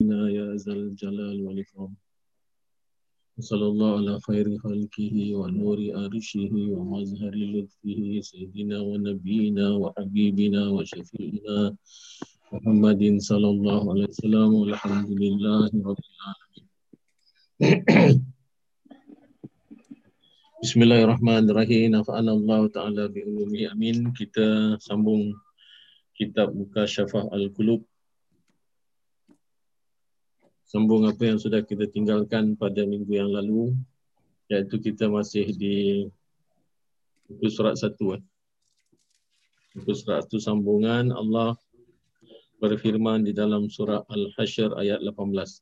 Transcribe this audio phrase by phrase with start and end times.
[0.00, 1.93] يا ذا الجلال والإكرام
[3.39, 11.75] صلى الله على خير خلقه ونور أرشه ومظهر لطفه سيدنا ونبينا وحبيبنا وشفيعنا
[12.53, 16.65] محمد صلى الله عليه وسلم والحمد لله رب العالمين
[20.61, 21.97] Bismillahirrahmanirrahim.
[21.97, 24.13] Nafa'ana Allah Ta'ala bi'ulumi amin.
[24.13, 25.33] Kita sambung
[26.13, 27.81] kitab Muka Syafah Al-Qulub.
[30.71, 33.75] Sambung apa yang sudah kita tinggalkan pada minggu yang lalu.
[34.47, 36.07] Iaitu kita masih di
[37.27, 38.15] buku surat satu.
[38.15, 38.23] Eh.
[39.75, 41.59] Buku surat satu sambungan Allah
[42.63, 45.59] berfirman di dalam surah Al-Hashr ayat 18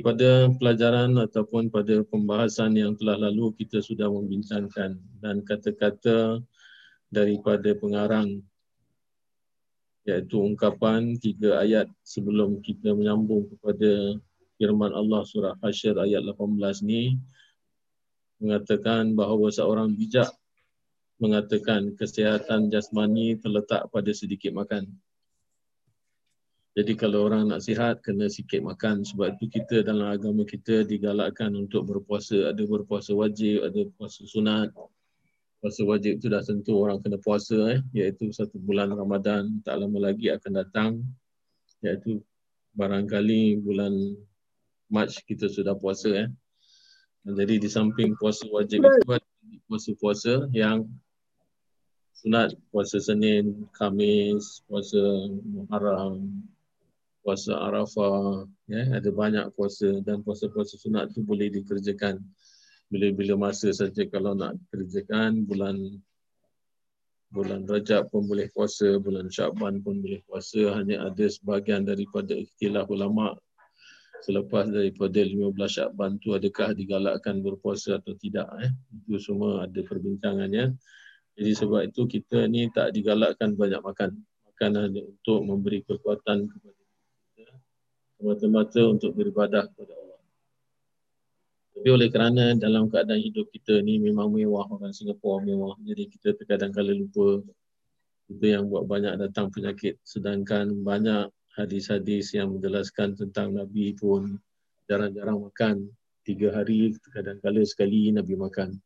[0.00, 6.40] pada pelajaran ataupun pada pembahasan yang telah lalu kita sudah membincangkan dan kata-kata
[7.12, 8.40] daripada pengarang
[10.02, 14.18] iaitu ungkapan tiga ayat sebelum kita menyambung kepada
[14.58, 17.18] firman Allah surah Hasyr ayat 18 ni
[18.42, 20.30] mengatakan bahawa seorang bijak
[21.22, 24.90] mengatakan kesihatan jasmani terletak pada sedikit makan.
[26.72, 31.52] Jadi kalau orang nak sihat kena sikit makan sebab itu kita dalam agama kita digalakkan
[31.54, 32.50] untuk berpuasa.
[32.50, 34.72] Ada berpuasa wajib, ada puasa sunat.
[35.62, 37.80] Puasa wajib itu dah tentu orang kena puasa eh.
[37.94, 40.90] Iaitu satu bulan Ramadan tak lama lagi akan datang.
[41.86, 42.18] Iaitu
[42.74, 43.94] barangkali bulan
[44.90, 46.28] Mac kita sudah puasa eh.
[47.22, 49.22] Jadi di samping puasa wajib itu ada
[49.70, 50.90] puasa-puasa yang
[52.18, 52.58] sunat.
[52.74, 56.42] Puasa Senin, Kamis, puasa Muharram,
[57.22, 62.18] puasa Arafah, ya, ada banyak puasa dan puasa-puasa sunat tu boleh dikerjakan
[62.92, 65.80] bila-bila masa saja kalau nak kerjakan bulan
[67.32, 72.92] bulan Rajab pun boleh puasa, bulan Syaban pun boleh puasa, hanya ada sebahagian daripada ikhtilaf
[72.92, 73.32] ulama.
[74.20, 78.70] Selepas daripada 15 Syaban tu adakah digalakkan berpuasa atau tidak eh?
[78.92, 80.76] Itu semua ada perbincangannya.
[81.32, 84.20] Jadi sebab itu kita ni tak digalakkan banyak makan.
[84.52, 86.82] Makanan untuk memberi kekuatan kepada
[88.20, 90.11] semata-mata untuk beribadah kepada Allah.
[91.82, 95.74] Tapi oleh kerana dalam keadaan hidup kita ni memang mewah orang Singapura mewah.
[95.82, 97.42] Jadi kita terkadang kala lupa
[98.30, 99.98] itu yang buat banyak datang penyakit.
[100.06, 101.26] Sedangkan banyak
[101.58, 104.38] hadis-hadis yang menjelaskan tentang Nabi pun
[104.86, 105.90] jarang-jarang makan.
[106.22, 108.78] Tiga hari kadang kala sekali Nabi makan.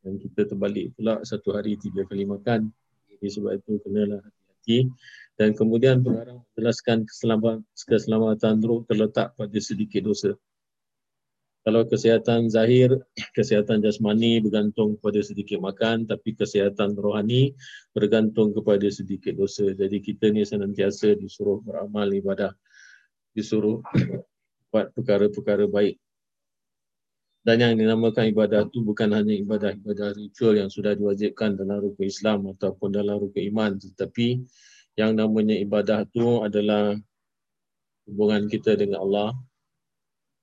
[0.00, 2.72] Dan kita terbalik pula satu hari tiga kali makan.
[3.12, 4.88] Jadi sebab itu kenalah hati-hati
[5.36, 10.32] dan kemudian pengarang menjelaskan keselamatan, keselamatan roh terletak pada sedikit dosa.
[11.60, 12.96] Kalau kesihatan zahir,
[13.36, 17.52] kesihatan jasmani bergantung kepada sedikit makan, tapi kesihatan rohani
[17.92, 19.68] bergantung kepada sedikit dosa.
[19.76, 22.56] Jadi kita ni senantiasa disuruh beramal ibadah,
[23.36, 23.84] disuruh
[24.72, 26.00] buat perkara-perkara baik.
[27.40, 32.44] Dan yang dinamakan ibadah itu bukan hanya ibadah-ibadah ritual yang sudah diwajibkan dalam rukun Islam
[32.52, 34.44] ataupun dalam rukun iman, tetapi
[35.00, 36.92] yang namanya ibadah tu adalah
[38.04, 39.32] hubungan kita dengan Allah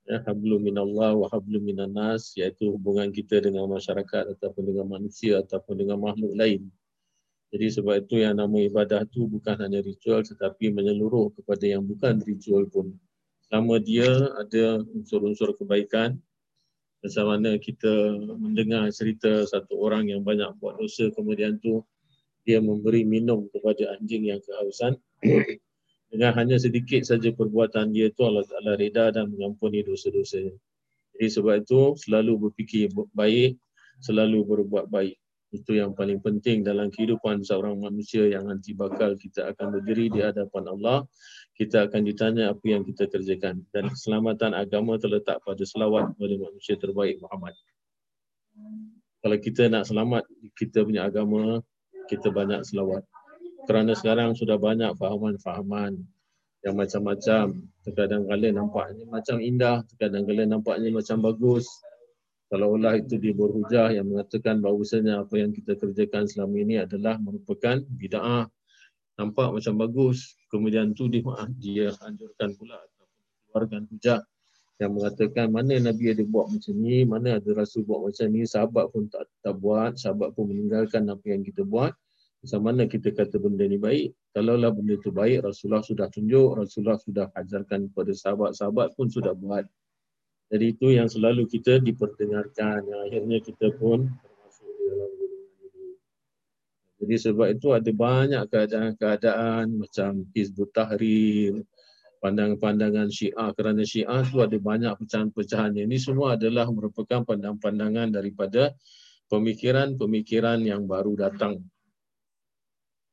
[0.08, 5.44] ya hablu minallah wa hablu minan nas iaitu hubungan kita dengan masyarakat ataupun dengan manusia
[5.44, 6.64] ataupun dengan makhluk lain.
[7.52, 12.20] Jadi sebab itu yang nama ibadah tu bukan hanya ritual tetapi menyeluruh kepada yang bukan
[12.24, 12.96] ritual pun.
[13.48, 16.16] Selama dia ada unsur-unsur kebaikan
[16.98, 21.84] macam mana kita mendengar cerita satu orang yang banyak buat dosa kemudian tu
[22.42, 24.98] dia memberi minum kepada anjing yang kehausan
[26.08, 30.40] dengan hanya sedikit saja perbuatan dia itu Allah Taala reda dan mengampuni dosa-dosa.
[31.18, 33.60] Jadi sebab itu selalu berfikir baik,
[34.00, 35.20] selalu berbuat baik.
[35.48, 40.20] Itu yang paling penting dalam kehidupan seorang manusia yang nanti bakal kita akan berdiri di
[40.20, 40.98] hadapan Allah.
[41.56, 43.64] Kita akan ditanya apa yang kita kerjakan.
[43.72, 47.56] Dan keselamatan agama terletak pada selawat kepada manusia terbaik Muhammad.
[49.18, 50.22] Kalau kita nak selamat
[50.54, 51.64] kita punya agama,
[52.06, 53.02] kita banyak selawat.
[53.68, 56.00] Kerana sekarang sudah banyak fahaman-fahaman
[56.64, 57.68] yang macam-macam.
[57.84, 61.68] Terkadang kala nampaknya macam indah, terkadang kala nampaknya macam bagus.
[62.48, 67.20] Kalau Allah itu dia berhujah yang mengatakan bahawasanya apa yang kita kerjakan selama ini adalah
[67.20, 68.48] merupakan bida'ah.
[69.20, 70.32] Nampak macam bagus.
[70.48, 71.20] Kemudian tu dia,
[71.60, 73.20] dia anjurkan pula ataupun
[73.52, 74.24] keluarkan hujah
[74.80, 78.88] yang mengatakan mana Nabi ada buat macam ni, mana ada Rasul buat macam ni, sahabat
[78.94, 81.92] pun tak, tak buat, sahabat pun meninggalkan apa yang kita buat.
[82.38, 84.14] Macam mana kita kata benda ni baik?
[84.30, 89.66] Kalaulah benda tu baik, Rasulullah sudah tunjuk, Rasulullah sudah ajarkan kepada sahabat-sahabat pun sudah buat.
[90.48, 92.86] Jadi itu yang selalu kita diperdengarkan.
[92.86, 95.88] Yang akhirnya kita pun termasuk di dalam ini.
[97.02, 101.66] Jadi sebab itu ada banyak keadaan-keadaan macam Hizbut Tahrir,
[102.22, 105.84] pandangan-pandangan syiah kerana syiah tu ada banyak pecahan-pecahannya.
[105.84, 108.72] Ini semua adalah merupakan pandangan-pandangan daripada
[109.28, 111.60] pemikiran-pemikiran yang baru datang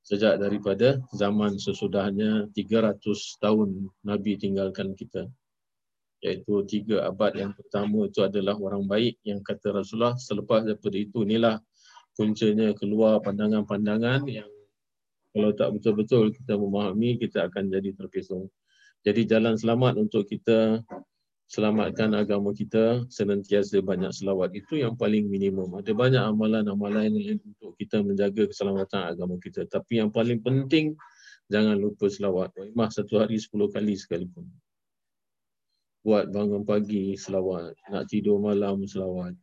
[0.05, 3.01] sejak daripada zaman sesudahnya 300
[3.41, 5.25] tahun Nabi tinggalkan kita.
[6.21, 11.25] Iaitu tiga abad yang pertama itu adalah orang baik yang kata Rasulullah selepas daripada itu
[11.25, 11.57] inilah
[12.13, 14.49] puncanya keluar pandangan-pandangan yang
[15.35, 18.47] kalau tak betul-betul kita memahami kita akan jadi terpesong.
[19.03, 20.79] Jadi jalan selamat untuk kita
[21.45, 24.53] selamatkan agama kita senantiasa banyak selawat.
[24.57, 25.77] Itu yang paling minimum.
[25.77, 29.69] Ada banyak amalan-amalan lain untuk kita menjaga keselamatan agama kita.
[29.69, 30.97] Tapi yang paling penting,
[31.53, 32.49] jangan lupa selawat.
[32.57, 34.49] Imah satu hari sepuluh kali sekalipun.
[36.05, 37.77] Buat bangun pagi selawat.
[37.93, 39.37] Nak tidur malam selawat.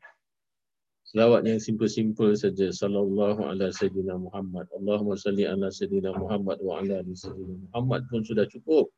[1.06, 2.70] Selawat yang simple-simple saja.
[2.70, 4.66] Sallallahu ala sayyidina Muhammad.
[4.74, 8.90] Allahumma salli ala sayyidina Muhammad wa ala sayyidina Muhammad pun sudah cukup.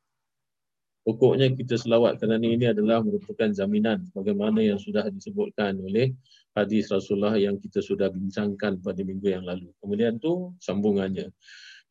[1.05, 6.17] Pokoknya kita selawat kerana ini adalah merupakan jaminan bagaimana yang sudah disebutkan oleh
[6.57, 9.69] hadis Rasulullah yang kita sudah bincangkan pada minggu yang lalu.
[9.85, 11.29] Kemudian tu sambungannya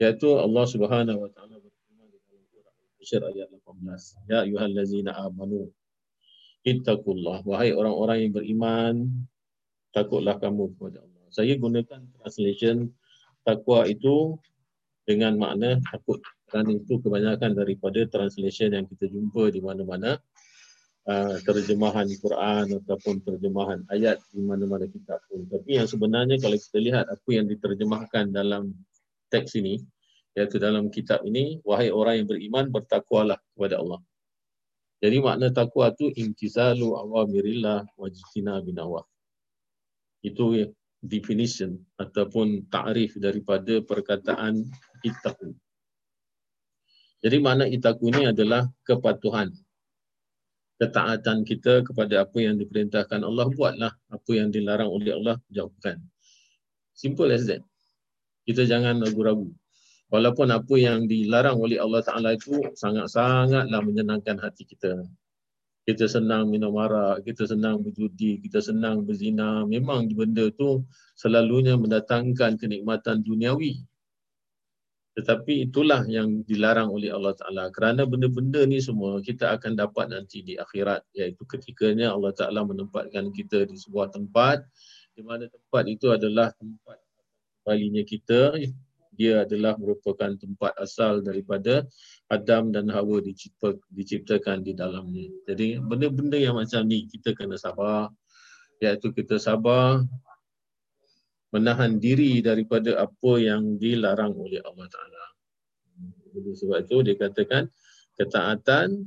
[0.01, 4.33] iaitu Allah Subhanahu wa taala berfirman di dalam Quran Al-Hasyr ayat 18.
[4.33, 5.69] Ya ayyuhallazina amanu
[6.65, 8.93] ittaqullah wahai orang-orang yang beriman
[9.93, 11.23] takutlah kamu kepada Allah.
[11.29, 12.89] Saya gunakan translation
[13.45, 14.41] takwa itu
[15.05, 16.17] dengan makna takut
[16.53, 20.21] kerana itu kebanyakan daripada translation yang kita jumpa di mana-mana
[21.09, 25.49] uh, terjemahan Quran ataupun terjemahan ayat di mana-mana kitab pun.
[25.49, 28.69] Tapi yang sebenarnya kalau kita lihat apa yang diterjemahkan dalam
[29.33, 29.81] teks ini,
[30.37, 33.97] iaitu dalam kitab ini, wahai orang yang beriman, bertakwalah kepada Allah.
[35.01, 39.03] Jadi makna takwa itu intizalu awamirillah wajtina binawah.
[40.21, 40.53] Itu
[41.03, 44.63] definition ataupun ta'rif daripada perkataan
[45.03, 45.51] ittaqu.
[47.23, 49.55] Jadi makna itaku ini adalah kepatuhan.
[50.75, 53.95] Ketaatan kita kepada apa yang diperintahkan Allah, buatlah.
[54.11, 56.03] Apa yang dilarang oleh Allah, jauhkan.
[56.91, 57.63] Simple as that.
[58.43, 59.47] Kita jangan ragu-ragu.
[60.11, 65.07] Walaupun apa yang dilarang oleh Allah Ta'ala itu sangat-sangatlah menyenangkan hati kita.
[65.87, 69.63] Kita senang minum arak, kita senang berjudi, kita senang berzina.
[69.63, 70.83] Memang benda itu
[71.15, 73.83] selalunya mendatangkan kenikmatan duniawi.
[75.13, 77.69] Tetapi itulah yang dilarang oleh Allah Ta'ala.
[77.69, 81.05] Kerana benda-benda ni semua kita akan dapat nanti di akhirat.
[81.13, 84.65] Iaitu ketikanya Allah Ta'ala menempatkan kita di sebuah tempat.
[85.13, 86.97] Di mana tempat itu adalah tempat
[87.61, 88.57] balinya kita.
[89.13, 91.85] Dia adalah merupakan tempat asal daripada
[92.33, 95.29] Adam dan Hawa dicipta, diciptakan di dalamnya.
[95.45, 98.09] Jadi benda-benda yang macam ni kita kena sabar.
[98.81, 100.01] Iaitu kita sabar
[101.53, 105.23] menahan diri daripada apa yang dilarang oleh Allah Ta'ala.
[106.33, 107.69] Jadi sebab itu dia katakan
[108.17, 109.05] ketaatan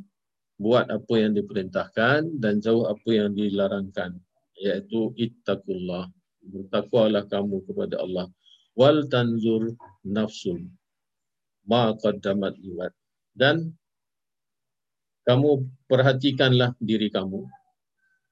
[0.57, 4.15] buat apa yang diperintahkan dan jauh apa yang dilarangkan
[4.63, 6.07] iaitu ittaqullah
[6.47, 8.31] bertakwalah kamu kepada Allah.
[8.79, 9.75] Wal tanzur
[10.07, 10.71] nafsun
[11.67, 12.95] ma qaddamat liwat.
[13.37, 13.75] Dan
[15.27, 17.45] kamu perhatikanlah diri kamu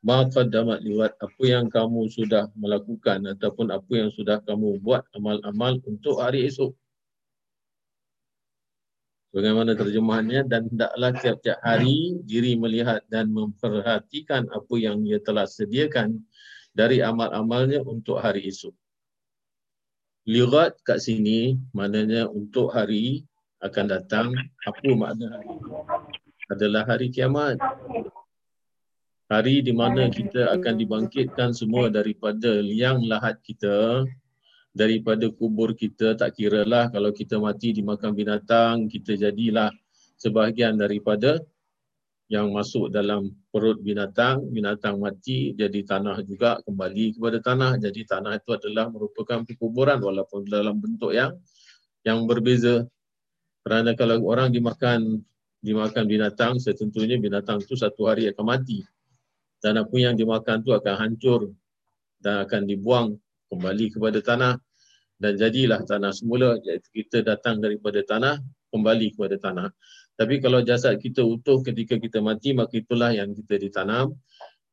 [0.04, 5.80] maka damat liwat apa yang kamu sudah melakukan ataupun apa yang sudah kamu buat amal-amal
[5.88, 6.76] untuk hari esok.
[9.32, 16.20] Bagaimana terjemahannya dan hendaklah tiap-tiap hari diri melihat dan memperhatikan apa yang ia telah sediakan
[16.76, 18.76] dari amal-amalnya untuk hari esok.
[20.28, 23.24] Lirat kat sini maknanya untuk hari
[23.64, 24.36] akan datang.
[24.68, 25.48] Apa makna hari?
[26.52, 27.56] Adalah hari kiamat
[29.28, 34.04] hari di mana kita akan dibangkitkan semua daripada liang lahat kita
[34.74, 39.70] daripada kubur kita tak kira lah kalau kita mati dimakan binatang kita jadilah
[40.18, 41.40] sebahagian daripada
[42.32, 44.48] yang masuk dalam perut binatang.
[44.48, 47.72] Binatang mati jadi tanah juga kembali kepada tanah.
[47.76, 51.36] Jadi tanah itu adalah merupakan kuburan walaupun dalam bentuk yang
[52.02, 52.88] yang berbeza.
[53.64, 55.20] Kerana kalau orang dimakan
[55.64, 58.84] dimakan binatang setentunya binatang itu satu hari akan mati
[59.64, 61.48] dan apa yang dimakan tu akan hancur
[62.20, 63.16] dan akan dibuang
[63.48, 64.54] kembali kepada tanah.
[65.16, 69.68] Dan jadilah tanah semula iaitu kita datang daripada tanah kembali kepada tanah.
[70.20, 74.12] Tapi kalau jasad kita utuh ketika kita mati maka itulah yang kita ditanam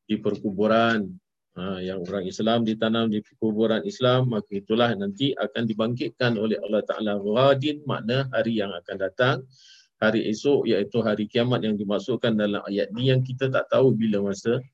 [0.04, 1.08] di perkuburan.
[1.52, 6.80] Ha, yang orang Islam ditanam di perkuburan Islam maka itulah nanti akan dibangkitkan oleh Allah
[6.80, 9.44] Ta'ala Ghadin makna hari yang akan datang
[10.00, 14.32] hari esok iaitu hari kiamat yang dimasukkan dalam ayat ni yang kita tak tahu bila
[14.32, 14.64] masa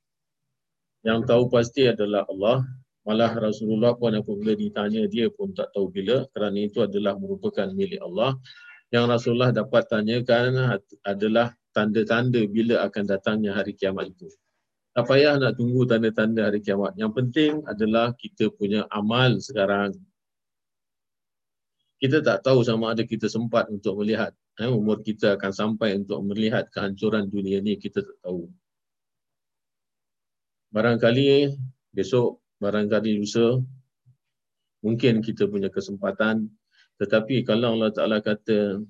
[1.07, 2.67] yang tahu pasti adalah Allah.
[3.09, 8.05] Malah Rasulullah pun apabila ditanya dia pun tak tahu bila kerana itu adalah merupakan milik
[8.05, 8.37] Allah.
[8.93, 14.28] Yang Rasulullah dapat tanyakan adalah tanda-tanda bila akan datangnya hari kiamat itu.
[14.93, 16.99] Tak payah nak tunggu tanda-tanda hari kiamat.
[16.99, 19.95] Yang penting adalah kita punya amal sekarang.
[21.99, 24.35] Kita tak tahu sama ada kita sempat untuk melihat.
[24.59, 28.50] Eh, umur kita akan sampai untuk melihat kehancuran dunia ini, kita tak tahu.
[30.69, 31.49] Barangkali
[31.93, 33.57] besok, barangkali lusa,
[34.85, 36.49] mungkin kita punya kesempatan.
[36.99, 38.83] Tetapi kalau Allah Ta'ala kata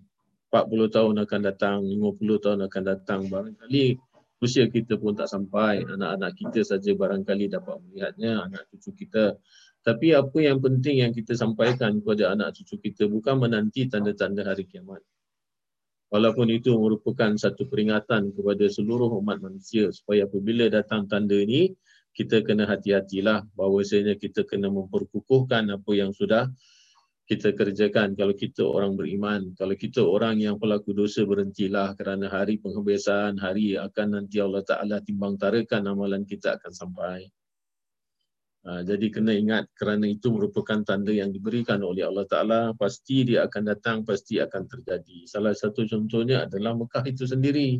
[0.49, 4.01] 40 tahun akan datang, 50 tahun akan datang, barangkali
[4.41, 5.85] usia kita pun tak sampai.
[5.85, 9.37] Anak-anak kita saja barangkali dapat melihatnya, anak cucu kita.
[9.85, 14.67] Tapi apa yang penting yang kita sampaikan kepada anak cucu kita bukan menanti tanda-tanda hari
[14.67, 15.05] kiamat.
[16.09, 21.77] Walaupun itu merupakan satu peringatan kepada seluruh umat manusia supaya apabila datang tanda ini,
[22.17, 26.49] kita kena hati-hatilah bahawasanya kita kena memperkukuhkan apa yang sudah
[27.29, 29.53] kita kerjakan kalau kita orang beriman.
[29.53, 35.05] Kalau kita orang yang pelaku dosa berhentilah kerana hari penghabisan, hari akan nanti Allah Ta'ala
[35.05, 37.29] timbang tarakan amalan kita akan sampai.
[38.67, 42.61] Ha, jadi kena ingat kerana itu merupakan tanda yang diberikan oleh Allah Ta'ala.
[42.75, 45.25] Pasti dia akan datang, pasti akan terjadi.
[45.31, 47.79] Salah satu contohnya adalah Mekah itu sendiri.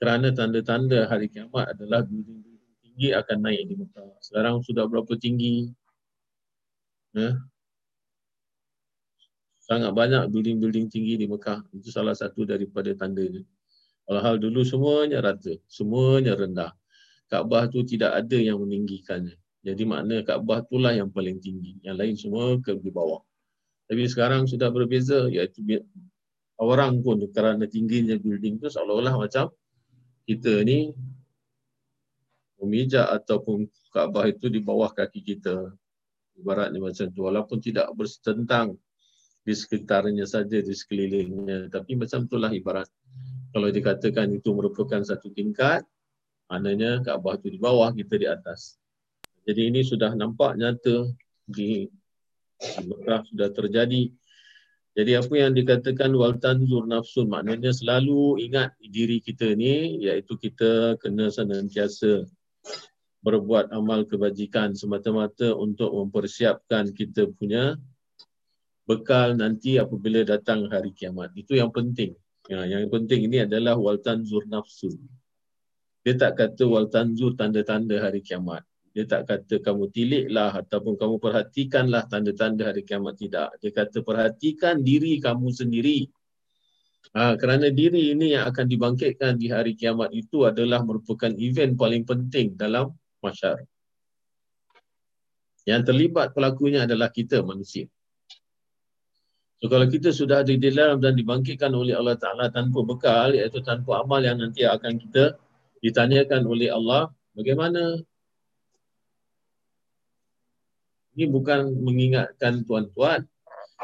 [0.00, 4.10] Kerana tanda-tanda hari kiamat adalah building-building tinggi akan naik di Mekah.
[4.20, 5.70] Sekarang sudah berapa tinggi?
[7.16, 7.36] Ya?
[9.66, 11.66] sangat banyak building-building tinggi di Mekah.
[11.74, 13.42] Itu salah satu daripada tandanya.
[14.06, 16.70] Hal-hal dulu semuanya rata, semuanya rendah.
[17.26, 19.34] Kaabah tu tidak ada yang meninggikannya.
[19.66, 21.82] Jadi makna Kaabah itulah yang paling tinggi.
[21.82, 23.26] Yang lain semua ke bawah.
[23.90, 25.82] Tapi sekarang sudah berbeza iaitu
[26.62, 29.50] orang pun kerana tingginya building tu seolah-olah macam
[30.26, 30.94] kita ni
[32.62, 35.72] memijak ataupun Kaabah itu di bawah kaki kita.
[36.36, 37.24] Ibaratnya macam tu.
[37.24, 38.76] Walaupun tidak bersetentang
[39.40, 41.72] di sekitarnya saja, di sekelilingnya.
[41.72, 42.90] Tapi macam itulah ibarat.
[43.56, 45.80] Kalau dikatakan itu merupakan satu tingkat,
[46.52, 48.76] maknanya Kaabah itu di bawah, kita di atas.
[49.46, 51.06] Jadi ini sudah nampak nyata
[51.46, 51.86] di
[52.58, 54.10] Mekah sudah terjadi.
[54.96, 60.96] Jadi apa yang dikatakan wal tanzur nafsun maknanya selalu ingat diri kita ni iaitu kita
[60.96, 62.24] kena senantiasa
[63.20, 67.76] berbuat amal kebajikan semata-mata untuk mempersiapkan kita punya
[68.88, 71.34] bekal nanti apabila datang hari kiamat.
[71.36, 72.16] Itu yang penting.
[72.46, 74.94] Ya, yang penting ini adalah wal tanzur nafsu.
[76.06, 78.62] Dia tak kata wal tanzur tanda-tanda hari kiamat.
[78.96, 83.20] Dia tak kata kamu tiliklah ataupun kamu perhatikanlah tanda-tanda hari kiamat.
[83.20, 83.60] Tidak.
[83.60, 86.08] Dia kata perhatikan diri kamu sendiri.
[87.12, 92.08] Ha, kerana diri ini yang akan dibangkitkan di hari kiamat itu adalah merupakan event paling
[92.08, 93.68] penting dalam masyarakat.
[95.68, 97.84] Yang terlibat pelakunya adalah kita manusia.
[99.60, 103.60] So kalau kita sudah ada di dalam dan dibangkitkan oleh Allah Ta'ala tanpa bekal, iaitu
[103.60, 105.36] tanpa amal yang nanti akan kita
[105.84, 108.00] ditanyakan oleh Allah, bagaimana?
[111.16, 113.24] Ini bukan mengingatkan tuan-tuan,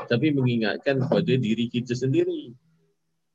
[0.06, 2.52] tapi mengingatkan kepada diri kita sendiri.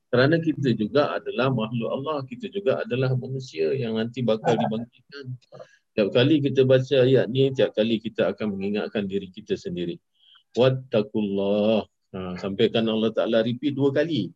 [0.08, 5.36] Kerana kita juga adalah makhluk Allah, kita juga adalah manusia yang nanti bakal dibangkitkan.
[5.98, 9.98] Tiap kali kita baca ayat ni, tiap kali kita akan mengingatkan diri kita sendiri.
[10.56, 14.32] Wattakullah Ha, sampaikan Allah Ta'ala repeat dua kali.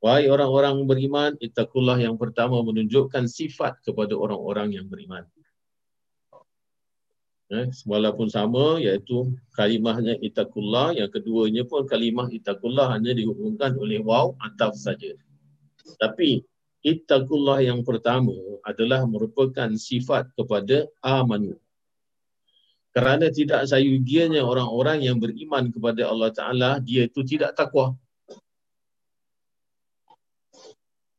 [0.00, 5.28] Wahai orang-orang beriman, itakullah yang pertama menunjukkan sifat kepada orang-orang yang beriman.
[7.50, 14.38] Eh, walaupun sama iaitu kalimahnya itakullah, yang keduanya pun kalimah itakullah hanya dihubungkan oleh waw
[14.38, 15.18] ataf saja.
[15.98, 16.46] Tapi
[16.86, 21.58] itakullah yang pertama adalah merupakan sifat kepada amanu.
[22.94, 27.98] Kerana tidak sayugianya orang-orang yang beriman kepada Allah Ta'ala, dia itu tidak takwa.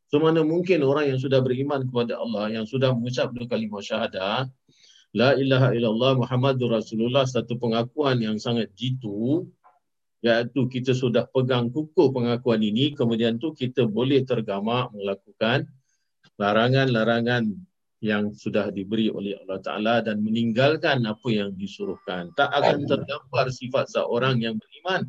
[0.08, 4.52] So mana mungkin orang yang sudah beriman kepada Allah, yang sudah mengucap dua kalimah syahadah,
[5.12, 9.44] La ilaha illallah Muhammadur Rasulullah, satu pengakuan yang sangat jitu,
[10.24, 15.68] iaitu kita sudah pegang kukuh pengakuan ini, kemudian tu kita boleh tergamak melakukan
[16.40, 17.52] larangan-larangan
[18.02, 22.34] yang sudah diberi oleh Allah Ta'ala dan meninggalkan apa yang disuruhkan.
[22.34, 25.06] Tak akan tergambar sifat seorang yang beriman.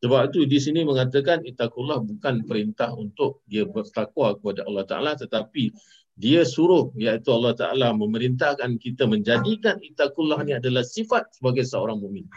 [0.00, 5.72] Sebab itu di sini mengatakan itakullah bukan perintah untuk dia bertakwa kepada Allah Ta'ala tetapi
[6.20, 12.28] dia suruh iaitu Allah Ta'ala memerintahkan kita menjadikan itakullah ni adalah sifat sebagai seorang mumin.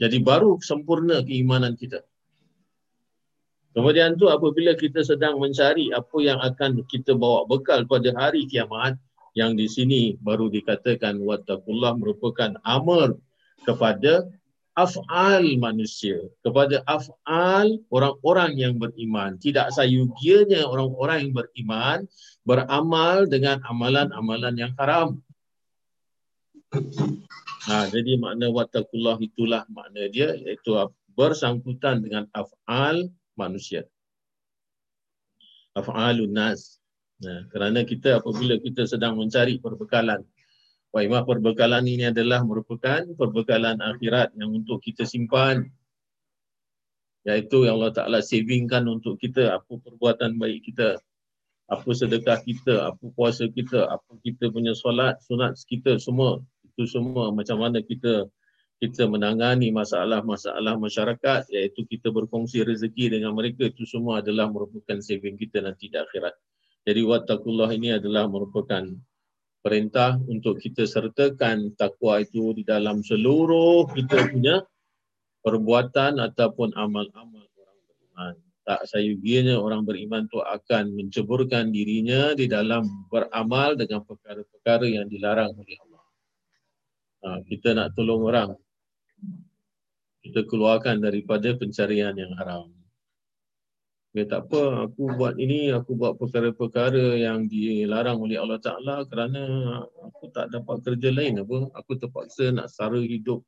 [0.00, 2.00] Jadi baru sempurna keimanan kita.
[3.76, 8.96] Kemudian tu apabila kita sedang mencari apa yang akan kita bawa bekal pada hari kiamat
[9.36, 13.16] yang di sini baru dikatakan wattaqullah merupakan amr
[13.64, 14.28] kepada
[14.72, 19.36] af'al manusia, kepada af'al orang-orang yang beriman.
[19.36, 21.98] Tidak sayugianya orang-orang yang beriman
[22.42, 25.20] beramal dengan amalan-amalan yang haram.
[27.68, 30.72] Ha, jadi makna watakullah itulah makna dia iaitu
[31.12, 33.84] bersangkutan dengan af'al manusia.
[35.76, 36.80] Af'alun nas.
[37.22, 40.26] Nah, kerana kita apabila kita sedang mencari perbekalan
[40.92, 45.64] Waimah perbekalan ini adalah merupakan perbekalan akhirat yang untuk kita simpan.
[47.24, 51.00] Iaitu yang Allah Ta'ala savingkan untuk kita apa perbuatan baik kita.
[51.72, 56.44] Apa sedekah kita, apa puasa kita, apa kita punya solat, sunat kita semua.
[56.60, 58.28] Itu semua macam mana kita
[58.82, 65.38] kita menangani masalah-masalah masyarakat iaitu kita berkongsi rezeki dengan mereka itu semua adalah merupakan saving
[65.38, 66.34] kita nanti di akhirat.
[66.82, 68.82] Jadi wattaqullah ini adalah merupakan
[69.62, 74.66] perintah untuk kita sertakan takwa itu di dalam seluruh kita punya
[75.46, 78.34] perbuatan ataupun amal-amal orang beriman.
[78.62, 85.54] Tak sayugianya orang beriman itu akan menceburkan dirinya di dalam beramal dengan perkara-perkara yang dilarang
[85.54, 86.04] oleh Allah.
[87.22, 88.50] Ha, kita nak tolong orang.
[90.22, 92.81] Kita keluarkan daripada pencarian yang haram.
[94.12, 99.40] Ya tak apa, aku buat ini, aku buat perkara-perkara yang dilarang oleh Allah Ta'ala kerana
[100.04, 101.72] aku tak dapat kerja lain apa.
[101.80, 103.40] Aku terpaksa nak sara hidup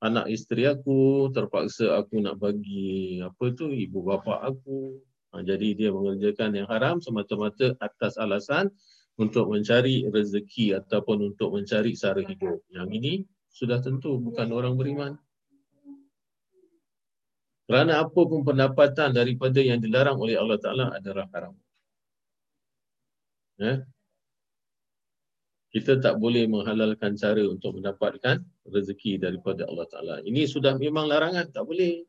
[0.00, 4.96] anak isteri aku, terpaksa aku nak bagi apa tu ibu bapa aku.
[5.30, 8.72] Ha, jadi dia mengerjakan yang haram semata-mata atas alasan
[9.20, 12.64] untuk mencari rezeki ataupun untuk mencari sara hidup.
[12.72, 13.12] Yang ini
[13.52, 15.20] sudah tentu bukan orang beriman.
[17.70, 21.54] Kerana apa pun pendapatan daripada yang dilarang oleh Allah Ta'ala adalah haram.
[23.62, 23.86] Ya?
[25.70, 30.14] Kita tak boleh menghalalkan cara untuk mendapatkan rezeki daripada Allah Ta'ala.
[30.26, 32.02] Ini sudah memang larangan, tak boleh.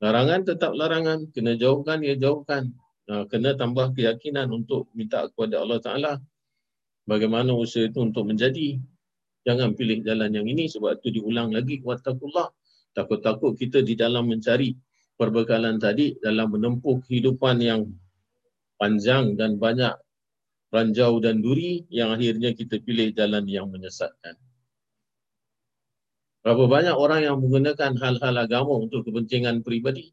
[0.00, 1.28] Larangan tetap larangan.
[1.28, 2.72] Kena jauhkan, ya jauhkan.
[3.04, 6.12] Nah, kena tambah keyakinan untuk minta kepada Allah Ta'ala.
[7.04, 8.80] Bagaimana usaha itu untuk menjadi.
[9.44, 11.84] Jangan pilih jalan yang ini sebab itu diulang lagi.
[11.84, 12.48] Wattakullah
[12.94, 14.72] takut-takut kita di dalam mencari
[15.18, 17.90] perbekalan tadi dalam menempuh kehidupan yang
[18.78, 19.94] panjang dan banyak
[20.74, 24.34] ranjau dan duri yang akhirnya kita pilih jalan yang menyesatkan.
[26.42, 30.12] Berapa banyak orang yang menggunakan hal-hal agama untuk kepentingan peribadi?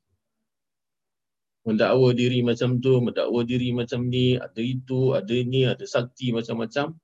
[1.67, 6.95] Mendakwa diri macam tu, mendakwa diri macam ni, ada itu, ada ini, ada sakti macam-macam.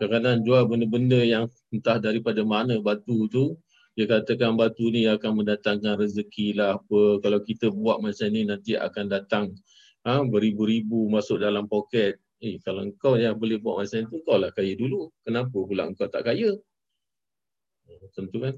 [0.00, 3.54] Kadang-kadang jual benda-benda yang entah daripada mana batu tu,
[3.94, 7.22] dia katakan batu ni akan mendatangkan rezeki lah apa.
[7.22, 9.54] Kalau kita buat macam ni nanti akan datang
[10.02, 12.18] ha, beribu-ribu masuk dalam poket.
[12.42, 15.14] Eh kalau kau yang boleh buat macam tu kau lah kaya dulu.
[15.22, 16.58] Kenapa pula kau tak kaya?
[18.18, 18.54] Tentu kan?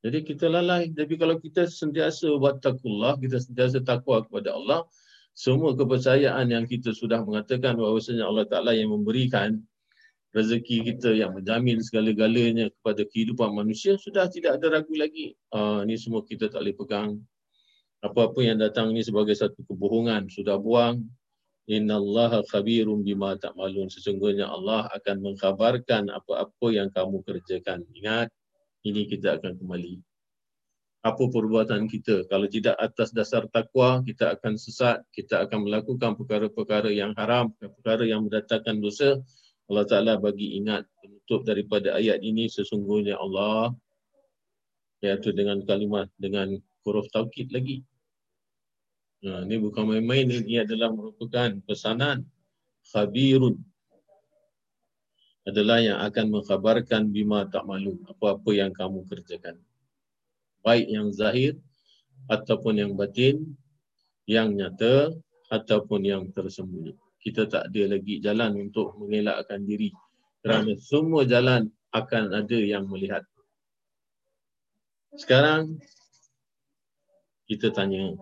[0.00, 0.94] Jadi kita lalai.
[0.94, 4.88] Tapi kalau kita sentiasa buat takullah, kita sentiasa takwa kepada Allah,
[5.36, 9.60] semua kepercayaan yang kita sudah mengatakan bahawasanya Allah Ta'ala yang memberikan
[10.30, 15.34] rezeki kita yang menjamin segala-galanya kepada kehidupan manusia sudah tidak ada ragu lagi.
[15.50, 17.10] Uh, ini semua kita tak boleh pegang.
[18.00, 21.04] Apa-apa yang datang ini sebagai satu kebohongan sudah buang.
[21.68, 23.92] Inna Allah khabirum bima ta'malun.
[23.92, 27.84] Sesungguhnya Allah akan mengkhabarkan apa-apa yang kamu kerjakan.
[27.94, 28.32] Ingat,
[28.88, 30.00] ini kita akan kembali.
[31.00, 32.28] Apa perbuatan kita?
[32.28, 35.00] Kalau tidak atas dasar takwa, kita akan sesat.
[35.12, 39.20] Kita akan melakukan perkara-perkara yang haram, perkara yang mendatangkan dosa.
[39.70, 43.70] Allah Ta'ala bagi ingat penutup daripada ayat ini sesungguhnya Allah
[44.98, 47.86] iaitu dengan kalimat dengan huruf taukid lagi.
[49.22, 52.26] Nah, ini bukan main-main, ini adalah merupakan pesanan
[52.90, 53.62] khabirun
[55.46, 59.54] adalah yang akan mengkhabarkan bima tak malu apa-apa yang kamu kerjakan.
[60.66, 61.54] Baik yang zahir
[62.26, 63.54] ataupun yang batin,
[64.26, 65.14] yang nyata
[65.46, 69.92] ataupun yang tersembunyi kita tak ada lagi jalan untuk mengelakkan diri
[70.40, 73.22] kerana semua jalan akan ada yang melihat.
[75.12, 75.76] Sekarang
[77.44, 78.16] kita tanya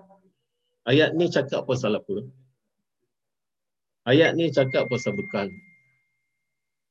[0.89, 2.27] ayat ni cakap pasal apa?
[4.09, 5.53] Ayat ni cakap pasal bekal.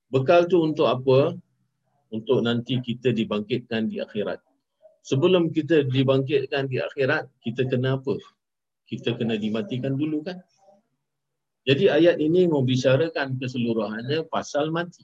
[0.08, 1.36] Bekal tu untuk apa?
[2.13, 4.39] Untuk nanti kita dibangkitkan di akhirat.
[5.04, 8.15] Sebelum kita dibangkitkan di akhirat, kita kena apa?
[8.88, 10.39] Kita kena dimatikan dulu kan?
[11.67, 15.03] Jadi ayat ini membicarakan keseluruhannya pasal mati.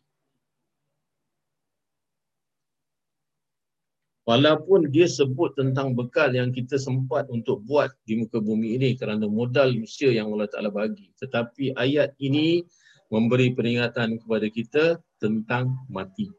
[4.23, 9.27] Walaupun dia sebut tentang bekal yang kita sempat untuk buat di muka bumi ini kerana
[9.27, 11.11] modal usia yang Allah Ta'ala bagi.
[11.19, 12.63] Tetapi ayat ini
[13.11, 14.85] memberi peringatan kepada kita
[15.19, 16.31] tentang mati.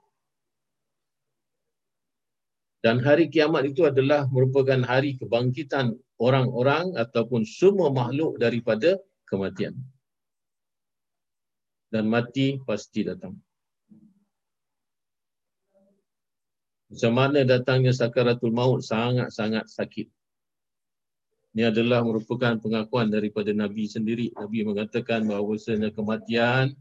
[2.80, 8.96] Dan hari kiamat itu adalah merupakan hari kebangkitan orang-orang ataupun semua makhluk daripada
[9.28, 9.76] kematian.
[11.94, 13.38] Dan mati pasti datang.
[16.90, 20.10] Macam mana datangnya sakaratul maut sangat-sangat sakit.
[21.54, 24.34] Ini adalah merupakan pengakuan daripada Nabi sendiri.
[24.34, 26.74] Nabi mengatakan bahawa sebenarnya kematian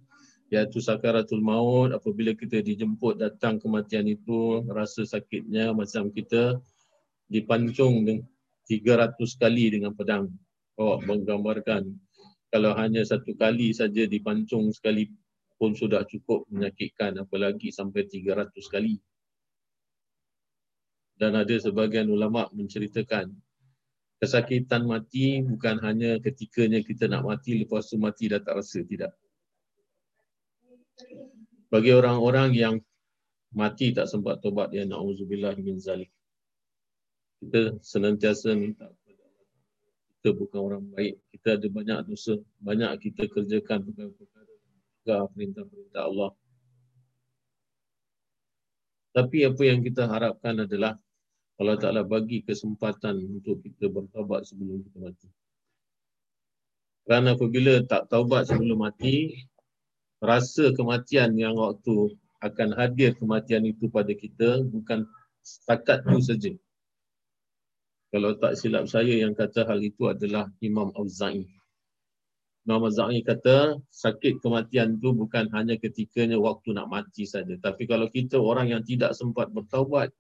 [0.49, 6.57] iaitu sakaratul maut apabila kita dijemput datang kematian itu rasa sakitnya macam kita
[7.29, 8.01] dipancung
[8.65, 10.33] 300 kali dengan pedang.
[10.73, 12.01] Oh, menggambarkan
[12.53, 15.09] kalau hanya satu kali saja dipancung sekali
[15.57, 19.01] pun sudah cukup menyakitkan apalagi sampai 300 kali.
[21.17, 23.33] Dan ada sebagian ulama menceritakan
[24.21, 29.11] kesakitan mati bukan hanya ketikanya kita nak mati lepas tu mati dah tak rasa tidak
[31.67, 32.75] bagi orang-orang yang
[33.51, 36.07] mati tak sempat tobat ya naudzubillah min zalik
[37.43, 38.87] kita senantiasa minta
[40.23, 46.31] kita bukan orang baik kita ada banyak dosa banyak kita kerjakan perkara-perkara perintah-perintah Allah
[49.11, 50.95] tapi apa yang kita harapkan adalah
[51.61, 55.29] Allah Ta'ala bagi kesempatan untuk kita bertaubat sebelum kita mati.
[57.05, 59.37] Kerana apabila tak taubat sebelum mati,
[60.17, 65.05] rasa kematian yang waktu akan hadir kematian itu pada kita bukan
[65.45, 66.51] setakat itu saja.
[68.13, 71.49] Kalau tak silap saya yang kata hal itu adalah Imam Auza'i.
[72.69, 77.57] Imam Auza'i kata sakit kematian itu bukan hanya ketikanya waktu nak mati saja.
[77.57, 80.13] Tapi kalau kita orang yang tidak sempat bertaubat,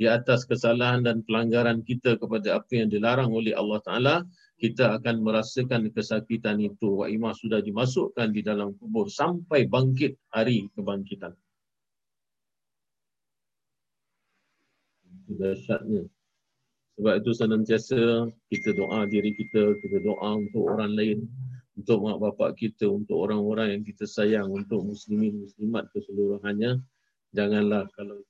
[0.00, 4.16] di atas kesalahan dan pelanggaran kita kepada apa yang dilarang oleh Allah Ta'ala,
[4.56, 7.02] kita akan merasakan kesakitan itu.
[7.02, 11.34] Wa imah sudah dimasukkan di dalam kubur sampai bangkit hari kebangkitan.
[15.26, 16.19] Itu dahsyatnya.
[17.00, 21.24] Sebab itu senantiasa kita doa diri kita, kita doa untuk orang lain,
[21.80, 26.76] untuk mak bapak kita, untuk orang-orang yang kita sayang, untuk muslimin, muslimat keseluruhannya.
[27.32, 28.20] Janganlah kalau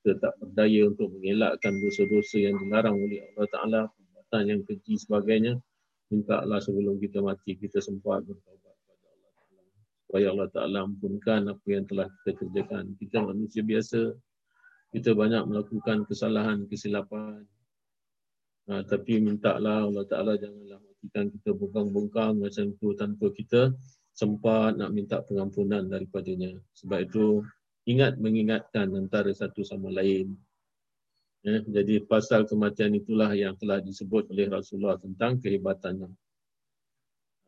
[0.00, 5.60] kita tak berdaya untuk mengelakkan dosa-dosa yang dilarang oleh Allah Ta'ala, perbuatan yang keji sebagainya,
[6.08, 9.64] minta Allah sebelum kita mati, kita sempat bertawabat kepada Allah Ta'ala.
[10.08, 12.96] Supaya Allah Ta'ala ampunkan apa yang telah kita kerjakan.
[12.96, 14.16] Kita manusia biasa,
[14.96, 17.44] kita banyak melakukan kesalahan, kesilapan.
[18.64, 23.76] Ha, tapi minta Allah Ta'ala janganlah matikan kita bongkang-bongkang macam itu tanpa kita
[24.16, 26.56] sempat nak minta pengampunan daripadanya.
[26.80, 27.44] Sebab itu
[27.84, 30.32] ingat mengingatkan antara satu sama lain.
[31.44, 36.08] Ya, jadi pasal kematian itulah yang telah disebut oleh Rasulullah tentang kehebatannya.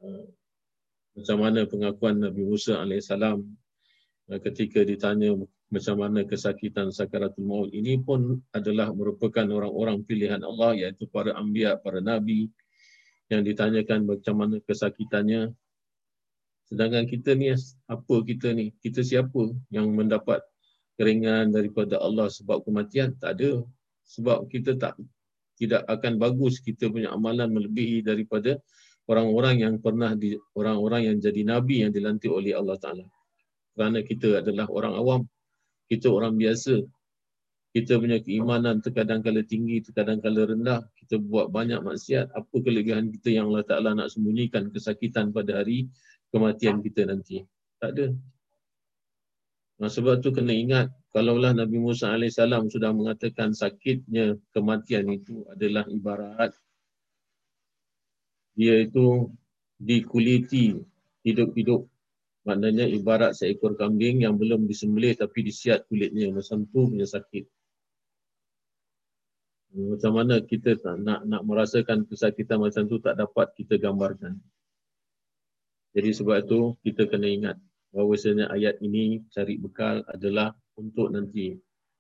[0.05, 0.29] Uh,
[1.17, 3.41] macam mana pengakuan Nabi Musa AS uh,
[4.45, 5.33] ketika ditanya
[5.67, 11.75] macam mana kesakitan sakaratul maut ini pun adalah merupakan orang-orang pilihan Allah iaitu para anbiya,
[11.83, 12.49] para nabi
[13.27, 15.51] yang ditanyakan macam mana kesakitannya
[16.67, 17.55] Sedangkan kita ni,
[17.87, 18.75] apa kita ni?
[18.83, 20.43] Kita siapa yang mendapat
[20.99, 23.15] keringan daripada Allah sebab kematian?
[23.23, 23.63] Tak ada.
[24.07, 24.99] Sebab kita tak
[25.57, 28.61] tidak akan bagus kita punya amalan melebihi daripada
[29.09, 33.07] orang-orang yang pernah di orang-orang yang jadi nabi yang dilantik oleh Allah Taala.
[33.73, 35.21] Kerana kita adalah orang awam,
[35.87, 36.83] kita orang biasa.
[37.77, 40.81] Kita punya keimanan terkadang kala tinggi, terkadang kala rendah.
[40.97, 42.33] Kita buat banyak maksiat.
[42.33, 45.85] Apa kelebihan kita yang Allah Ta'ala nak sembunyikan kesakitan pada hari
[46.33, 47.45] kematian kita nanti.
[47.77, 48.17] Tak ada.
[49.77, 52.41] Nah, sebab tu kena ingat, kalaulah Nabi Musa AS
[52.73, 56.57] sudah mengatakan sakitnya kematian itu adalah ibarat
[58.57, 59.29] dia itu
[59.77, 60.81] dikuliti
[61.21, 61.85] hidup-hidup.
[62.47, 66.31] Maknanya ibarat seekor kambing yang belum disembelih tapi disiat kulitnya.
[66.31, 67.45] Macam tu punya sakit.
[69.77, 74.39] Macam mana kita nak nak merasakan kesakitan macam tu tak dapat kita gambarkan.
[75.93, 77.57] Jadi sebab itu kita kena ingat
[77.91, 81.57] bahawa sebenarnya ayat ini cari bekal adalah untuk nanti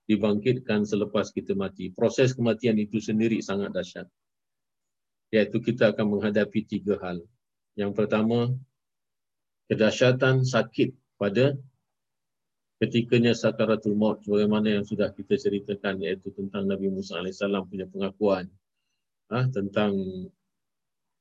[0.06, 1.90] dibangkitkan selepas kita mati.
[1.90, 4.06] Proses kematian itu sendiri sangat dahsyat.
[5.34, 7.18] Iaitu kita akan menghadapi tiga hal.
[7.74, 8.54] Yang pertama,
[9.66, 11.56] kedahsyatan sakit pada
[12.76, 18.52] ketikanya sakaratul maut sebagaimana yang sudah kita ceritakan iaitu tentang Nabi Musa AS punya pengakuan
[19.32, 19.96] ha, tentang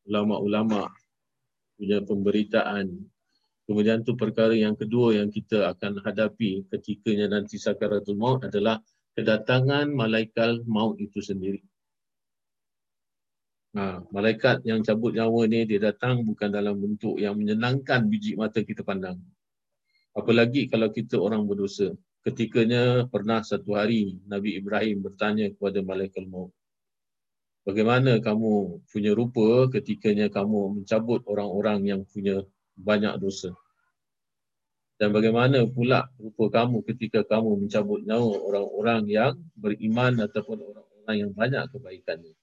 [0.05, 0.91] ulama-ulama
[1.75, 2.91] punya pemberitaan.
[3.65, 8.77] Kemudian tu perkara yang kedua yang kita akan hadapi ketikanya nanti sakaratul maut adalah
[9.17, 11.65] kedatangan malaikat maut itu sendiri.
[13.75, 18.63] Ha, malaikat yang cabut nyawa ni dia datang bukan dalam bentuk yang menyenangkan biji mata
[18.63, 19.19] kita pandang.
[20.15, 21.91] Apalagi kalau kita orang berdosa.
[22.25, 26.49] ketikanya pernah satu hari Nabi Ibrahim bertanya kepada malaikat maut.
[27.61, 32.41] Bagaimana kamu punya rupa ketikanya kamu mencabut orang-orang yang punya
[32.73, 33.53] banyak dosa?
[34.97, 41.31] Dan bagaimana pula rupa kamu ketika kamu mencabut nyawa orang-orang yang beriman ataupun orang-orang yang
[41.35, 42.33] banyak kebaikannya?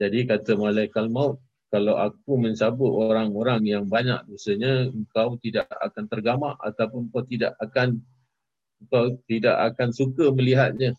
[0.00, 1.40] Jadi kata malaikat maut,
[1.72, 7.96] kalau aku mencabut orang-orang yang banyak dosanya, engkau tidak akan tergamak ataupun kau tidak akan
[8.92, 10.92] kau tidak akan suka melihatnya.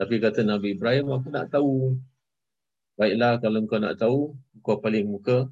[0.00, 2.00] Tapi kata Nabi Ibrahim, aku nak tahu.
[2.96, 4.32] Baiklah kalau kau nak tahu,
[4.64, 5.44] kau paling muka.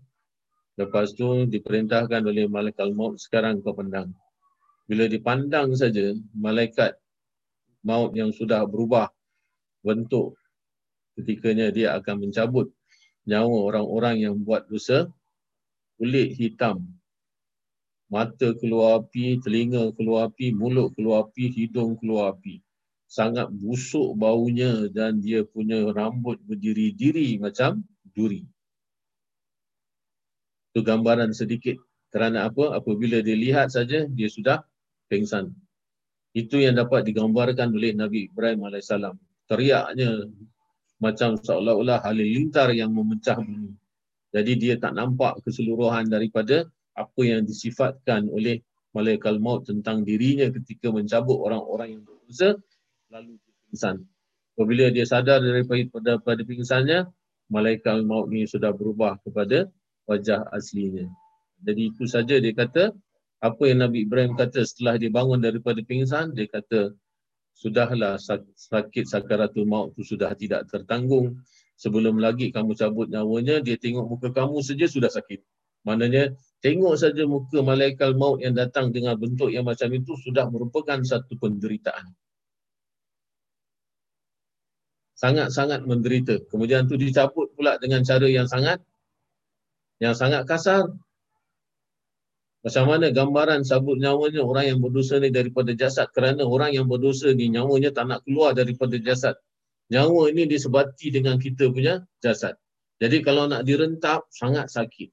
[0.80, 4.16] Lepas tu diperintahkan oleh malaikat maut, sekarang kau pandang.
[4.88, 6.96] Bila dipandang saja, malaikat
[7.84, 9.12] maut yang sudah berubah
[9.84, 10.39] bentuk
[11.20, 12.72] ketikanya dia akan mencabut
[13.28, 15.06] nyawa orang-orang yang buat dosa.
[16.00, 16.88] Kulit hitam.
[18.10, 22.58] Mata keluar api telinga keluar api mulut keluar api hidung keluar api.
[23.06, 27.84] Sangat busuk baunya dan dia punya rambut berdiri-diri macam
[28.16, 28.48] duri.
[30.72, 31.78] Itu gambaran sedikit
[32.10, 32.74] kerana apa?
[32.78, 34.62] Apabila dia lihat saja dia sudah
[35.06, 35.54] pengsan.
[36.30, 39.18] Itu yang dapat digambarkan oleh Nabi Ibrahim alaihissalam.
[39.50, 40.30] Teriaknya
[41.00, 43.72] macam seolah-olah halilintar yang memecah bumi.
[44.30, 48.62] Jadi dia tak nampak keseluruhan daripada apa yang disifatkan oleh
[48.94, 52.60] malaikat maut tentang dirinya ketika mencabut orang-orang yang berdosa
[53.10, 54.06] lalu pingsan.
[54.54, 57.08] Apabila dia sadar daripada pada pingsannya,
[57.48, 59.66] malaikat maut ni sudah berubah kepada
[60.06, 61.08] wajah aslinya.
[61.64, 62.92] Jadi itu saja dia kata
[63.40, 66.92] apa yang Nabi Ibrahim kata setelah dia bangun daripada pingsan, dia kata
[67.60, 68.16] sudahlah
[68.56, 71.44] sakit sakaratul maut tu sudah tidak tertanggung.
[71.76, 75.40] Sebelum lagi kamu cabut nyawanya, dia tengok muka kamu saja sudah sakit.
[75.84, 81.00] Maknanya, tengok saja muka malaikat maut yang datang dengan bentuk yang macam itu sudah merupakan
[81.00, 82.12] satu penderitaan.
[85.16, 86.40] Sangat-sangat menderita.
[86.48, 88.80] Kemudian tu dicabut pula dengan cara yang sangat
[90.00, 90.88] yang sangat kasar.
[92.60, 97.32] Macam mana gambaran sabut nyawanya orang yang berdosa ni daripada jasad kerana orang yang berdosa
[97.32, 99.32] ni nyawanya tak nak keluar daripada jasad.
[99.90, 102.54] Nyawa ini disebati dengan kita punya jasad.
[103.00, 105.10] Jadi kalau nak direntap sangat sakit.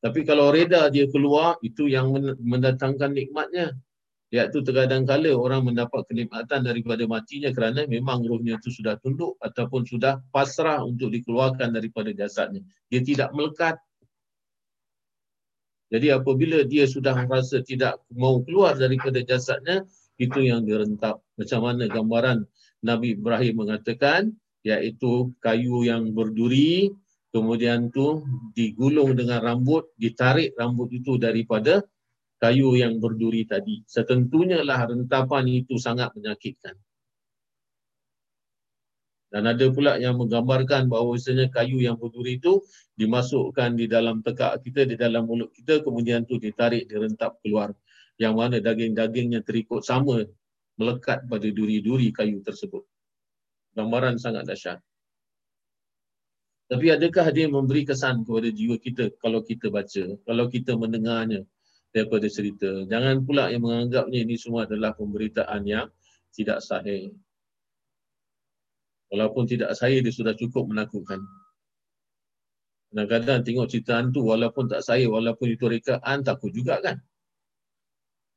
[0.00, 3.76] Tapi kalau reda dia keluar itu yang mendatangkan nikmatnya.
[4.30, 9.86] Iaitu terkadang kala orang mendapat kenikmatan daripada matinya kerana memang rohnya itu sudah tunduk ataupun
[9.86, 12.62] sudah pasrah untuk dikeluarkan daripada jasadnya.
[12.90, 13.78] Dia tidak melekat
[15.86, 19.86] jadi apabila dia sudah merasa tidak mau keluar daripada jasadnya,
[20.18, 21.22] itu yang direntap.
[21.38, 22.42] Macam mana gambaran
[22.82, 24.34] Nabi Ibrahim mengatakan,
[24.66, 26.90] iaitu kayu yang berduri,
[27.30, 28.26] kemudian tu
[28.58, 31.86] digulung dengan rambut, ditarik rambut itu daripada
[32.42, 33.86] kayu yang berduri tadi.
[33.86, 36.74] Setentunya lah rentapan itu sangat menyakitkan.
[39.36, 42.64] Dan ada pula yang menggambarkan bahawa bahawasanya kayu yang berduri itu
[42.96, 47.76] dimasukkan di dalam tekak kita, di dalam mulut kita, kemudian tu ditarik, direntap keluar.
[48.16, 50.24] Yang mana daging-dagingnya terikut sama
[50.80, 52.80] melekat pada duri-duri kayu tersebut.
[53.76, 54.80] Gambaran sangat dahsyat.
[56.72, 61.44] Tapi adakah dia memberi kesan kepada jiwa kita kalau kita baca, kalau kita mendengarnya
[61.92, 62.88] daripada cerita.
[62.88, 65.92] Jangan pula yang menganggapnya ini semua adalah pemberitaan yang
[66.32, 67.12] tidak sahih.
[69.16, 71.24] Walaupun tidak saya, dia sudah cukup menakutkan.
[72.92, 77.00] Kadang-kadang tengok cerita hantu, walaupun tak saya, walaupun itu rekaan, takut juga kan.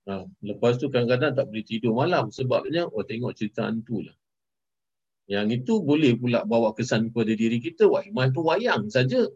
[0.07, 4.15] Ha, lepas tu kadang-kadang tak boleh tidur malam sebabnya, oh tengok cerita hantu lah.
[5.27, 9.27] Yang itu boleh pula bawa kesan kepada diri kita, wah iman tu wayang saja.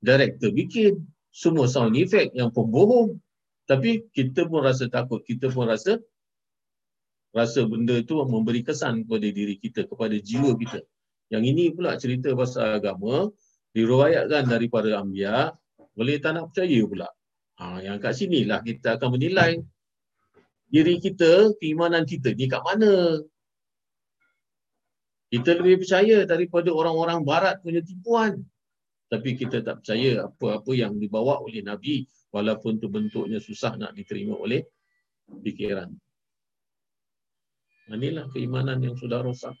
[0.00, 3.20] Director bikin, semua sound effect yang pembohong.
[3.68, 6.00] Tapi kita pun rasa takut, kita pun rasa
[7.32, 10.80] rasa benda tu memberi kesan kepada diri kita, kepada jiwa kita.
[11.32, 13.30] Yang ini pula cerita pasal agama,
[13.74, 15.52] diruayatkan daripada Ambiya,
[15.96, 17.08] boleh tak nak percaya pula.
[17.56, 19.58] Ha, yang kat sinilah kita akan menilai
[20.68, 23.20] diri kita, keimanan kita ni kat mana.
[25.26, 28.44] Kita lebih percaya daripada orang-orang barat punya tipuan.
[29.06, 34.34] Tapi kita tak percaya apa-apa yang dibawa oleh Nabi walaupun tu bentuknya susah nak diterima
[34.34, 34.66] oleh
[35.42, 35.90] fikiran.
[37.86, 39.54] Inilah keimanan yang sudah rosak.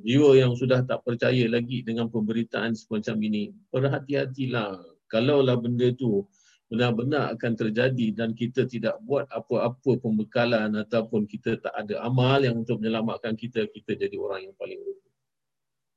[0.00, 4.78] Jiwa yang sudah tak percaya lagi dengan pemberitaan semacam ini, berhati-hatilah.
[5.10, 6.22] Kalaulah benda itu
[6.70, 12.62] benar-benar akan terjadi dan kita tidak buat apa-apa pembekalan ataupun kita tak ada amal yang
[12.62, 15.10] untuk menyelamatkan kita, kita jadi orang yang paling rugi.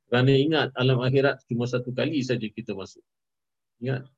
[0.09, 3.05] Kerana ingat, alam akhirat cuma satu kali saja kita masuk.
[3.77, 4.09] Ingat,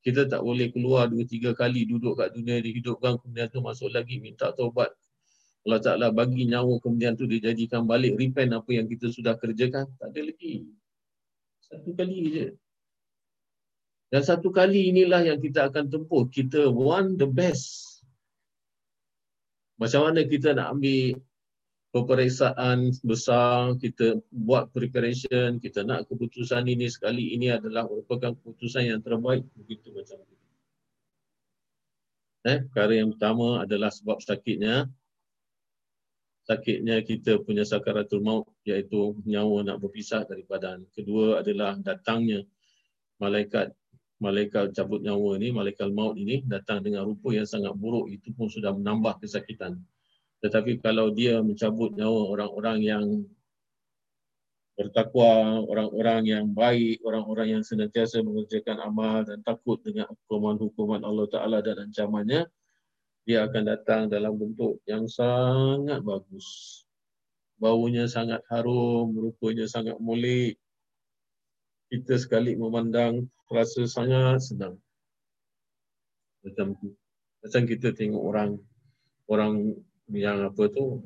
[0.00, 4.16] Kita tak boleh keluar dua tiga kali duduk kat dunia dihidupkan kemudian tu masuk lagi
[4.16, 4.88] minta taubat.
[5.68, 9.92] Allah Ta'ala bagi nyawa kemudian tu dijadikan balik repent apa yang kita sudah kerjakan.
[10.00, 10.64] Tak ada lagi.
[11.60, 12.46] Satu kali je.
[14.10, 16.26] Dan satu kali inilah yang kita akan tempuh.
[16.26, 18.02] Kita want the best.
[19.78, 21.20] Macam mana kita nak ambil
[21.90, 29.00] peperiksaan besar, kita buat preparation, kita nak keputusan ini sekali ini adalah merupakan keputusan yang
[29.02, 30.36] terbaik begitu macam itu.
[32.40, 34.88] Eh, perkara yang pertama adalah sebab sakitnya
[36.50, 42.42] sakitnya kita punya sakaratul maut iaitu nyawa nak berpisah daripada kedua adalah datangnya
[43.22, 43.70] malaikat
[44.18, 48.10] malaikat cabut nyawa ni malaikat maut ini datang dengan rupa yang sangat buruk.
[48.10, 49.80] Itu pun sudah menambah kesakitan.
[50.44, 53.04] Tetapi kalau dia mencabut nyawa orang-orang yang
[54.76, 61.58] bertakwa, orang-orang yang baik, orang-orang yang senantiasa mengerjakan amal dan takut dengan hukuman-hukuman Allah Ta'ala
[61.60, 62.48] dan ancamannya,
[63.28, 66.82] dia akan datang dalam bentuk yang sangat bagus.
[67.60, 70.56] Baunya sangat harum, rupanya sangat mulik.
[71.92, 74.80] Kita sekali memandang rasa sangat senang.
[76.40, 76.96] Macam tu.
[77.44, 78.50] Macam kita tengok orang
[79.28, 79.76] orang
[80.10, 81.04] yang apa tu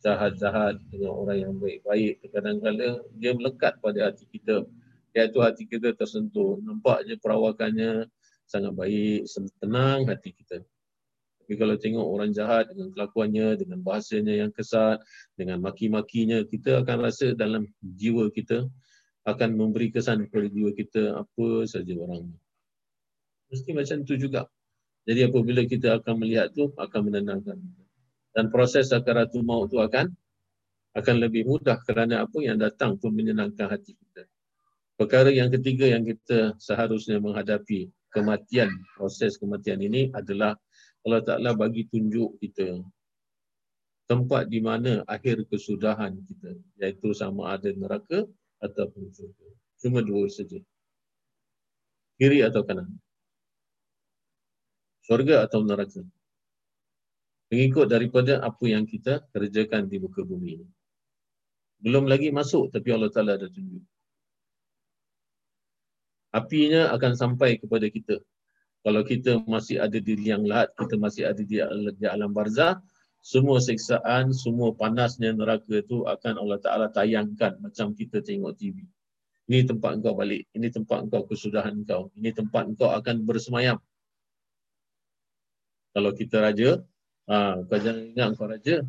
[0.00, 4.64] jahat-jahat dengan orang yang baik-baik kadang-kadang dia melekat pada hati kita
[5.12, 8.08] iaitu hati kita tersentuh nampaknya perawakannya
[8.48, 9.28] sangat baik
[9.60, 10.64] tenang hati kita
[11.46, 14.98] tapi kalau tengok orang jahat dengan kelakuannya dengan bahasanya yang kesat
[15.38, 18.66] dengan maki-makinya kita akan rasa dalam jiwa kita
[19.22, 22.34] akan memberi kesan kepada jiwa kita apa saja orang.
[23.46, 24.50] Mesti macam tu juga.
[25.06, 27.62] Jadi apabila kita akan melihat tu akan menenangkan.
[28.34, 30.10] Dan proses sakaratul maut itu akan
[30.98, 34.26] akan lebih mudah kerana apa yang datang pun menyenangkan hati kita.
[34.98, 40.58] Perkara yang ketiga yang kita seharusnya menghadapi kematian, proses kematian ini adalah
[41.06, 42.82] Allah Ta'ala bagi tunjuk kita
[44.10, 48.26] tempat di mana akhir kesudahan kita, iaitu sama ada neraka
[48.62, 49.48] ataupun syurga.
[49.82, 50.58] Cuma dua saja.
[52.18, 52.90] Kiri atau kanan.
[55.06, 56.02] Syurga atau neraka
[57.50, 60.68] mengikut daripada apa yang kita kerjakan di muka bumi ini.
[61.78, 63.84] Belum lagi masuk tapi Allah Ta'ala dah tunjuk.
[66.34, 68.18] Apinya akan sampai kepada kita.
[68.86, 71.58] Kalau kita masih ada di liang lahat, kita masih ada di,
[71.98, 72.78] di alam barzah,
[73.18, 78.86] semua seksaan, semua panasnya neraka itu akan Allah Ta'ala tayangkan macam kita tengok TV.
[79.50, 80.46] Ini tempat engkau balik.
[80.54, 82.14] Ini tempat engkau kesudahan engkau.
[82.14, 83.82] Ini tempat engkau akan bersemayam.
[85.90, 86.78] Kalau kita raja,
[87.26, 88.86] Ha, kau jangan ingat kau raja.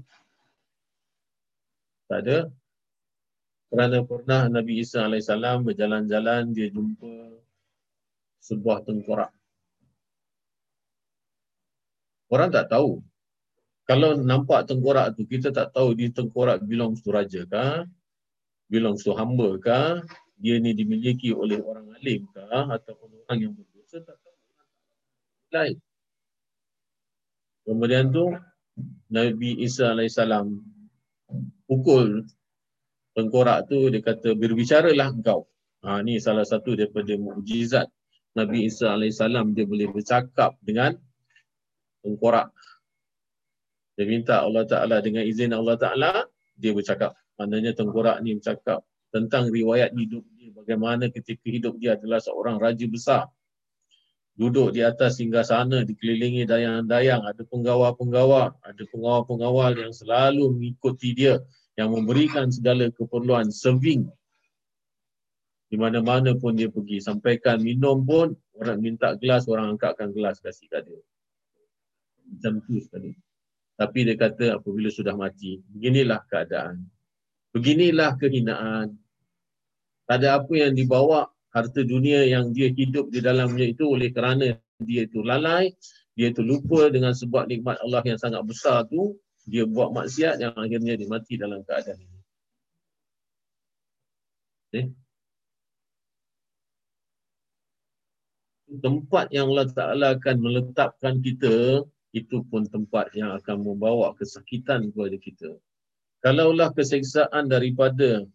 [2.06, 2.38] Tak ada.
[3.74, 5.28] Kerana pernah Nabi Isa AS
[5.66, 7.42] berjalan-jalan, dia jumpa
[8.46, 9.34] sebuah tengkorak.
[12.28, 13.00] Orang tak tahu.
[13.88, 17.88] Kalau nampak tengkorak tu, kita tak tahu dia tengkorak belongs to raja kah?
[18.68, 20.04] Belongs to hamba kah?
[20.36, 22.68] Dia ni dimiliki oleh orang alim kah?
[22.68, 24.36] Ataupun orang yang berdosa tak tahu.
[25.56, 25.78] Lain.
[27.64, 28.36] Kemudian tu
[29.08, 30.20] Nabi Isa AS
[31.68, 32.28] pukul
[33.16, 35.48] tengkorak tu dia kata berbicaralah engkau.
[35.88, 37.88] Ha, ni salah satu daripada mukjizat
[38.36, 39.20] Nabi Isa AS
[39.56, 41.00] dia boleh bercakap dengan
[42.08, 42.48] tengkorak.
[44.00, 46.24] Dia minta Allah Ta'ala dengan izin Allah Ta'ala
[46.56, 47.20] dia bercakap.
[47.36, 50.56] Maknanya tengkorak ni bercakap tentang riwayat hidup dia.
[50.56, 53.28] Bagaimana ketika hidup dia adalah seorang raja besar
[54.38, 61.42] duduk di atas hingga sana dikelilingi dayang-dayang ada penggawa-penggawa ada pengawal-pengawal yang selalu mengikuti dia
[61.74, 64.06] yang memberikan segala keperluan serving
[65.68, 70.70] di mana-mana pun dia pergi sampaikan minum pun orang minta gelas orang angkatkan gelas kasih
[70.70, 71.02] kat dia
[72.28, 73.16] macam tu sekali
[73.78, 76.84] tapi dia kata apabila sudah mati beginilah keadaan
[77.56, 78.96] beginilah kehinaan
[80.08, 84.56] tak ada apa yang dibawa harta dunia yang dia hidup di dalamnya itu oleh kerana
[84.78, 85.74] dia itu lalai,
[86.14, 89.18] dia itu lupa dengan sebab nikmat Allah yang sangat besar tu,
[89.50, 92.20] dia buat maksiat yang akhirnya dia mati dalam keadaan ini.
[94.70, 94.86] Okay.
[98.68, 101.88] Tempat yang Allah Ta'ala akan meletakkan kita,
[102.18, 105.50] itu pun tempat yang akan membawa kesakitan kepada kita.
[106.26, 108.26] Kalaulah keseksaan daripada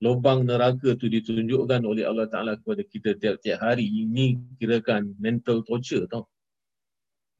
[0.00, 3.88] lubang neraka tu ditunjukkan oleh Allah Ta'ala kepada kita tiap-tiap hari.
[3.88, 6.28] Ini kirakan mental torture tau.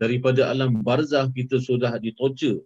[0.01, 2.65] Daripada alam barzah kita sudah ditorture.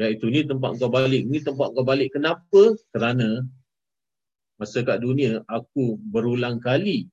[0.00, 1.28] Iaitu ni tempat kau balik.
[1.28, 2.16] Ni tempat kau balik.
[2.16, 2.76] Kenapa?
[2.96, 3.44] Kerana
[4.56, 7.08] masa kat dunia aku berulang kali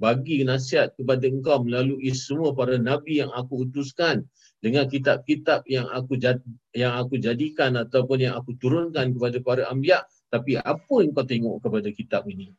[0.00, 4.24] bagi nasihat kepada engkau melalui semua para nabi yang aku utuskan
[4.64, 6.40] dengan kitab-kitab yang aku jad,
[6.72, 10.00] yang aku jadikan ataupun yang aku turunkan kepada para anbiya
[10.32, 12.54] tapi apa yang kau tengok kepada kitab ini?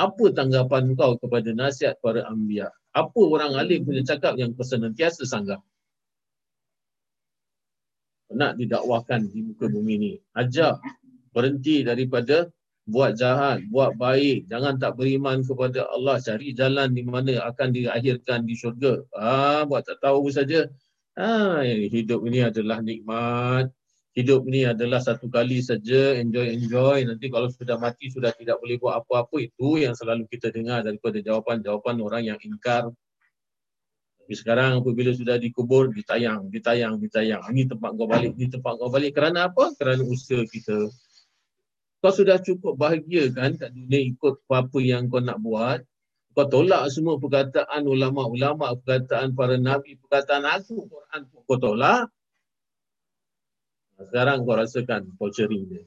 [0.00, 2.72] Apa tanggapan kau kepada nasihat para anbiya?
[2.96, 5.60] Apa orang alim punya cakap yang kau senantiasa sanggah?
[8.32, 10.80] Nak didakwahkan di muka bumi ini ajar
[11.36, 12.48] berhenti daripada
[12.86, 18.46] buat jahat, buat baik, jangan tak beriman kepada Allah, cari jalan di mana akan diakhirkan
[18.46, 19.02] di syurga.
[19.10, 20.70] Ah, buat tak tahu saja.
[21.18, 23.74] Ah, hidup ini adalah nikmat.
[24.16, 27.04] Hidup ini adalah satu kali saja, enjoy enjoy.
[27.04, 31.18] Nanti kalau sudah mati sudah tidak boleh buat apa-apa itu yang selalu kita dengar daripada
[31.20, 32.88] jawapan-jawapan orang yang ingkar.
[34.22, 37.44] Tapi sekarang apabila sudah dikubur, ditayang, ditayang, ditayang.
[37.50, 39.12] Ini tempat kau balik, ini tempat kau balik.
[39.12, 39.74] Kerana apa?
[39.76, 40.88] Kerana usaha kita.
[42.04, 45.80] Kau sudah cukup bahagia kan kat dunia ikut apa yang kau nak buat.
[46.36, 52.12] Kau tolak semua perkataan ulama-ulama, perkataan para nabi, perkataan aku, Quran kau tolak.
[53.96, 55.84] Sekarang kau rasakan torturing dia.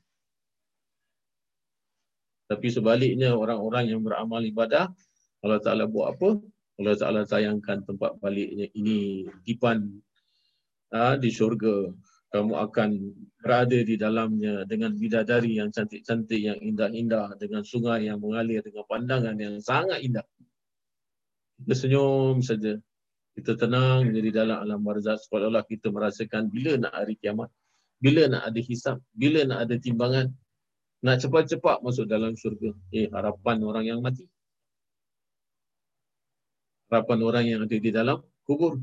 [2.49, 4.89] Tapi sebaliknya orang-orang yang beramal ibadah,
[5.45, 6.41] Allah Ta'ala buat apa?
[6.81, 9.85] Allah Ta'ala sayangkan tempat baliknya ini dipan
[10.89, 11.93] ha, di syurga
[12.29, 12.89] kamu akan
[13.41, 19.33] berada di dalamnya dengan bidadari yang cantik-cantik, yang indah-indah, dengan sungai yang mengalir, dengan pandangan
[19.33, 20.25] yang sangat indah.
[21.59, 22.77] Kita senyum saja.
[23.33, 27.49] Kita tenang jadi dalam alam barzah seolah-olah kita merasakan bila nak hari kiamat.
[27.99, 30.27] Bila nak ada hisap, bila nak ada timbangan.
[30.99, 32.75] Nak cepat-cepat masuk dalam syurga.
[32.91, 34.27] Eh, harapan orang yang mati.
[36.91, 38.77] Harapan orang yang ada di dalam kubur.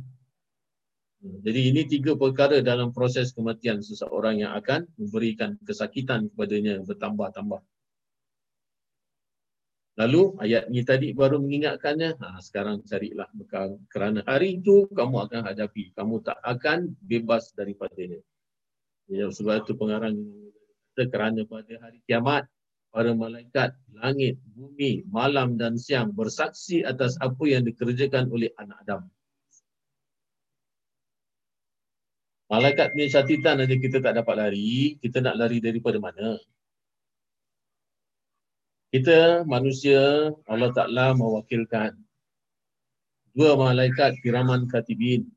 [1.42, 7.60] Jadi ini tiga perkara dalam proses kematian seseorang yang akan memberikan kesakitan kepadanya bertambah-tambah.
[9.96, 15.40] Lalu ayat ini tadi baru mengingatkannya, ha, sekarang carilah bekal kerana hari itu kamu akan
[15.40, 18.20] hadapi, kamu tak akan bebas daripadanya.
[19.08, 20.20] Ya, sebab itu pengarang
[20.96, 22.44] kerana pada hari kiamat,
[22.92, 29.02] para malaikat, langit, bumi, malam dan siang bersaksi atas apa yang dikerjakan oleh anak Adam.
[32.46, 36.38] Malaikat punya catatan aja kita tak dapat lari, kita nak lari daripada mana?
[38.94, 41.98] Kita manusia Allah Ta'ala mewakilkan
[43.36, 45.28] dua malaikat kiraman katibin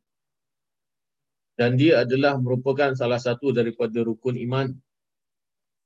[1.59, 4.71] dan dia adalah merupakan salah satu daripada rukun iman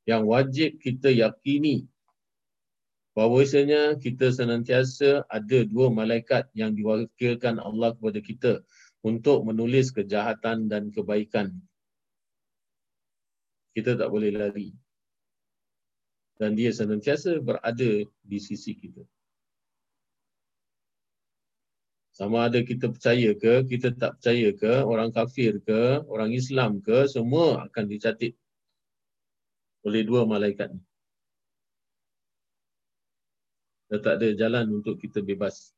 [0.06, 1.90] yang wajib kita yakini
[3.18, 8.52] bahawasanya kita senantiasa ada dua malaikat yang diwakilkan Allah kepada kita
[9.04, 11.52] untuk menulis kejahatan dan kebaikan.
[13.76, 14.72] Kita tak boleh lari.
[16.40, 19.04] Dan dia senantiasa berada di sisi kita.
[22.14, 27.10] Sama ada kita percaya ke, kita tak percaya ke, orang kafir ke, orang Islam ke,
[27.10, 28.38] semua akan dicatat
[29.84, 30.82] oleh dua malaikat ni.
[33.90, 35.73] Dan tak ada jalan untuk kita bebas.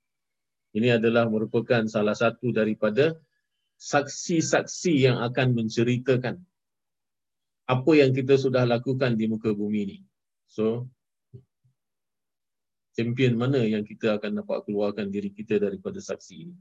[0.76, 3.16] Ini adalah merupakan salah satu daripada
[3.80, 6.36] saksi-saksi yang akan menceritakan
[7.66, 9.98] apa yang kita sudah lakukan di muka bumi ini.
[10.52, 10.92] So,
[12.94, 16.56] champion mana yang kita akan dapat keluarkan diri kita daripada saksi ini?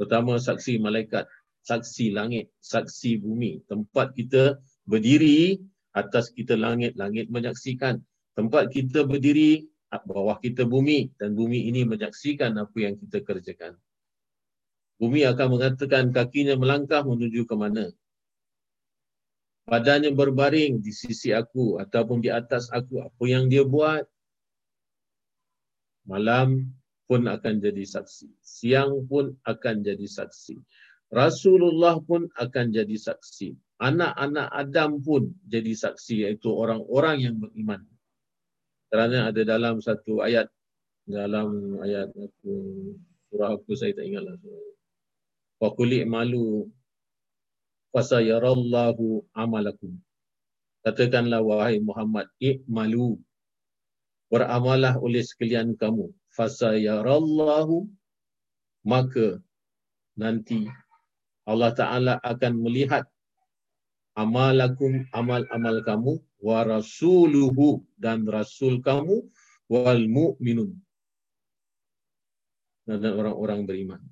[0.00, 1.28] Pertama, saksi malaikat,
[1.62, 3.62] saksi langit, saksi bumi.
[3.68, 5.60] Tempat kita berdiri
[5.92, 8.00] atas kita langit, langit menyaksikan.
[8.34, 13.74] Tempat kita berdiri bawah kita bumi dan bumi ini menyaksikan apa yang kita kerjakan.
[15.02, 17.90] Bumi akan mengatakan kakinya melangkah menuju ke mana.
[19.66, 23.02] Badannya berbaring di sisi aku ataupun di atas aku.
[23.02, 24.06] Apa yang dia buat,
[26.06, 26.70] malam
[27.10, 28.30] pun akan jadi saksi.
[28.38, 30.58] Siang pun akan jadi saksi.
[31.10, 33.58] Rasulullah pun akan jadi saksi.
[33.82, 37.82] Anak-anak Adam pun jadi saksi iaitu orang-orang yang beriman
[38.90, 40.50] kerana ada dalam satu ayat
[41.06, 42.52] dalam ayat aku
[43.30, 44.36] surah aku saya tak ingatlah
[45.62, 46.66] wa quli malu
[47.94, 49.98] fasayarallahu amalakum.
[50.80, 53.20] Katakanlah wahai Muhammad i'malu.
[54.30, 56.08] Beramalah oleh sekalian kamu.
[56.30, 57.90] Fasayarallahu
[58.86, 59.42] maka
[60.14, 60.70] nanti
[61.44, 63.04] Allah Taala akan melihat
[64.18, 69.26] amalakum amal-amal kamu wa rasuluhu dan rasul kamu
[69.70, 70.74] wal mu'minun.
[72.88, 74.02] Dan orang-orang beriman.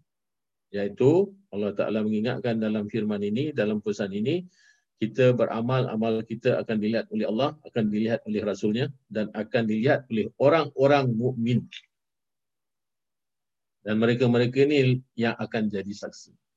[0.71, 4.45] Yaitu Allah Taala mengingatkan dalam firman ini dalam pesan ini
[4.99, 10.05] kita beramal amal kita akan dilihat oleh Allah akan dilihat oleh rasulnya dan akan dilihat
[10.13, 11.65] oleh orang-orang mukmin.
[13.81, 16.48] Dan mereka-mereka ini yang akan jadi saksi.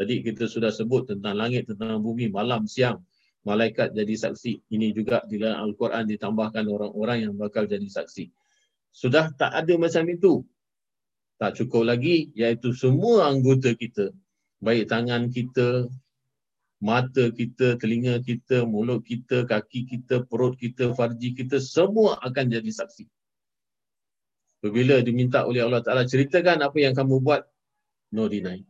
[0.00, 3.04] Tadi kita sudah sebut tentang langit, tentang bumi, malam, siang.
[3.44, 4.72] Malaikat jadi saksi.
[4.72, 8.32] Ini juga di dalam Al-Quran ditambahkan orang-orang yang bakal jadi saksi.
[8.88, 10.40] Sudah tak ada macam itu.
[11.36, 14.08] Tak cukup lagi, iaitu semua anggota kita.
[14.64, 15.92] Baik tangan kita,
[16.80, 22.72] mata kita, telinga kita, mulut kita, kaki kita, perut kita, farji kita, semua akan jadi
[22.72, 23.04] saksi.
[24.64, 27.44] Bila diminta oleh Allah Ta'ala, ceritakan apa yang kamu buat,
[28.16, 28.69] no deny.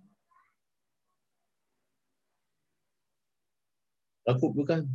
[4.31, 4.87] Takut bukan?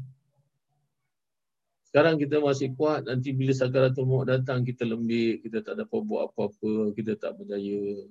[1.92, 6.32] Sekarang kita masih kuat, nanti bila sakaratul maut datang, kita lembik, kita tak dapat buat
[6.32, 8.08] apa-apa, kita tak berdaya.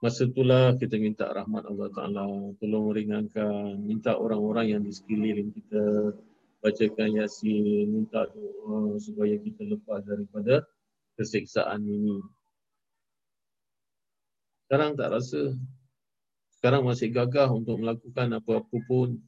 [0.00, 2.24] Masa itulah kita minta rahmat Allah Ta'ala,
[2.60, 6.16] tolong ringankan, minta orang-orang yang di sekeliling kita,
[6.60, 10.64] bacakan yasin, minta doa supaya kita lepas daripada
[11.16, 12.20] kesiksaan ini.
[14.68, 15.56] Sekarang tak rasa,
[16.66, 19.22] sekarang masih gagah untuk melakukan apa-apa pun.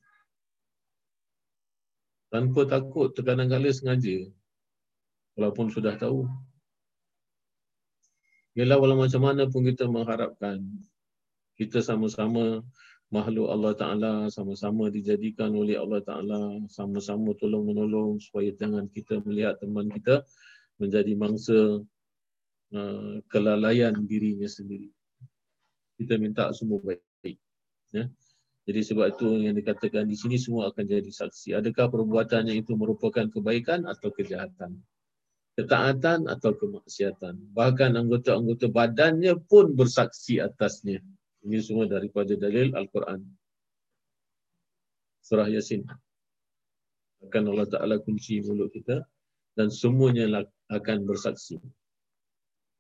[2.35, 4.27] Tanpa takut terkadang-kala sengaja.
[5.39, 6.27] Walaupun sudah tahu.
[8.59, 10.67] Ialah walau macam mana pun kita mengharapkan
[11.55, 12.59] kita sama-sama
[13.15, 19.63] makhluk Allah Ta'ala sama-sama dijadikan oleh Allah Ta'ala sama-sama tolong menolong supaya jangan kita melihat
[19.63, 20.27] teman kita
[20.83, 21.87] menjadi mangsa
[22.75, 24.91] uh, kelalaian dirinya sendiri.
[26.03, 27.08] Kita minta semua baik
[27.95, 28.05] Ya.
[28.69, 31.57] Jadi sebab itu yang dikatakan di sini semua akan jadi saksi.
[31.57, 34.77] Adakah perbuatannya itu merupakan kebaikan atau kejahatan?
[35.57, 37.49] Ketaatan atau kemaksiatan?
[37.57, 41.01] Bahkan anggota-anggota badannya pun bersaksi atasnya.
[41.49, 43.25] Ini semua daripada dalil Al-Quran.
[45.25, 45.89] Surah Yasin.
[47.25, 49.01] Akan Allah Ta'ala kunci mulut kita
[49.57, 51.57] dan semuanya akan bersaksi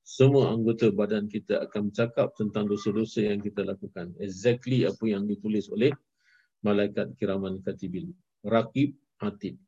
[0.08, 4.16] semua anggota badan kita akan bercakap tentang dosa-dosa yang kita lakukan.
[4.16, 5.92] Exactly apa yang ditulis oleh
[6.64, 8.16] malaikat kiraman katibin.
[8.40, 9.60] Rakib atid.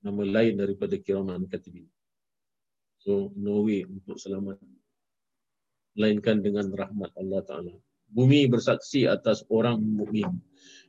[0.00, 1.84] Nama lain daripada kiraman katibin.
[2.96, 4.56] So, no way untuk selamat.
[6.00, 7.74] Lainkan dengan rahmat Allah Ta'ala.
[8.08, 10.32] Bumi bersaksi atas orang mukmin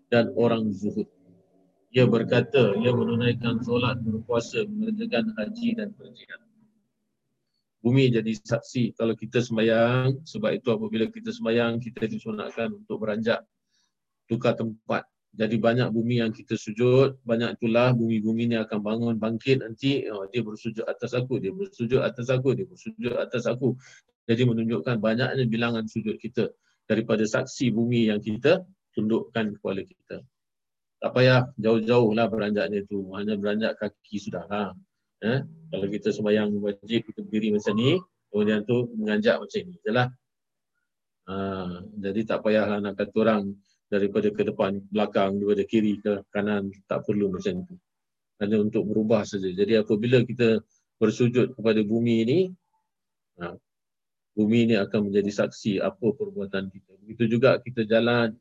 [0.07, 1.11] dan orang zuhud.
[1.91, 6.49] Ia berkata, ia menunaikan solat, berpuasa, mengerjakan haji dan berjihad
[7.80, 10.23] bumi jadi saksi kalau kita sembahyang.
[10.27, 13.43] Sebab itu apabila kita sembahyang kita disunatkan untuk beranjak
[14.27, 15.07] tukar tempat.
[15.30, 20.09] Jadi banyak bumi yang kita sujud banyak itulah bumi-bumi ni akan bangun bangkit nanti.
[20.09, 23.77] Oh, dia bersujud atas aku dia bersujud atas aku dia bersujud atas aku.
[24.25, 26.49] Jadi menunjukkan banyaknya bilangan sujud kita
[26.89, 28.65] daripada saksi bumi yang kita
[28.97, 30.17] tundukkan kepada kita.
[30.99, 33.05] Tak payah jauh-jauh lah beranjaknya tu.
[33.13, 34.73] Hanya beranjak kaki sudahlah
[35.20, 35.39] Eh?
[35.70, 37.99] Kalau kita sembahyang wajib, kita berdiri macam ni,
[38.32, 39.76] kemudian tu menganjak macam ni.
[39.84, 40.07] Jelah.
[41.30, 41.36] Ha,
[42.01, 43.53] jadi tak payahlah nak kata orang
[43.86, 47.76] daripada ke depan, belakang, daripada kiri ke kanan, tak perlu macam tu.
[48.39, 49.51] Hanya untuk berubah saja.
[49.51, 50.63] Jadi apabila kita
[50.97, 52.39] bersujud kepada bumi ini,
[53.43, 53.53] ha,
[54.34, 56.91] bumi ini akan menjadi saksi apa perbuatan kita.
[57.03, 58.34] Begitu juga kita jalan.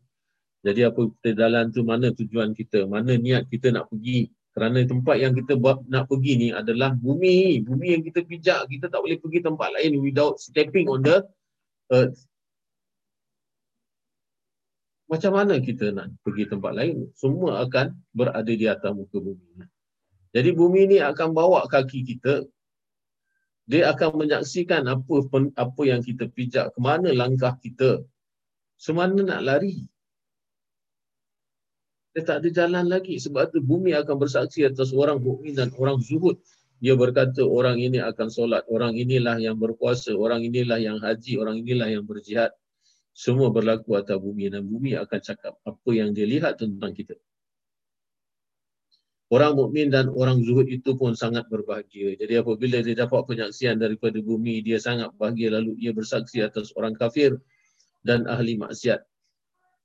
[0.63, 5.23] Jadi apa kita jalan tu mana tujuan kita, mana niat kita nak pergi, kerana tempat
[5.23, 7.63] yang kita buat, nak pergi ni adalah bumi.
[7.63, 8.67] Bumi yang kita pijak.
[8.67, 11.23] Kita tak boleh pergi tempat lain without stepping on the
[11.95, 12.19] earth.
[15.07, 17.07] Macam mana kita nak pergi tempat lain?
[17.15, 19.63] Semua akan berada di atas muka bumi.
[20.35, 22.43] Jadi bumi ni akan bawa kaki kita.
[23.71, 25.15] Dia akan menyaksikan apa
[25.55, 26.75] apa yang kita pijak.
[26.75, 28.03] Kemana langkah kita.
[28.75, 29.87] Semana nak lari.
[32.19, 36.03] Dia tak ada jalan lagi sebab tu bumi akan bersaksi atas orang mukmin dan orang
[36.03, 36.35] zuhud.
[36.83, 41.63] Dia berkata orang ini akan solat, orang inilah yang berpuasa, orang inilah yang haji, orang
[41.63, 42.51] inilah yang berjihad.
[43.15, 47.15] Semua berlaku atas bumi dan bumi akan cakap apa yang dia lihat tentang kita.
[49.31, 52.19] Orang mukmin dan orang zuhud itu pun sangat berbahagia.
[52.19, 56.99] Jadi apabila dia dapat penyaksian daripada bumi, dia sangat bahagia lalu ia bersaksi atas orang
[56.99, 57.39] kafir
[58.03, 59.07] dan ahli maksiat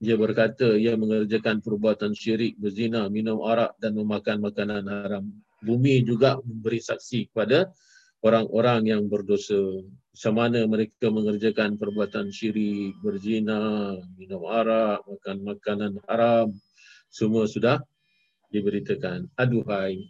[0.04, 5.32] dia berkata ia mengerjakan perbuatan syirik, berzina, minum arak dan memakan makanan haram.
[5.64, 7.72] Bumi juga memberi saksi kepada
[8.20, 9.80] orang-orang yang berdosa.
[10.12, 16.52] Macam mana mereka mengerjakan perbuatan syirik, berzina, minum arak, makan makanan haram.
[17.08, 17.80] Semua sudah
[18.52, 19.32] diberitakan.
[19.40, 20.04] Aduhai,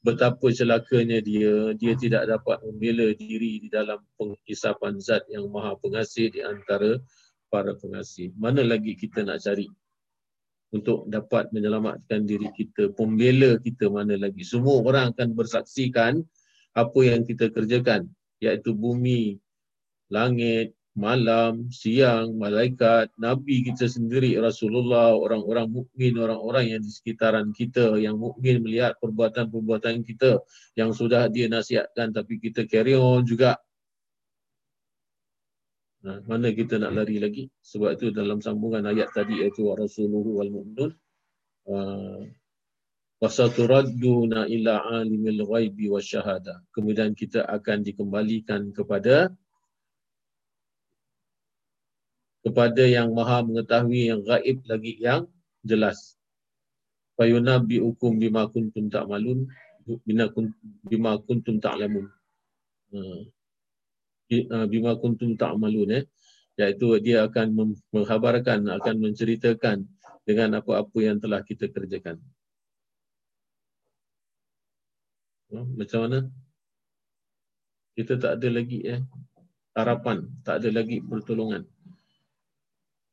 [0.00, 1.76] betapa celakanya dia.
[1.76, 6.96] Dia tidak dapat membela diri di dalam penghisapan zat yang maha pengasih di antara
[7.48, 8.32] para pengasih.
[8.36, 9.68] Mana lagi kita nak cari
[10.68, 14.44] untuk dapat menyelamatkan diri kita, pembela kita mana lagi.
[14.44, 16.20] Semua orang akan bersaksikan
[16.76, 18.06] apa yang kita kerjakan
[18.38, 19.40] iaitu bumi,
[20.12, 27.94] langit, malam, siang, malaikat, nabi kita sendiri Rasulullah, orang-orang mukmin, orang-orang yang di sekitaran kita
[28.02, 30.42] yang mukmin melihat perbuatan-perbuatan kita
[30.74, 33.56] yang sudah dia nasihatkan tapi kita carry on juga
[35.98, 37.50] Nah, mana kita nak lari lagi?
[37.58, 40.90] Sebab itu dalam sambungan ayat tadi iaitu wa rasuluhu wal mu'minun
[41.66, 42.22] uh,
[43.18, 46.62] wasaturadduna ila alimil ghaibi wasyahada.
[46.70, 49.34] Kemudian kita akan dikembalikan kepada
[52.46, 55.26] kepada yang maha mengetahui yang gaib lagi yang
[55.66, 56.14] jelas.
[57.18, 59.50] Fayunabi hukum bima kuntum ta'malun
[60.86, 62.06] bima kuntum ta'lamun.
[62.94, 63.26] Uh,
[64.68, 66.04] bima kuntum ta'malun eh.
[66.58, 67.54] Iaitu dia akan
[67.94, 69.86] menghabarkan akan menceritakan
[70.26, 72.18] dengan apa-apa yang telah kita kerjakan.
[75.48, 76.18] Uh, macam mana?
[77.96, 79.00] Kita tak ada lagi eh
[79.72, 81.64] harapan tak ada lagi pertolongan.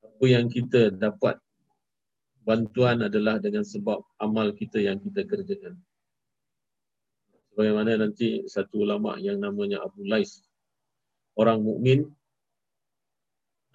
[0.03, 1.39] Apa yang kita dapat
[2.43, 5.77] bantuan adalah dengan sebab amal kita yang kita kerjakan.
[7.55, 10.43] Bagaimana nanti satu ulama yang namanya Abu Lais
[11.35, 12.09] orang mukmin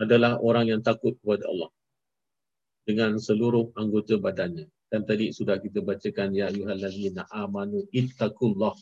[0.01, 1.71] adalah orang yang takut kepada Allah
[2.89, 4.67] dengan seluruh anggota badannya.
[4.91, 8.75] Dan tadi sudah kita bacakan ya ayyuhallazina amanu ittaqullah.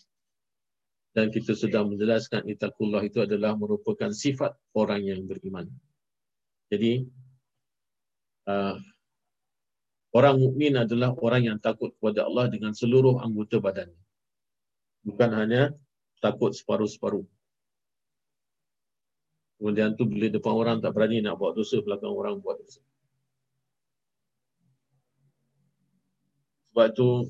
[1.13, 5.69] Dan kita sudah menjelaskan ittaqullah itu adalah merupakan sifat orang yang beriman.
[6.73, 7.05] Jadi
[8.49, 8.77] uh,
[10.17, 14.01] orang mukmin adalah orang yang takut kepada Allah dengan seluruh anggota badannya.
[15.05, 15.77] Bukan hanya
[16.25, 17.27] takut separuh-separuh.
[19.59, 22.79] Kemudian tu bila depan orang tak berani nak buat dosa, belakang orang buat dosa.
[26.71, 27.27] Sebab tu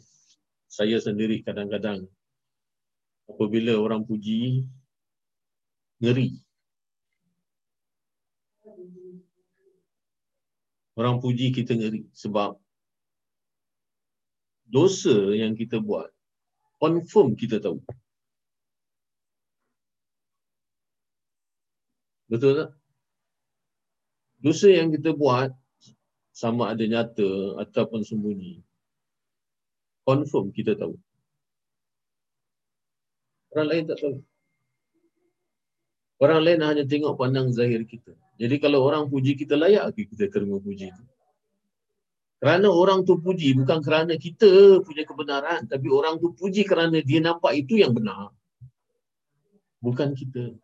[0.69, 2.05] saya sendiri kadang-kadang
[3.33, 4.69] apabila orang puji,
[6.05, 6.37] ngeri.
[11.01, 12.61] Orang puji kita ngeri sebab
[14.69, 16.13] dosa yang kita buat
[16.77, 17.81] confirm kita tahu.
[22.29, 22.71] Betul tak?
[24.39, 25.51] Dosa yang kita buat
[26.31, 28.63] sama ada nyata ataupun sembunyi.
[30.07, 30.95] Confirm kita tahu.
[33.51, 34.17] Orang lain tak tahu.
[36.23, 38.15] Orang lain hanya tengok pandang zahir kita.
[38.39, 41.05] Jadi kalau orang puji kita layak ke kita terima puji itu?
[42.39, 45.67] Kerana orang tu puji bukan kerana kita punya kebenaran.
[45.67, 48.31] Tapi orang tu puji kerana dia nampak itu yang benar.
[49.83, 50.55] Bukan kita.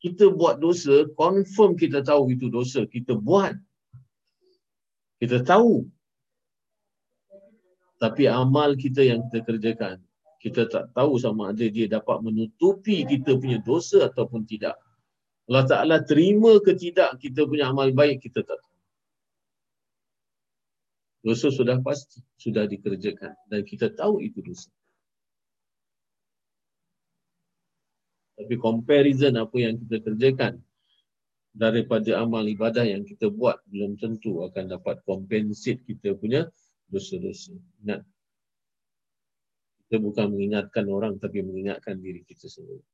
[0.00, 2.84] Kita buat dosa, confirm kita tahu itu dosa.
[2.84, 3.56] Kita buat.
[5.16, 5.88] Kita tahu.
[7.96, 9.96] Tapi amal kita yang kita kerjakan,
[10.36, 14.76] kita tak tahu sama ada dia dapat menutupi kita punya dosa ataupun tidak.
[15.48, 18.74] Allah Ta'ala terima ke tidak kita punya amal baik, kita tak tahu.
[21.24, 23.34] Dosa sudah pasti, sudah dikerjakan.
[23.48, 24.68] Dan kita tahu itu dosa.
[28.36, 30.60] Tapi comparison apa yang kita kerjakan
[31.56, 36.44] daripada amal ibadah yang kita buat belum tentu akan dapat compensate kita punya
[36.92, 37.56] dosa-dosa.
[37.80, 38.04] Ingat.
[39.86, 42.84] Kita bukan mengingatkan orang tapi mengingatkan diri kita sendiri.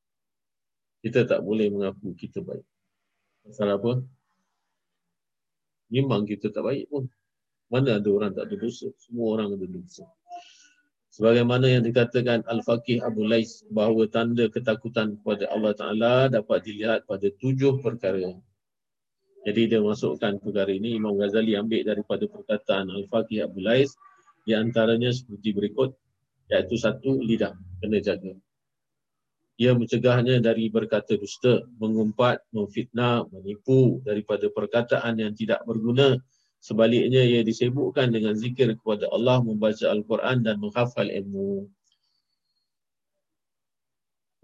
[1.02, 2.62] Kita tak boleh mengaku kita baik.
[3.42, 3.98] Pasal apa?
[5.90, 7.10] Memang kita tak baik pun.
[7.66, 8.86] Mana ada orang tak ada dosa?
[9.02, 10.06] Semua orang ada dosa.
[11.12, 17.28] Sebagaimana yang dikatakan Al-Faqih Abu Lais bahawa tanda ketakutan kepada Allah Ta'ala dapat dilihat pada
[17.36, 18.32] tujuh perkara.
[19.44, 23.92] Jadi dia masukkan perkara ini, Imam Ghazali ambil daripada perkataan Al-Faqih Abu Lais
[24.48, 25.92] di antaranya seperti berikut,
[26.48, 27.52] iaitu satu, lidah,
[27.84, 28.32] kena jaga.
[29.60, 36.16] Ia mencegahnya dari berkata dusta, mengumpat, memfitnah, menipu daripada perkataan yang tidak berguna
[36.62, 41.66] Sebaliknya ia disebutkan dengan zikir kepada Allah, membaca Al-Quran dan menghafal ilmu.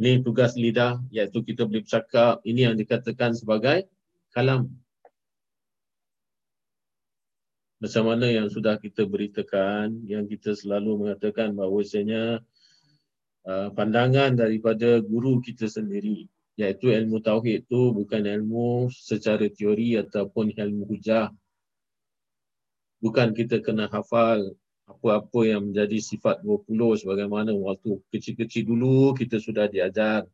[0.03, 2.43] Ini tugas lidah, iaitu kita boleh bercakap.
[2.43, 3.87] Ini yang dikatakan sebagai
[4.35, 4.67] kalam.
[7.79, 12.43] Macam mana yang sudah kita beritakan, yang kita selalu mengatakan bahawasanya
[13.47, 16.27] uh, pandangan daripada guru kita sendiri,
[16.59, 21.31] iaitu ilmu tauhid itu bukan ilmu secara teori ataupun ilmu hujah,
[22.99, 24.55] bukan kita kena hafal
[24.89, 30.25] apa-apa yang menjadi sifat 20 sebagaimana waktu kecil-kecil dulu kita sudah diajar.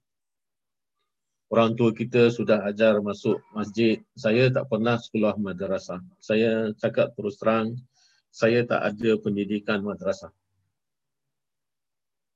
[1.52, 4.00] Orang tua kita sudah ajar masuk masjid.
[4.16, 6.02] Saya tak pernah sekolah madrasah.
[6.18, 7.78] Saya cakap terus terang,
[8.34, 10.34] saya tak ada pendidikan madrasah.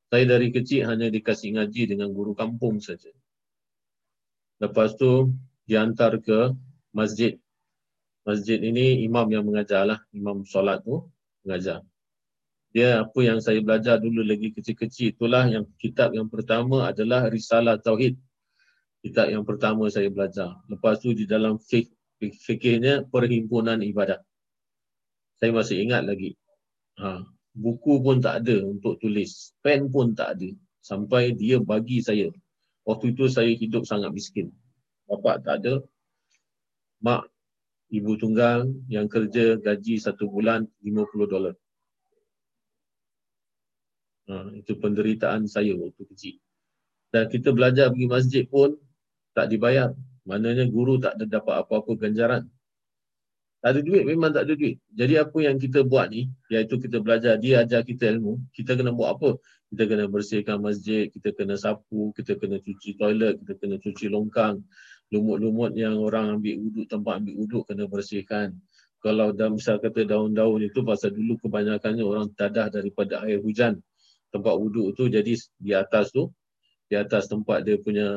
[0.08, 3.10] Saya dari kecil hanya dikasih ngaji dengan guru kampung saja.
[4.58, 5.34] Lepas tu
[5.68, 6.54] diantar ke
[6.94, 7.36] masjid.
[8.28, 10.04] Masjid ini imam yang mengajar lah.
[10.12, 11.08] Imam solat tu
[11.48, 11.80] mengajar.
[12.76, 17.80] Dia apa yang saya belajar dulu lagi kecil-kecil itulah yang kitab yang pertama adalah Risalah
[17.80, 18.20] Tauhid.
[19.00, 20.60] Kitab yang pertama saya belajar.
[20.68, 21.88] Lepas tu di dalam fik,
[22.20, 24.20] fikirnya perhimpunan ibadat.
[25.40, 26.36] Saya masih ingat lagi.
[27.00, 27.24] Ha,
[27.56, 29.56] buku pun tak ada untuk tulis.
[29.64, 30.50] Pen pun tak ada.
[30.84, 32.28] Sampai dia bagi saya.
[32.84, 34.52] Waktu itu saya hidup sangat miskin.
[35.08, 35.80] Bapak tak ada.
[37.00, 37.30] Mak,
[37.88, 41.54] ibu tunggal yang kerja gaji satu bulan 50 dolar.
[44.28, 46.36] Ha, itu penderitaan saya waktu kecil.
[47.08, 48.76] Dan kita belajar pergi masjid pun
[49.32, 49.96] tak dibayar.
[50.28, 52.44] Maknanya guru tak ada dapat apa-apa ganjaran.
[53.58, 54.78] Tak ada duit, memang tak ada duit.
[54.92, 58.94] Jadi apa yang kita buat ni, iaitu kita belajar, dia ajar kita ilmu, kita kena
[58.94, 59.40] buat apa?
[59.72, 64.62] Kita kena bersihkan masjid, kita kena sapu, kita kena cuci toilet, kita kena cuci longkang.
[65.08, 68.56] Lumut-lumut yang orang ambil uduk, tempat ambil uduk kena bersihkan.
[68.98, 73.78] Kalau dah misal kata daun-daun itu, pasal dulu kebanyakannya orang tadah daripada air hujan.
[74.28, 76.28] Tempat uduk tu, jadi di atas tu,
[76.90, 78.08] di atas tempat dia punya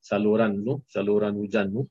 [0.00, 1.82] saluran tu, saluran hujan tu.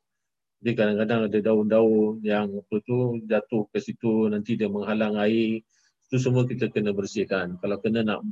[0.63, 5.61] Jadi kadang-kadang ada daun-daun yang apa tu jatuh ke situ nanti dia menghalang air.
[6.09, 7.59] Itu semua kita kena bersihkan.
[7.59, 8.25] Kalau kena nak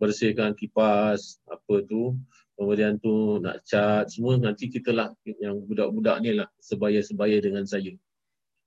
[0.00, 2.16] bersihkan kipas apa tu,
[2.56, 7.92] kemudian tu nak cat semua nanti kita lah yang budak-budak ni lah sebaya-sebaya dengan saya.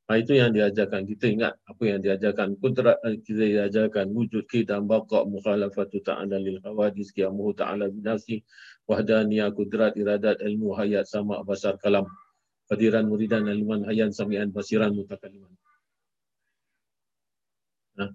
[0.09, 1.05] Ha, itu yang diajarkan.
[1.05, 2.57] Kita ingat apa yang diajarkan.
[2.57, 4.09] Kudrat eh, kita diajarkan.
[4.09, 8.41] Wujud dan baqa' mukhalafatu ta'ala lil hawadis kiamuhu ta'ala binafsi
[8.89, 12.09] wahdaniyah kudrat iradat ilmu hayat sama basar kalam.
[12.73, 15.53] Hadiran muridan ilman hayan samian basiran mutakaliman.
[18.01, 18.09] Nah,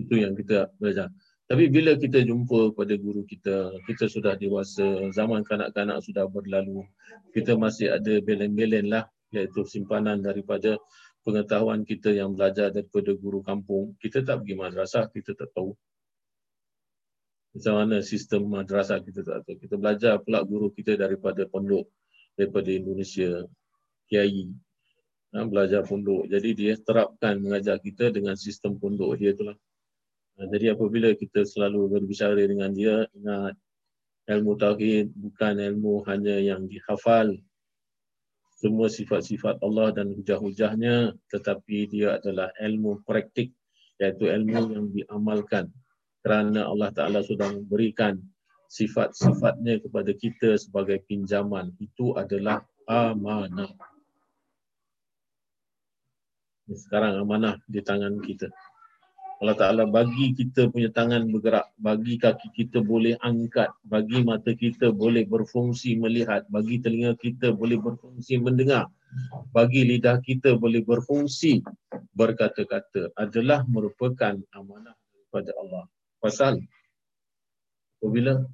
[0.00, 1.12] itu yang kita belajar.
[1.54, 6.82] Tapi bila kita jumpa pada guru kita, kita sudah dewasa, zaman kanak-kanak sudah berlalu,
[7.30, 10.74] kita masih ada belen-belen lah, iaitu simpanan daripada
[11.22, 15.78] pengetahuan kita yang belajar daripada guru kampung, kita tak pergi madrasah, kita tak tahu.
[17.54, 19.54] Macam mana sistem madrasah kita tak tahu.
[19.54, 21.86] Kita belajar pula guru kita daripada pondok,
[22.34, 23.46] daripada Indonesia,
[24.10, 24.50] kiai.
[25.38, 26.26] Ha, belajar pondok.
[26.26, 29.54] Jadi dia terapkan mengajar kita dengan sistem pondok dia itulah.
[30.34, 33.54] Ha, jadi apabila kita selalu berbicara dengan dia, ingat
[34.26, 37.38] ilmu tauhid bukan ilmu hanya yang dihafal,
[38.58, 43.52] semua sifat-sifat Allah dan hujah-hujahnya tetapi dia adalah ilmu praktik
[44.02, 45.70] iaitu ilmu yang diamalkan
[46.24, 48.18] kerana Allah Ta'ala sudah memberikan
[48.72, 51.76] sifat-sifatnya kepada kita sebagai pinjaman.
[51.78, 53.70] Itu adalah amanah.
[56.72, 58.48] Sekarang amanah di tangan kita
[59.42, 64.94] Allah Ta'ala bagi kita punya tangan bergerak, bagi kaki kita boleh angkat, bagi mata kita
[64.94, 68.86] boleh berfungsi melihat, bagi telinga kita boleh berfungsi mendengar,
[69.50, 71.66] bagi lidah kita boleh berfungsi
[72.14, 75.84] berkata-kata adalah merupakan amanah daripada Allah.
[76.22, 76.62] Pasal
[77.98, 78.46] apabila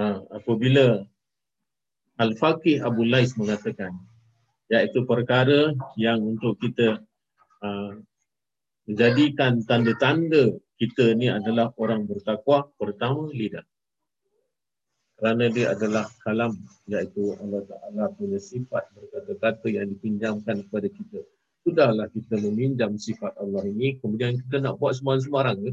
[0.00, 1.04] ha, apabila
[2.14, 3.92] Al-Faqih Abu Lais mengatakan
[4.70, 7.02] iaitu perkara yang untuk kita
[7.60, 7.92] uh,
[8.84, 13.64] menjadikan tanda-tanda kita ni adalah orang bertakwa pertama lidah.
[15.14, 16.58] Kerana dia adalah kalam
[16.90, 21.22] iaitu Allah Ta'ala punya sifat berkata-kata yang dipinjamkan kepada kita.
[21.64, 25.72] Sudahlah kita meminjam sifat Allah ini kemudian kita nak buat sembarang-sembarang ke?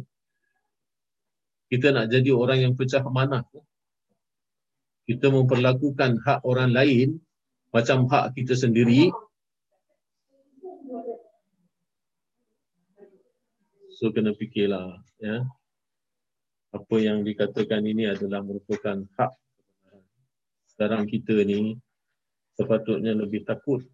[1.74, 3.59] Kita nak jadi orang yang pecah manah ke?
[5.09, 7.20] Kita memperlakukan hak orang lain
[7.74, 9.09] macam hak kita sendiri
[14.01, 15.45] So kena fikirlah ya.
[16.73, 19.31] Apa yang dikatakan ini adalah merupakan hak
[20.73, 21.77] sekarang kita ni
[22.57, 23.85] sepatutnya lebih takut.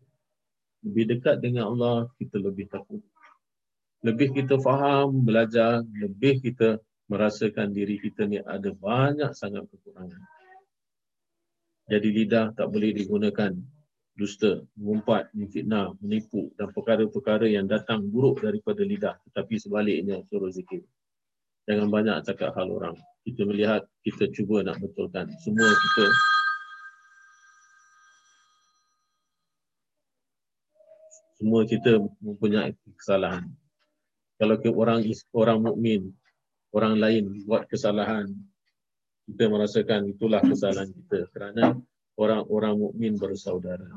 [0.88, 3.04] Lebih dekat dengan Allah kita lebih takut.
[4.08, 6.80] Lebih kita faham belajar lebih kita
[7.12, 10.24] merasakan diri kita ni ada banyak sangat kekurangan.
[11.92, 13.52] Jadi lidah tak boleh digunakan
[14.18, 20.82] dusta, mengumpat, memfitnah, menipu dan perkara-perkara yang datang buruk daripada lidah tetapi sebaliknya suruh zikir.
[21.70, 22.98] Jangan banyak cakap hal orang.
[23.22, 25.30] Kita melihat, kita cuba nak betulkan.
[25.44, 26.06] Semua kita
[31.38, 33.46] semua kita mempunyai kesalahan.
[34.42, 35.06] Kalau ke orang
[35.38, 36.02] orang mukmin,
[36.74, 38.26] orang lain buat kesalahan,
[39.30, 41.78] kita merasakan itulah kesalahan kita kerana
[42.18, 43.88] orang-orang mukmin bersaudara.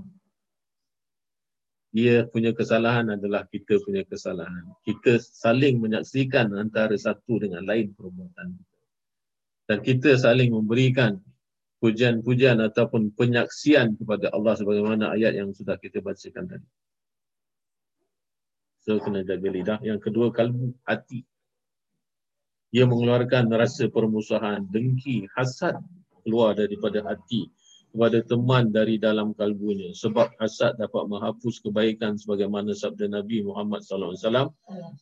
[1.91, 4.63] Dia punya kesalahan adalah kita punya kesalahan.
[4.87, 8.79] Kita saling menyaksikan antara satu dengan lain perbuatan kita.
[9.67, 11.19] dan kita saling memberikan
[11.79, 16.69] pujian-pujian ataupun penyaksian kepada Allah sebagaimana ayat yang sudah kita bacakan tadi.
[18.83, 19.79] So kena jaga lidah.
[19.83, 21.23] Yang kedua kalbu, hati.
[22.71, 25.79] Ia mengeluarkan rasa permusuhan, dengki, hasad
[26.23, 27.51] keluar daripada hati
[27.91, 29.91] kepada teman dari dalam kalbunya.
[29.91, 34.49] Sebab hasad dapat menghapus kebaikan sebagaimana sabda Nabi Muhammad sallallahu alaihi wasallam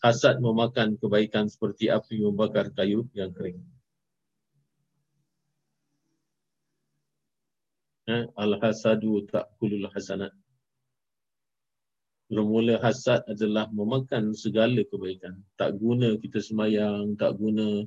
[0.01, 3.61] hasad memakan kebaikan seperti api membakar kayu yang kering.
[8.09, 10.33] Eh, al hasadu takulul hasanat.
[12.29, 15.45] Bermula hasad adalah memakan segala kebaikan.
[15.61, 17.85] Tak guna kita semayang, tak guna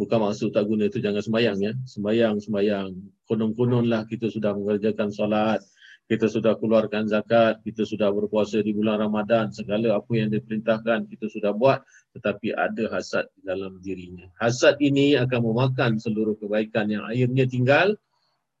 [0.00, 1.72] bukan maksud tak guna itu jangan sembahyang ya.
[1.84, 2.88] Sembahyang, sembahyang.
[3.28, 5.60] Konon-kononlah kita sudah mengerjakan solat,
[6.08, 11.28] kita sudah keluarkan zakat, kita sudah berpuasa di bulan Ramadan, segala apa yang diperintahkan kita
[11.30, 11.84] sudah buat,
[12.16, 14.26] tetapi ada hasad di dalam dirinya.
[14.40, 17.94] Hasad ini akan memakan seluruh kebaikan yang akhirnya tinggal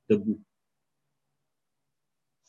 [0.06, 0.38] debu.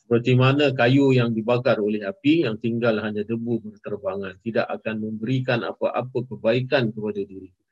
[0.06, 5.64] Seperti mana kayu yang dibakar oleh api yang tinggal hanya debu berterbangan, tidak akan memberikan
[5.64, 7.71] apa-apa kebaikan kepada diri kita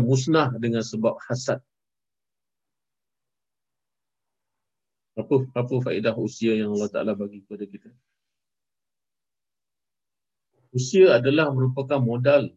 [0.00, 1.60] musnah dengan sebab hasad.
[5.18, 7.90] Apa apa faedah usia yang Allah Taala bagi kepada kita?
[10.70, 12.54] Usia adalah merupakan modal.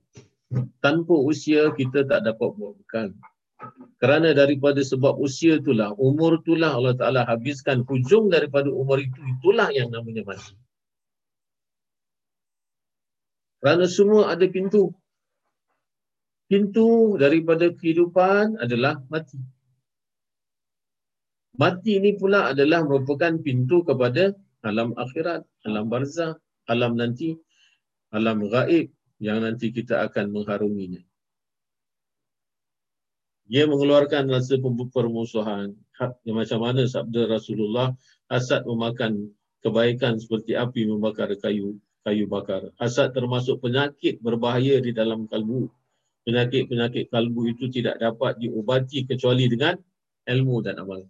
[0.80, 3.10] Tanpa usia kita tak dapat buat bekal.
[3.98, 9.72] Kerana daripada sebab usia itulah, umur itulah Allah Ta'ala habiskan hujung daripada umur itu, itulah
[9.72, 10.54] yang namanya mati.
[13.64, 14.92] Kerana semua ada pintu
[16.54, 19.42] pintu daripada kehidupan adalah mati.
[21.58, 26.38] Mati ini pula adalah merupakan pintu kepada alam akhirat, alam barzah,
[26.70, 27.34] alam nanti,
[28.14, 31.02] alam gaib yang nanti kita akan mengharunginya.
[33.50, 34.62] Dia mengeluarkan rasa
[34.94, 35.74] permusuhan.
[36.30, 37.98] Macam mana sabda Rasulullah,
[38.30, 39.34] hasad memakan
[39.66, 42.70] kebaikan seperti api membakar kayu kayu bakar.
[42.78, 45.70] Hasad termasuk penyakit berbahaya di dalam kalbu
[46.24, 49.76] penyakit-penyakit kalbu itu tidak dapat diubati kecuali dengan
[50.28, 51.04] ilmu dan amal.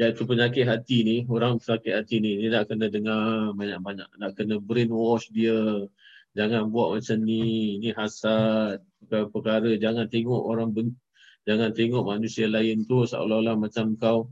[0.00, 4.08] Iaitu penyakit hati ni, orang sakit hati ni, dia nak kena dengar banyak-banyak.
[4.18, 5.86] Nak kena brainwash dia.
[6.32, 8.80] Jangan buat macam ni, ni hasad.
[9.04, 10.96] Perkara-perkara, jangan tengok orang ben-
[11.42, 14.30] Jangan tengok manusia lain tu seolah-olah macam kau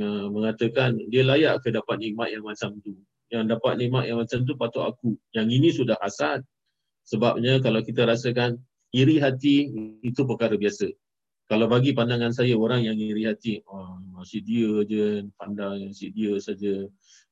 [0.00, 2.96] uh, mengatakan dia layak ke dapat nikmat yang macam tu.
[3.28, 5.12] Yang dapat nikmat yang macam tu patut aku.
[5.36, 6.40] Yang ini sudah hasad.
[7.08, 8.60] Sebabnya kalau kita rasakan
[8.92, 9.72] iri hati
[10.04, 10.92] itu perkara biasa.
[11.48, 15.04] Kalau bagi pandangan saya orang yang iri hati, oh, masih dia je
[15.40, 16.84] pandang si dia saja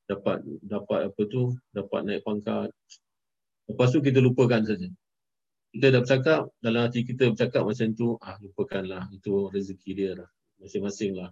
[0.09, 2.73] dapat dapat apa tu, dapat naik pangkat.
[3.69, 4.89] Lepas tu kita lupakan saja.
[5.69, 10.29] Kita dah bercakap, dalam hati kita bercakap macam tu, ah lupakanlah, itu rezeki dia lah.
[10.57, 11.29] Masing-masing lah.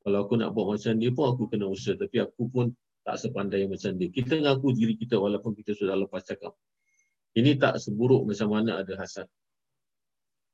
[0.00, 1.92] Kalau aku nak buat macam dia pun aku kena usaha.
[1.92, 2.72] Tapi aku pun
[3.04, 4.08] tak sepandai macam dia.
[4.08, 6.56] Kita ngaku diri kita walaupun kita sudah lepas cakap.
[7.32, 9.24] Ini tak seburuk macam mana ada hasad.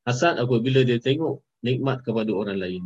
[0.07, 2.85] Hasad apabila dia tengok nikmat kepada orang lain.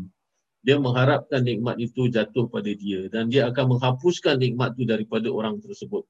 [0.63, 5.59] Dia mengharapkan nikmat itu jatuh pada dia dan dia akan menghapuskan nikmat itu daripada orang
[5.59, 6.07] tersebut.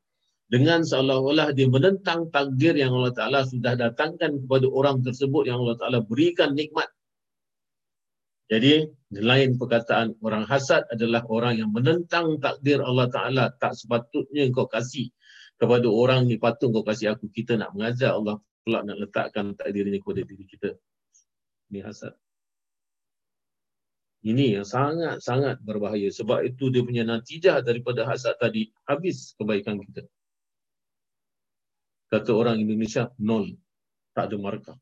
[0.53, 5.81] Dengan seolah-olah dia menentang takdir yang Allah Ta'ala sudah datangkan kepada orang tersebut yang Allah
[5.81, 6.93] Ta'ala berikan nikmat.
[8.53, 8.85] Jadi,
[9.17, 15.09] lain perkataan orang hasad adalah orang yang menentang takdir Allah Ta'ala tak sepatutnya kau kasih
[15.63, 17.31] kepada orang ni patut kau kasih aku.
[17.31, 20.75] Kita nak mengajar Allah pula nak letakkan takdirnya kepada diri kita.
[21.71, 22.19] Ni hasad.
[24.27, 26.11] Ini yang sangat-sangat berbahaya.
[26.11, 30.03] Sebab itu dia punya natijah daripada hasad tadi habis kebaikan kita.
[32.11, 33.55] Kata orang Indonesia nol.
[34.19, 34.79] Tak ada markah.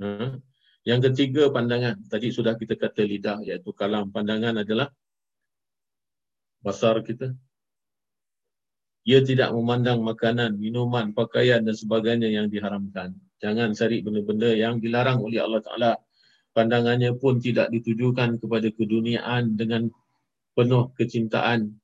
[0.00, 0.40] Ha?
[0.88, 2.00] yang ketiga pandangan.
[2.08, 4.08] Tadi sudah kita kata lidah iaitu kalam.
[4.08, 4.88] Pandangan adalah
[6.64, 7.36] basar kita
[9.08, 13.16] ia tidak memandang makanan, minuman, pakaian dan sebagainya yang diharamkan.
[13.40, 15.92] Jangan cari benda-benda yang dilarang oleh Allah Ta'ala.
[16.52, 19.88] Pandangannya pun tidak ditujukan kepada keduniaan dengan
[20.52, 21.80] penuh kecintaan.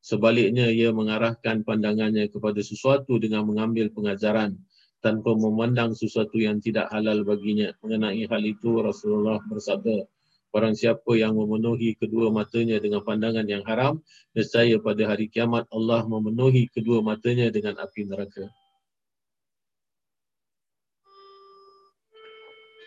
[0.00, 4.56] Sebaliknya, ia mengarahkan pandangannya kepada sesuatu dengan mengambil pengajaran
[5.04, 7.72] tanpa memandang sesuatu yang tidak halal baginya.
[7.84, 10.08] Mengenai hal itu, Rasulullah bersabda,
[10.54, 13.98] Barang siapa yang memenuhi kedua matanya dengan pandangan yang haram,
[14.38, 18.46] nescaya pada hari kiamat Allah memenuhi kedua matanya dengan api neraka.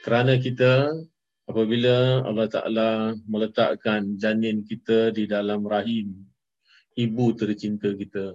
[0.07, 0.95] Kerana kita
[1.43, 2.89] apabila Allah Ta'ala
[3.27, 6.23] meletakkan janin kita di dalam rahim
[6.95, 8.31] ibu tercinta kita,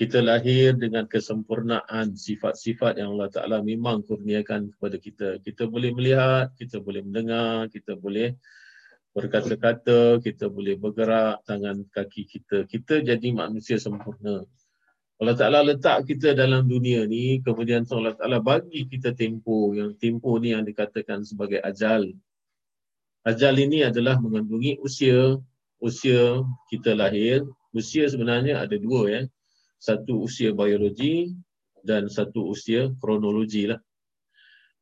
[0.00, 5.28] kita lahir dengan kesempurnaan sifat-sifat yang Allah Ta'ala memang kurniakan kepada kita.
[5.44, 8.32] Kita boleh melihat, kita boleh mendengar, kita boleh
[9.12, 12.64] berkata-kata, kita boleh bergerak tangan kaki kita.
[12.64, 14.40] Kita jadi manusia sempurna.
[15.20, 19.76] Allah Ta'ala letak kita dalam dunia ni, kemudian Allah Ta'ala bagi kita tempoh.
[19.76, 22.08] Yang tempoh ni yang dikatakan sebagai ajal.
[23.28, 25.36] Ajal ini adalah mengandungi usia,
[25.76, 26.40] usia
[26.72, 27.44] kita lahir.
[27.76, 29.22] Usia sebenarnya ada dua ya.
[29.80, 31.32] Satu usia biologi
[31.80, 33.80] dan satu usia kronologi lah.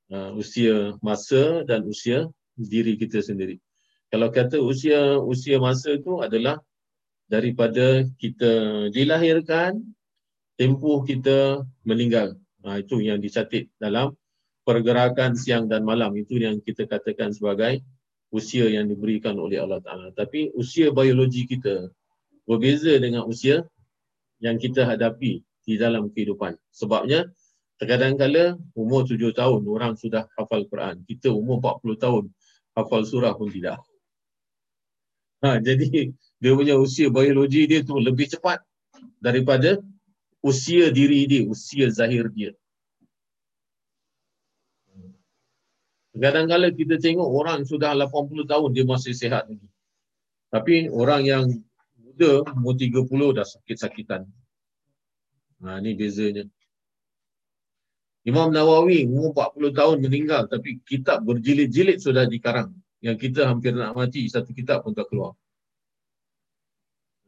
[0.08, 2.26] Uh, usia masa dan usia
[2.58, 3.62] diri kita sendiri.
[4.10, 6.58] Kalau kata usia usia masa itu adalah
[7.28, 9.78] daripada kita dilahirkan
[10.58, 12.34] tempoh kita meninggal.
[12.66, 14.16] Ha, itu yang dicatat dalam
[14.66, 16.10] pergerakan siang dan malam.
[16.18, 17.84] Itu yang kita katakan sebagai
[18.34, 20.10] usia yang diberikan oleh Allah Ta'ala.
[20.12, 21.88] Tapi usia biologi kita
[22.48, 23.62] berbeza dengan usia
[24.38, 26.56] yang kita hadapi di dalam kehidupan.
[26.72, 27.28] Sebabnya,
[27.78, 31.02] terkadang kala umur tujuh tahun orang sudah hafal Quran.
[31.06, 32.24] Kita umur 40 tahun
[32.74, 33.78] hafal surah pun tidak.
[35.38, 36.10] Ha, jadi,
[36.42, 38.58] dia punya usia biologi dia tu lebih cepat
[39.22, 39.78] daripada
[40.42, 42.50] usia diri dia, usia zahir dia.
[46.18, 49.68] Kadang-kadang kita tengok orang sudah 80 tahun dia masih sihat lagi.
[50.50, 51.44] Tapi orang yang
[52.18, 54.26] muda, umur 30 dah sakit-sakitan.
[55.62, 56.44] Ha, ini bezanya.
[58.26, 62.74] Imam Nawawi umur 40 tahun meninggal tapi kitab berjilid-jilid sudah dikarang.
[62.98, 65.38] Yang kita hampir nak mati, satu kitab pun tak keluar.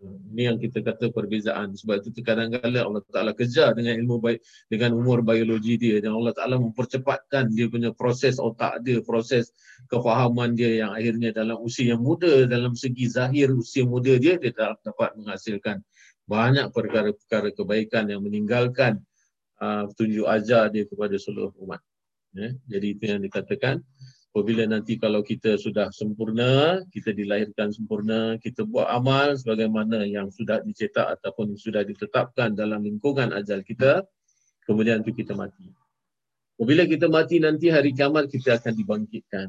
[0.00, 1.76] Ini yang kita kata perbezaan.
[1.76, 4.40] Sebab itu kadang-kadang Allah Ta'ala kejar dengan ilmu baik
[4.72, 6.00] dengan umur biologi dia.
[6.00, 9.52] Dan Allah Ta'ala mempercepatkan dia punya proses otak dia, proses
[9.92, 14.52] kefahaman dia yang akhirnya dalam usia yang muda, dalam segi zahir usia muda dia, dia
[14.56, 15.84] dapat menghasilkan
[16.24, 19.04] banyak perkara-perkara kebaikan yang meninggalkan
[19.60, 21.82] uh, tunjuk ajar dia kepada seluruh umat.
[22.32, 22.54] Ya?
[22.70, 23.82] Jadi itu yang dikatakan
[24.30, 30.62] apabila nanti kalau kita sudah sempurna, kita dilahirkan sempurna, kita buat amal sebagaimana yang sudah
[30.62, 34.06] dicetak ataupun sudah ditetapkan dalam lingkungan ajal kita,
[34.70, 35.66] kemudian itu kita mati.
[36.54, 39.48] Apabila kita mati nanti hari kiamat kita akan dibangkitkan.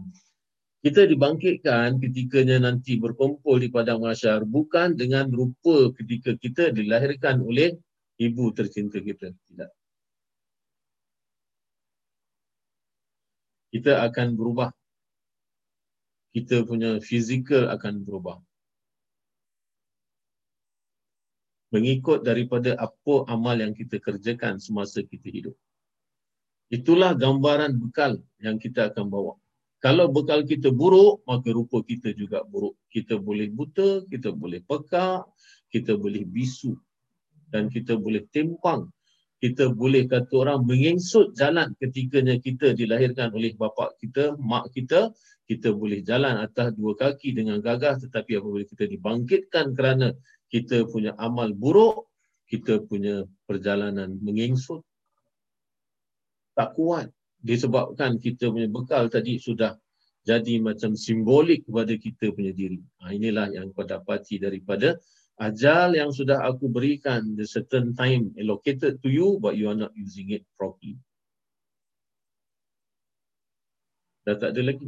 [0.82, 7.78] Kita dibangkitkan ketikanya nanti berkumpul di padang mahsyar bukan dengan rupa ketika kita dilahirkan oleh
[8.18, 9.30] ibu tercinta kita.
[9.30, 9.81] Tidak.
[13.72, 14.70] Kita akan berubah.
[16.32, 18.40] Kita punya fizikal akan berubah.
[21.72, 25.56] Mengikut daripada apa amal yang kita kerjakan semasa kita hidup.
[26.72, 29.36] Itulah gambaran bekal yang kita akan bawa.
[29.80, 32.76] Kalau bekal kita buruk, maka rupa kita juga buruk.
[32.92, 35.26] Kita boleh buta, kita boleh pekak,
[35.72, 36.76] kita boleh bisu.
[37.52, 38.88] Dan kita boleh tempang
[39.42, 45.10] kita boleh kata orang mengengsut jalan ketikanya kita dilahirkan oleh bapa kita, mak kita,
[45.50, 50.14] kita boleh jalan atas dua kaki dengan gagah tetapi apabila kita dibangkitkan kerana
[50.54, 52.06] kita punya amal buruk,
[52.46, 54.86] kita punya perjalanan mengengsut.
[56.54, 57.10] Tak kuat
[57.42, 59.74] disebabkan kita punya bekal tadi sudah
[60.22, 62.78] jadi macam simbolik kepada kita punya diri.
[63.02, 65.02] Ha, inilah yang kau dapati daripada
[65.42, 69.90] ajal yang sudah aku berikan the certain time allocated to you but you are not
[69.98, 71.02] using it properly.
[74.22, 74.86] Dah tak ada lagi.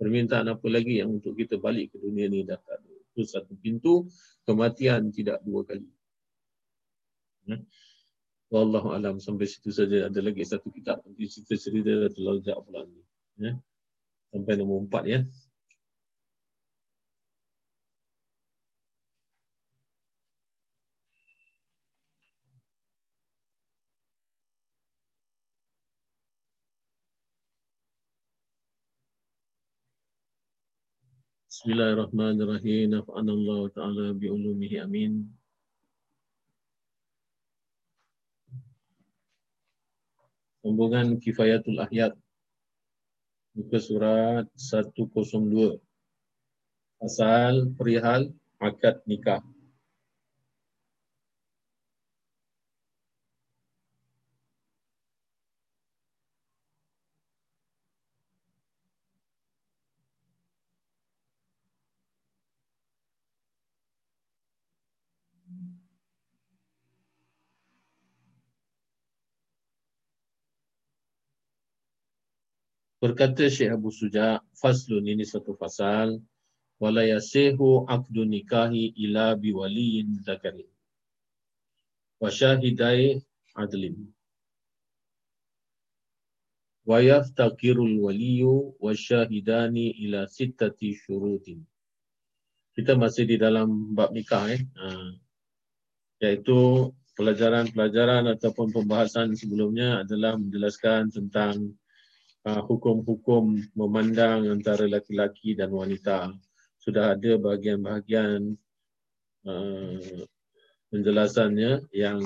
[0.00, 2.92] Permintaan apa lagi yang untuk kita balik ke dunia ni dah tak ada.
[3.12, 4.08] Itu satu pintu
[4.48, 5.84] kematian tidak dua kali.
[7.44, 7.60] Ya.
[8.48, 13.04] Wallahu alam sampai situ saja ada lagi satu kitab nanti cerita-cerita terlalu jauh pula ni.
[13.36, 13.52] Ya.
[14.32, 15.20] Sampai nombor empat ya.
[31.60, 32.88] Bismillahirrahmanirrahim.
[32.88, 35.28] Nafa'anallahu ta'ala bi'ulumihi amin.
[40.64, 42.16] Sambungan Kifayatul Ahyad.
[43.52, 45.76] Buka surat 102.
[47.04, 49.44] Asal perihal akad nikah.
[73.00, 76.20] Berkata Syekh Abu Suja, faslun ini satu fasal,
[76.76, 80.68] wala yasihu aqdu nikahi ila biwaliyin zakari.
[82.20, 83.16] wa syahidai
[83.56, 83.96] adlin.
[86.84, 91.64] Wa yaftakirul waliyu wa syahidani ila sittati syurutin.
[92.76, 94.62] Kita masih di dalam bab nikah eh.
[94.76, 95.16] Ha.
[96.20, 101.79] Iaitu pelajaran-pelajaran ataupun pembahasan sebelumnya adalah menjelaskan tentang
[102.46, 106.32] uh, hukum-hukum memandang antara laki-laki dan wanita.
[106.80, 108.56] Sudah ada bahagian-bahagian
[109.44, 110.24] uh,
[110.88, 112.20] penjelasannya yang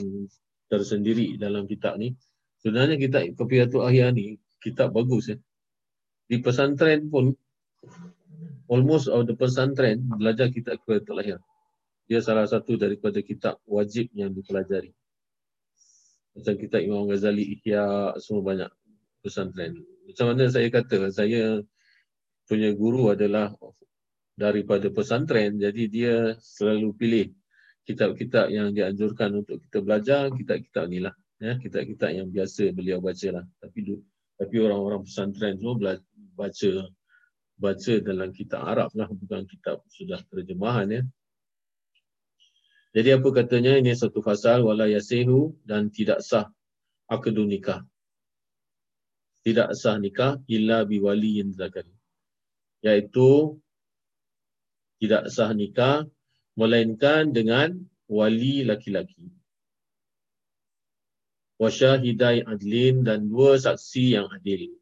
[0.70, 2.14] tersendiri dalam kitab ni.
[2.62, 5.38] Sebenarnya kitab Kepiatul Ahya ni kitab bagus ya.
[6.24, 7.36] Di pesantren pun
[8.70, 11.38] almost of the pesantren belajar kitab Kepiatul Ahya.
[12.04, 14.92] Dia salah satu daripada kitab wajib yang dipelajari.
[16.34, 18.70] Macam kitab Imam Ghazali, Ihya, semua banyak
[19.24, 19.80] pesantren.
[20.04, 21.64] Macam mana saya kata, saya
[22.44, 23.56] punya guru adalah
[24.36, 27.26] daripada pesantren, jadi dia selalu pilih
[27.88, 31.16] kitab-kitab yang dianjurkan untuk kita belajar, kitab-kitab ni lah.
[31.40, 33.44] Ya, kitab-kitab yang biasa beliau baca lah.
[33.64, 33.96] Tapi
[34.34, 36.04] tapi orang-orang pesantren semua belajar,
[36.34, 36.70] baca
[37.54, 41.02] baca dalam kitab Arab lah, bukan kitab sudah terjemahan ya.
[42.94, 46.46] Jadi apa katanya ini satu fasal wala yasehu dan tidak sah
[47.10, 47.82] akadu nikah.
[49.44, 51.92] Tidak sah nikah illa biwali yang zakari.
[52.80, 53.60] Iaitu
[55.04, 56.08] tidak sah nikah
[56.56, 57.76] melainkan dengan
[58.08, 59.28] wali laki-laki.
[61.60, 64.72] Wasyahidai adlin dan dua saksi yang adil.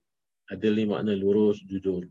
[0.46, 2.06] Adil ni makna lurus, jujur.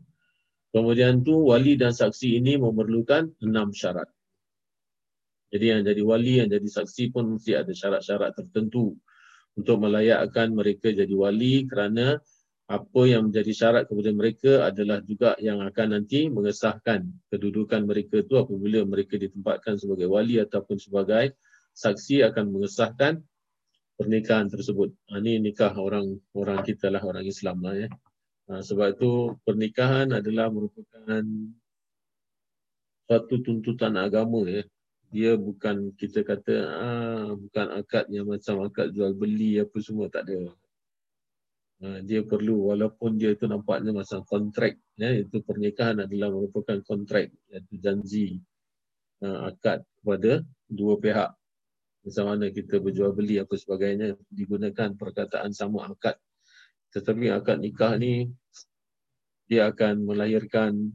[0.72, 4.08] Kemudian tu wali dan saksi ini memerlukan enam syarat.
[5.52, 8.96] Jadi yang jadi wali, yang jadi saksi pun mesti ada syarat-syarat tertentu
[9.52, 12.16] untuk melayakkan mereka jadi wali kerana
[12.70, 18.38] apa yang menjadi syarat kepada mereka adalah juga yang akan nanti mengesahkan kedudukan mereka itu
[18.38, 21.34] apabila mereka ditempatkan sebagai wali ataupun sebagai
[21.74, 23.20] saksi akan mengesahkan
[23.96, 24.94] pernikahan tersebut.
[25.10, 27.88] Ini ha, nikah orang orang kita lah, orang Islam lah ya.
[28.50, 31.24] Ha, sebab itu pernikahan adalah merupakan
[33.06, 34.64] satu tuntutan agama ya.
[35.12, 40.24] Dia bukan kita kata ah, bukan akad yang macam akad jual beli apa semua tak
[40.24, 40.56] ada.
[41.82, 47.34] Ha, dia perlu walaupun dia itu nampaknya macam kontrak ya itu pernikahan adalah merupakan kontrak
[47.50, 48.26] iaitu janji
[49.18, 51.34] uh, akad kepada dua pihak.
[52.06, 56.14] Macam mana kita berjual beli apa sebagainya digunakan perkataan sama akad.
[56.94, 58.30] Tetapi akad nikah ni
[59.50, 60.86] dia akan melahirkan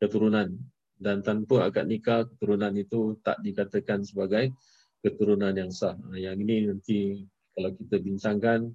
[0.00, 0.56] keturunan.
[0.96, 4.56] Dan tanpa akad nikah keturunan itu tak dikatakan sebagai
[5.04, 6.00] keturunan yang sah.
[6.00, 8.72] Ha, yang ini nanti kalau kita bincangkan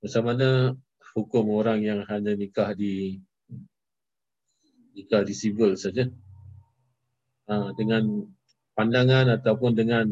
[0.00, 0.48] macam mana
[1.12, 3.20] hukum orang yang hanya nikah di
[4.96, 6.08] nikah di civil saja.
[7.50, 8.24] Ha, dengan
[8.78, 10.06] pandangan ataupun dengan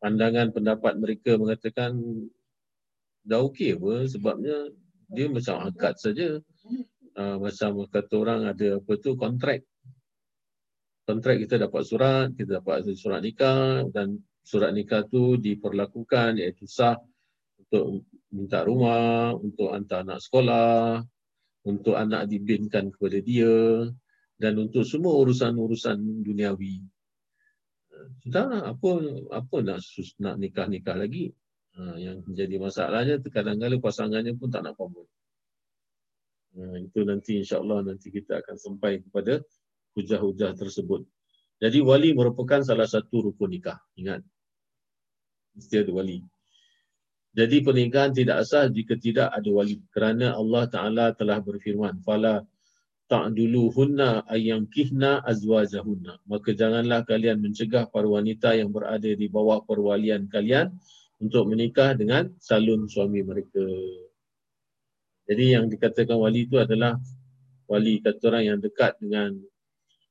[0.00, 2.00] pandangan pendapat mereka mengatakan
[3.26, 4.72] dah okey apa sebabnya
[5.12, 6.42] dia macam akad saja.
[7.14, 9.62] Ha, macam kata orang ada apa tu kontrak.
[11.06, 16.98] Kontrak kita dapat surat kita dapat surat nikah dan surat nikah tu diperlakukan iaitu sah
[17.62, 18.02] untuk
[18.36, 21.00] minta rumah, untuk hantar anak sekolah,
[21.64, 23.88] untuk anak dibinkan kepada dia
[24.36, 26.84] dan untuk semua urusan-urusan duniawi.
[28.22, 28.90] Sudah apa
[29.32, 29.80] apa nak
[30.20, 31.32] nak nikah-nikah lagi?
[31.76, 35.08] Ha, yang menjadi masalahnya kadang-kadang pasangannya pun tak nak komit.
[36.56, 39.40] Ha, itu nanti insya-Allah nanti kita akan sampai kepada
[39.96, 41.04] hujah-hujah tersebut.
[41.56, 43.80] Jadi wali merupakan salah satu rukun nikah.
[43.96, 44.20] Ingat.
[45.56, 46.20] Mesti ada wali.
[47.36, 49.76] Jadi pernikahan tidak sah jika tidak ada wali.
[49.92, 52.00] Kerana Allah Ta'ala telah berfirman.
[52.00, 52.40] Fala
[53.12, 56.24] ta'duluhunna ayyankihna azwajahunna.
[56.24, 60.72] Maka janganlah kalian mencegah para wanita yang berada di bawah perwalian kalian
[61.20, 63.62] untuk menikah dengan salun suami mereka.
[65.28, 66.96] Jadi yang dikatakan wali itu adalah
[67.68, 69.36] wali kata orang yang dekat dengan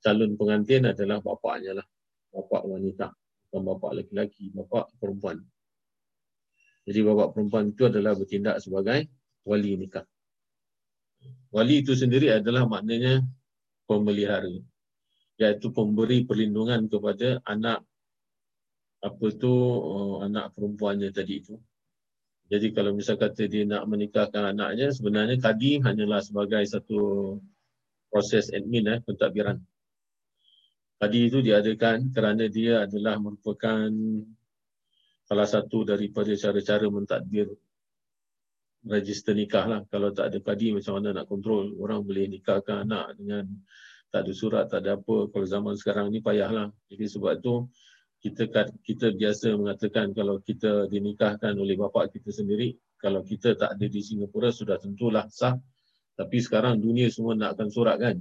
[0.06, 1.88] calon pengantin adalah bapaknya lah.
[2.30, 3.10] Bapak wanita.
[3.50, 5.40] Bukan bapak lelaki, bapak perempuan.
[6.86, 9.10] Jadi bapa perempuan itu adalah bertindak sebagai
[9.42, 10.06] wali nikah.
[11.50, 13.26] Wali itu sendiri adalah maknanya
[13.90, 14.54] pemelihara.
[15.42, 17.82] Iaitu pemberi perlindungan kepada anak
[19.02, 19.52] apa tu
[19.82, 21.56] uh, anak perempuannya tadi itu.
[22.46, 27.00] Jadi kalau misal kata dia nak menikahkan anaknya, sebenarnya kadi hanyalah sebagai satu
[28.14, 29.58] proses admin eh, pentadbiran.
[31.02, 33.90] Kadi itu diadakan kerana dia adalah merupakan
[35.26, 37.50] salah satu daripada cara-cara mentadbir
[38.86, 39.82] register nikah lah.
[39.90, 41.74] Kalau tak ada kadi macam mana nak kontrol.
[41.82, 43.50] Orang boleh nikahkan anak dengan
[44.14, 45.28] tak ada surat, tak ada apa.
[45.34, 46.70] Kalau zaman sekarang ni payahlah.
[46.88, 47.66] Jadi sebab tu
[48.22, 48.48] kita
[48.86, 54.02] kita biasa mengatakan kalau kita dinikahkan oleh bapa kita sendiri, kalau kita tak ada di
[54.02, 55.58] Singapura sudah tentulah sah.
[56.16, 58.16] Tapi sekarang dunia semua nakkan surat kan.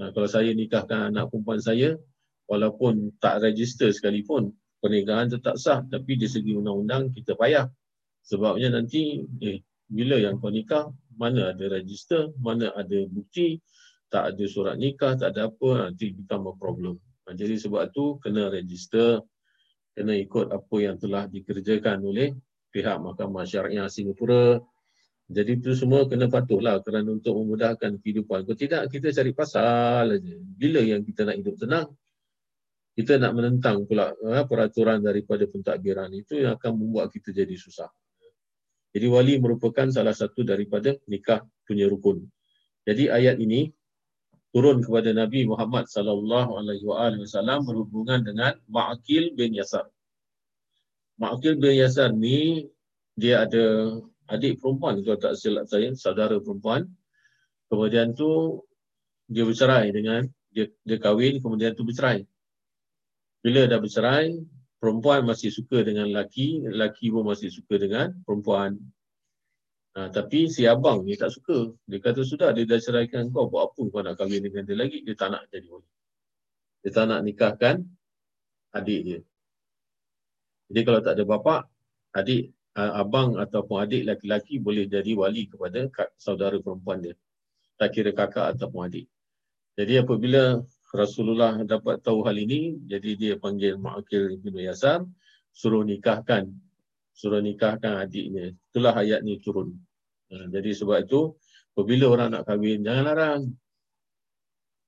[0.00, 2.00] Nah, kalau saya nikahkan anak perempuan saya,
[2.48, 4.56] walaupun tak register sekalipun,
[4.86, 5.82] pernikahan tetap sah.
[5.82, 7.66] Tapi di segi undang-undang kita payah.
[8.22, 9.58] Sebabnya nanti, eh,
[9.90, 10.86] bila yang kau nikah,
[11.18, 13.58] mana ada register, mana ada bukti,
[14.06, 17.02] tak ada surat nikah, tak ada apa, nanti become a problem.
[17.26, 19.18] Jadi sebab tu kena register,
[19.98, 22.30] kena ikut apa yang telah dikerjakan oleh
[22.70, 24.62] pihak Mahkamah Syariah Singapura.
[25.26, 28.46] Jadi itu semua kena patuhlah kerana untuk memudahkan kehidupan.
[28.46, 30.34] Kalau tidak, kita cari pasal saja.
[30.38, 31.90] Bila yang kita nak hidup tenang,
[32.96, 37.92] kita nak menentang pula ha, peraturan daripada pentadbiran itu yang akan membuat kita jadi susah.
[38.96, 42.24] Jadi wali merupakan salah satu daripada nikah punya rukun.
[42.88, 43.68] Jadi ayat ini
[44.48, 49.84] turun kepada Nabi Muhammad sallallahu alaihi wasallam berhubungan dengan Ma'qil bin Yasar.
[51.20, 52.64] Ma'qil bin Yasar ni
[53.12, 53.92] dia ada
[54.32, 56.88] adik perempuan kalau tak silap saya, saudara perempuan.
[57.68, 58.64] Kemudian tu
[59.28, 62.24] dia bercerai dengan dia dia kahwin kemudian tu bercerai.
[63.44, 64.36] Bila dah bercerai,
[64.80, 68.76] perempuan masih suka dengan lelaki, lelaki pun masih suka dengan perempuan.
[69.96, 71.72] Ha, tapi si abang ni tak suka.
[71.88, 75.00] Dia kata sudah dia dah ceraikan kau buat apa kau nak kahwin dengan dia lagi.
[75.00, 75.88] Dia tak nak jadi wali.
[76.84, 77.80] Dia tak nak nikahkan
[78.76, 79.20] adik dia.
[80.68, 81.64] Jadi kalau tak ada bapa,
[82.12, 85.88] adik abang ataupun adik laki-laki boleh jadi wali kepada
[86.20, 87.16] saudara perempuan dia.
[87.80, 89.06] Tak kira kakak ataupun adik.
[89.80, 90.60] Jadi apabila
[90.94, 95.02] Rasulullah dapat tahu hal ini, jadi dia panggil Ma'akil bin Yasar,
[95.50, 96.46] suruh nikahkan
[97.16, 98.52] suruh nikahkan adiknya.
[98.52, 99.72] Itulah ayat ni turun.
[100.28, 101.32] Ha, jadi sebab itu,
[101.72, 103.42] apabila orang nak kahwin, jangan larang.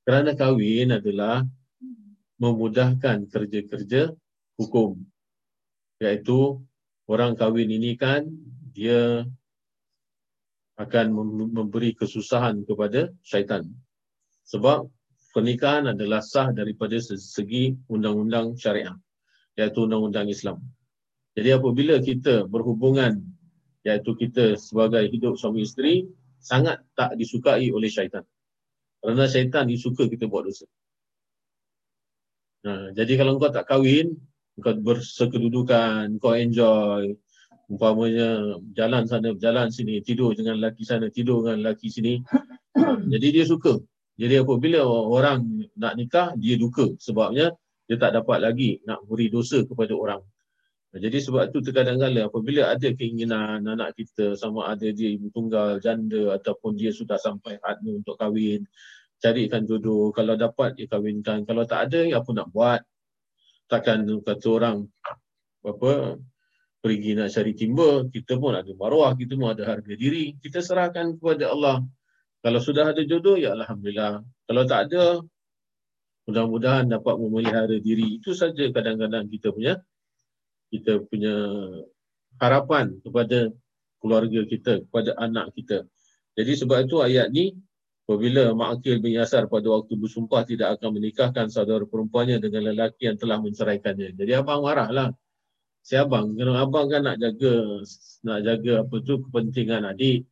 [0.05, 1.49] Kerana kahwin adalah
[2.37, 4.12] memudahkan kerja-kerja
[4.61, 5.01] hukum.
[6.05, 6.61] Iaitu,
[7.09, 8.29] orang kahwin ini kan,
[8.77, 9.25] dia
[10.79, 11.07] akan
[11.51, 13.66] memberi kesusahan kepada syaitan.
[14.47, 14.87] Sebab
[15.32, 18.96] pernikahan adalah sah daripada segi undang-undang syariah.
[19.59, 20.62] Iaitu undang-undang Islam.
[21.34, 23.22] Jadi apabila kita berhubungan
[23.86, 26.06] iaitu kita sebagai hidup suami isteri
[26.42, 28.26] sangat tak disukai oleh syaitan.
[28.98, 30.66] Kerana syaitan disuka kita buat dosa.
[32.66, 34.18] Nah, jadi kalau kau tak kahwin,
[34.59, 37.14] kau bersekedudukan, kau enjoy,
[37.70, 42.18] umpamanya jalan sana, jalan sini, tidur dengan lelaki sana, tidur dengan lelaki sini.
[43.12, 43.78] jadi dia suka.
[44.19, 46.90] Jadi apabila orang nak nikah, dia duka.
[46.99, 47.55] Sebabnya
[47.86, 50.20] dia tak dapat lagi nak beri dosa kepada orang.
[50.89, 56.35] Jadi sebab tu terkadang-kadang apabila ada keinginan anak kita sama ada dia ibu tunggal, janda
[56.35, 58.65] ataupun dia sudah sampai hadnya untuk kahwin,
[59.23, 60.11] carikan jodoh.
[60.11, 61.45] Kalau dapat, dia kahwinkan.
[61.45, 62.81] Kalau tak ada, apa nak buat?
[63.69, 64.89] Takkan kata orang
[65.61, 66.16] apa
[66.81, 70.40] pergi nak cari timba, kita pun ada maruah, kita pun ada harga diri.
[70.40, 71.85] Kita serahkan kepada Allah.
[72.39, 74.23] Kalau sudah ada jodoh, ya Alhamdulillah.
[74.47, 75.23] Kalau tak ada,
[76.28, 78.20] mudah-mudahan dapat memelihara diri.
[78.20, 79.81] Itu saja kadang-kadang kita punya
[80.69, 81.35] kita punya
[82.36, 83.48] harapan kepada
[83.98, 85.89] keluarga kita, kepada anak kita.
[86.39, 87.56] Jadi sebab itu ayat ni,
[88.06, 93.19] apabila Ma'akil bin Yasar pada waktu bersumpah tidak akan menikahkan saudara perempuannya dengan lelaki yang
[93.19, 94.15] telah menceraikannya.
[94.15, 95.10] Jadi abang marahlah.
[95.82, 97.81] Si abang, kerana abang kan nak jaga
[98.20, 100.28] nak jaga apa tu kepentingan adik.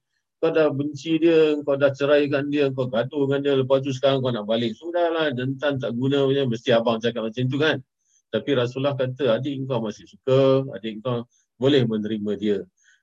[0.47, 4.23] Kau dah benci dia, kau dah ceraikan dia, kau gaduh dengan dia, lepas tu sekarang
[4.23, 4.79] kau nak balik.
[4.79, 7.83] Sudahlah, jentan tak guna punya, mesti abang cakap macam tu kan.
[8.31, 11.27] Tapi Rasulullah kata adik kau masih suka, adik kau
[11.59, 12.59] boleh menerima dia.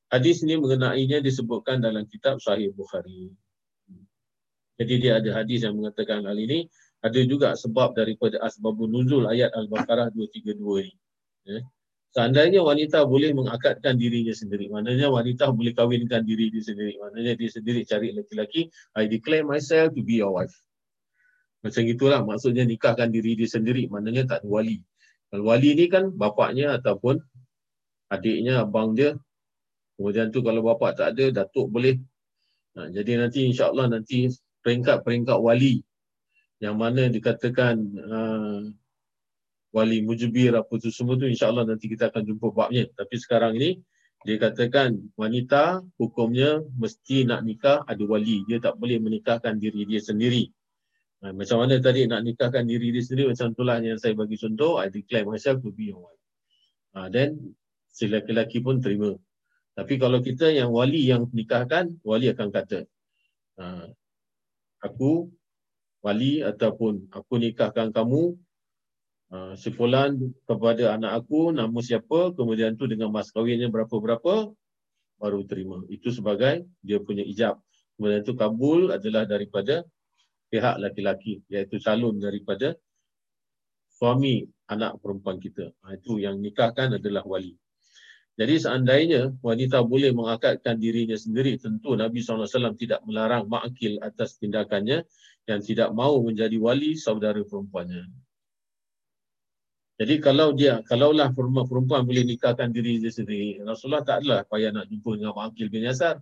[0.07, 3.35] Hadis ini mengenainya disebutkan dalam kitab Sahih Bukhari.
[4.79, 6.71] Jadi dia ada hadis yang mengatakan hal ini.
[7.03, 10.95] Ada juga sebab daripada asbabun nuzul ayat Al-Baqarah 232 ini.
[11.43, 11.59] Ya.
[12.13, 14.69] Seandainya wanita boleh mengakadkan dirinya sendiri.
[14.69, 17.01] Maknanya wanita boleh kahwinkan diri dia sendiri.
[17.01, 18.69] Maknanya dia sendiri cari lelaki-lelaki.
[18.93, 20.53] I declare myself to be your wife.
[21.65, 23.89] Macam itulah maksudnya nikahkan diri dia sendiri.
[23.89, 24.77] Maknanya tak ada wali.
[25.33, 27.17] Kalau wali ni kan bapaknya ataupun
[28.13, 29.17] adiknya, abang dia.
[29.97, 31.97] Kemudian tu kalau bapak tak ada, datuk boleh.
[32.77, 34.29] Nah, jadi nanti insyaAllah nanti
[34.61, 35.81] peringkat-peringkat wali
[36.61, 37.75] yang mana dikatakan
[38.05, 38.61] uh,
[39.73, 42.85] wali mujibir apa tu semua tu insyaAllah nanti kita akan jumpa babnya.
[42.93, 43.81] Tapi sekarang ini
[44.23, 48.45] dia katakan wanita hukumnya mesti nak nikah ada wali.
[48.45, 50.47] Dia tak boleh menikahkan diri dia sendiri.
[51.25, 54.77] Ha, macam mana tadi nak nikahkan diri dia sendiri macam itulah yang saya bagi contoh
[54.79, 56.23] I declare myself to be your wife.
[56.95, 57.57] Ha, then
[57.89, 59.11] si lelaki pun terima.
[59.73, 62.85] Tapi kalau kita yang wali yang nikahkan, wali akan kata
[63.57, 63.89] ha,
[64.81, 65.29] aku
[66.03, 68.37] wali ataupun aku nikahkan kamu
[69.33, 70.13] Uh, si fulan
[70.45, 74.53] kepada anak aku nama siapa kemudian tu dengan mas kahwinnya berapa-berapa
[75.17, 75.81] baru terima.
[75.89, 77.57] Itu sebagai dia punya ijab.
[77.97, 79.81] Kemudian itu kabul adalah daripada
[80.53, 82.77] pihak laki-laki iaitu calon daripada
[83.89, 85.73] suami anak perempuan kita.
[85.81, 87.57] Ha, itu yang nikahkan adalah wali.
[88.37, 95.05] Jadi seandainya wanita boleh mengakadkan dirinya sendiri, tentu Nabi SAW tidak melarang makil atas tindakannya
[95.49, 98.22] yang tidak mau menjadi wali saudara perempuannya.
[99.93, 104.89] Jadi kalau dia, kalaulah perempuan boleh nikahkan diri dia sendiri, Rasulullah tak adalah payah nak
[104.89, 106.17] jumpa dengan Ma'akil bin Yasar.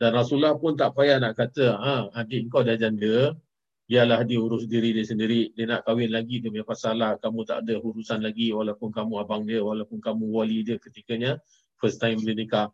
[0.00, 3.36] Dan Rasulullah pun tak payah nak kata, ha, adik kau dah janda,
[3.84, 7.68] biarlah dia urus diri dia sendiri, dia nak kahwin lagi, dia punya pasalah, kamu tak
[7.68, 11.36] ada urusan lagi walaupun kamu abang dia, walaupun kamu wali dia ketikanya,
[11.76, 12.72] first time dia nikah.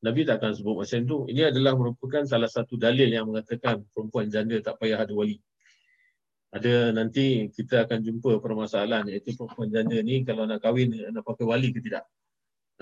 [0.00, 1.18] Nabi tak akan sebut macam tu.
[1.28, 5.36] Ini adalah merupakan salah satu dalil yang mengatakan perempuan janda tak payah ada wali
[6.50, 11.46] ada nanti kita akan jumpa permasalahan iaitu perempuan janda ni kalau nak kahwin nak pakai
[11.46, 12.02] wali ke tidak.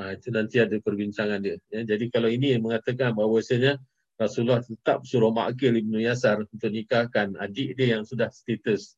[0.00, 1.58] Ha, itu nanti ada perbincangan dia.
[1.68, 3.76] Ya, jadi kalau ini mengatakan bahawa bahawasanya
[4.18, 8.94] Rasulullah tetap suruh Ma'akil Ibn Yasar untuk nikahkan adik dia yang sudah status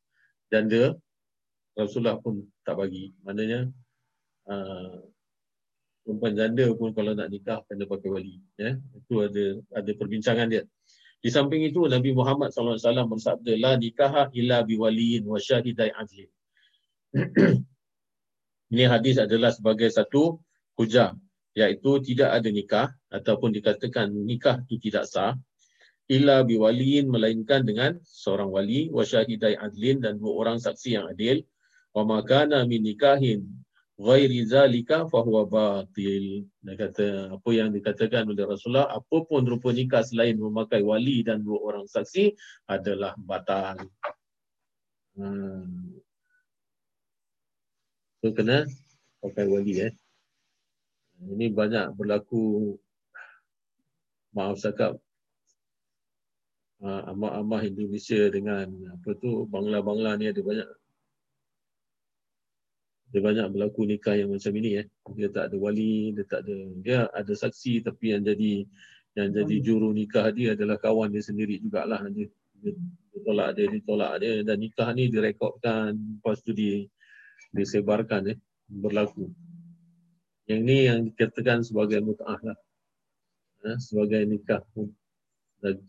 [0.53, 0.97] janda,
[1.75, 3.17] Rasulullah pun tak bagi.
[3.25, 3.69] Maknanya
[4.49, 4.97] uh,
[6.05, 8.37] perempuan janda pun kalau nak nikah kena pakai wali.
[8.55, 9.45] Ya, itu ada
[9.77, 10.65] ada perbincangan dia.
[11.21, 16.31] Di samping itu Nabi Muhammad SAW bersabda la nikah illa biwaliin wa syahidai adlin.
[18.73, 20.41] Ini hadis adalah sebagai satu
[20.81, 21.13] hujah
[21.53, 25.35] iaitu tidak ada nikah ataupun dikatakan nikah itu tidak sah
[26.07, 31.43] illa biwaliin melainkan dengan seorang wali wa syahidai adlin dan dua orang saksi yang adil
[31.91, 33.47] wa makana min nikahin
[34.01, 36.49] ghairi zalika fahuwa batil.
[36.65, 41.61] Dia kata apa yang dikatakan oleh Rasulullah, apapun rupa nikah selain memakai wali dan dua
[41.61, 42.33] orang saksi
[42.65, 43.77] adalah batal.
[45.21, 46.01] Hmm.
[48.25, 48.65] So kena
[49.21, 49.93] pakai wali eh.
[51.21, 52.73] Ini banyak berlaku
[54.33, 54.97] maaf cakap
[56.81, 60.69] uh, amah-amah Indonesia dengan apa tu bangla-bangla ni ada banyak
[63.11, 64.87] dia banyak berlaku nikah yang macam ini eh.
[65.19, 68.53] Dia tak ada wali, dia tak ada dia ada saksi tapi yang jadi
[69.19, 72.31] yang jadi juru nikah dia adalah kawan dia sendiri jugalah dia,
[72.63, 72.73] dia,
[73.11, 76.87] dia tolak dia, dia tolak dia dan nikah ni direkodkan lepas tu di
[77.51, 78.39] disebarkan eh
[78.71, 79.27] berlaku.
[80.47, 82.59] Yang ni yang dikatakan sebagai mut'ah lah.
[83.67, 84.63] Eh, sebagai nikah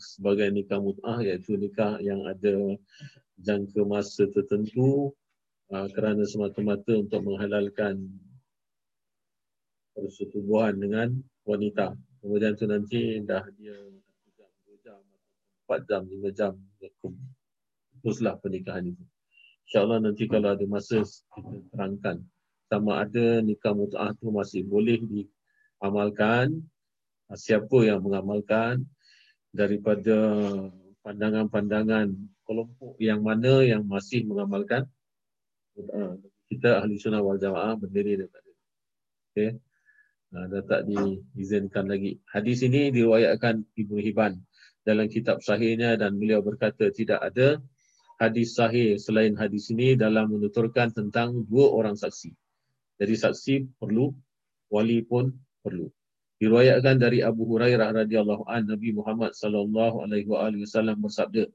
[0.01, 2.75] sebagai nikah mut'ah iaitu nikah yang ada
[3.39, 5.15] jangka masa tertentu
[5.71, 7.97] uh, kerana semata-mata untuk menghalalkan
[9.95, 11.15] persetubuhan dengan
[11.47, 11.95] wanita.
[12.21, 14.99] Kemudian tu nanti dah dia 2 jam,
[15.65, 16.53] 4 jam, 5 jam,
[17.99, 19.03] teruslah pernikahan itu.
[19.71, 22.19] InsyaAllah nanti kalau ada masa kita terangkan
[22.71, 26.59] sama ada nikah mut'ah tu masih boleh diamalkan,
[27.35, 28.83] siapa yang mengamalkan
[29.51, 30.15] daripada
[31.03, 32.15] pandangan-pandangan
[32.47, 34.87] kelompok yang mana yang masih mengamalkan
[36.51, 38.43] kita ahli sunnah wal jamaah berdiri dah tak.
[39.31, 39.49] Okay.
[40.31, 42.19] Uh, dah tak diizinkan lagi.
[42.27, 44.39] Hadis ini diriwayatkan Ibnu Hibban
[44.83, 47.59] dalam kitab sahihnya dan beliau berkata tidak ada
[48.21, 52.31] hadis sahih selain hadis ini dalam menuturkan tentang dua orang saksi.
[53.01, 54.13] Jadi saksi perlu,
[54.69, 55.33] wali pun
[55.65, 55.89] perlu.
[56.37, 61.45] Diriwayatkan dari Abu Hurairah radhiyallahu an Nabi Muhammad sallallahu alaihi wasallam bersabda,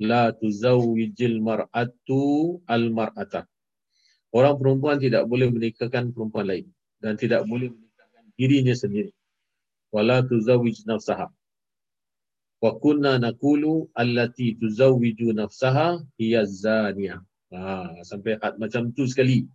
[0.00, 3.44] "La tuzawwijil mar'atu al-mar'ata."
[4.30, 6.66] Orang perempuan tidak boleh menikahkan perempuan lain
[7.02, 9.12] dan tidak boleh menikahkan dirinya sendiri.
[9.90, 11.28] Wala tuzawwij nafsaha.
[12.60, 17.20] Wa kunna naqulu allati tuzawwiju nafsaha hiya zaniyah.
[17.50, 19.50] Ha, sampai hat macam tu sekali.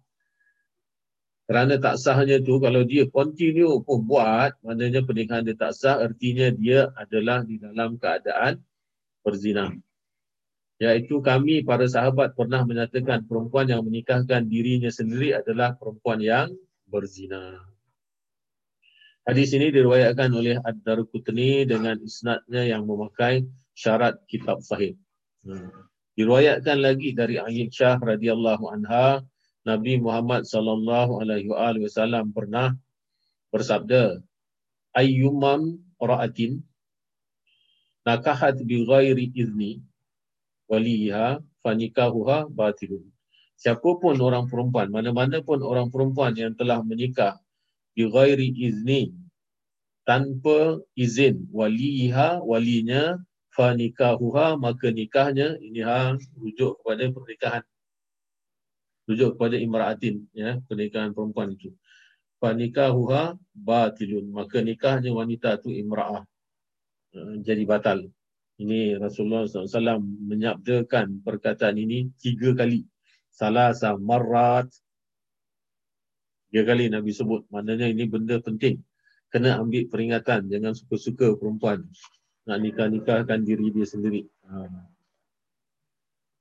[1.45, 6.49] Kerana tak sahnya tu kalau dia continue pun buat, maknanya pernikahan dia tak sah, artinya
[6.49, 8.57] dia adalah di dalam keadaan
[9.21, 9.69] berzina
[10.79, 16.47] iaitu kami para sahabat pernah menyatakan perempuan yang menikahkan dirinya sendiri adalah perempuan yang
[16.87, 17.63] berzina.
[19.25, 23.41] Hadis ini diriwayatkan oleh Ad-Darqutni dengan isnadnya yang memakai
[23.73, 24.93] syarat kitab sahih.
[25.41, 25.73] Hmm.
[26.13, 29.25] Diriwayatkan lagi dari Aisyah radhiyallahu anha,
[29.65, 32.77] Nabi Muhammad sallallahu alaihi wasallam pernah
[33.49, 34.21] bersabda,
[34.93, 36.61] "Ayyumam ra'atin
[38.05, 39.81] nakahat bi ghairi izni
[40.69, 43.05] waliha fanikahuha batilun.
[43.55, 47.39] Siapapun orang perempuan, mana-mana pun orang perempuan yang telah menikah
[47.95, 49.15] di ghairi izni
[50.03, 53.15] tanpa izin waliha walinya
[53.55, 57.63] fanikahuha maka nikahnya ini ha rujuk kepada pernikahan.
[59.07, 61.71] Rujuk kepada imra'atin ya pernikahan perempuan itu.
[62.43, 64.27] Panikahuha batilun.
[64.35, 66.27] Maka nikahnya wanita itu imra'ah.
[67.15, 68.11] Uh, jadi batal
[68.55, 72.87] ini Rasulullah SAW menyabdakan perkataan ini tiga kali.
[73.27, 74.71] Salah marat
[76.47, 77.43] tiga kali Nabi sebut.
[77.51, 78.79] Maknanya ini benda penting.
[79.27, 80.47] Kena ambil peringatan.
[80.47, 81.83] Jangan suka-suka perempuan.
[82.47, 84.23] Nak nikah-nikahkan diri dia sendiri.
[84.47, 84.71] Ha.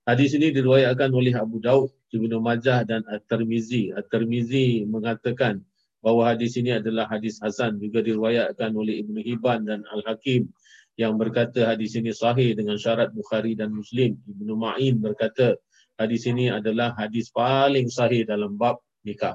[0.05, 3.91] Hadis ini diriwayatkan oleh Abu Daud, Ibnu Majah dan At-Tirmizi.
[3.91, 5.65] At-Tirmizi mengatakan
[6.05, 7.83] bahawa hadis ini adalah hadis hasan.
[7.83, 10.53] Juga diriwayatkan oleh Ibnu Hibban dan Al-Hakim
[10.95, 14.15] yang berkata hadis ini sahih dengan syarat Bukhari dan Muslim.
[14.15, 15.59] Ibnu Ma'in berkata
[15.99, 19.35] hadis ini adalah hadis paling sahih dalam bab nikah.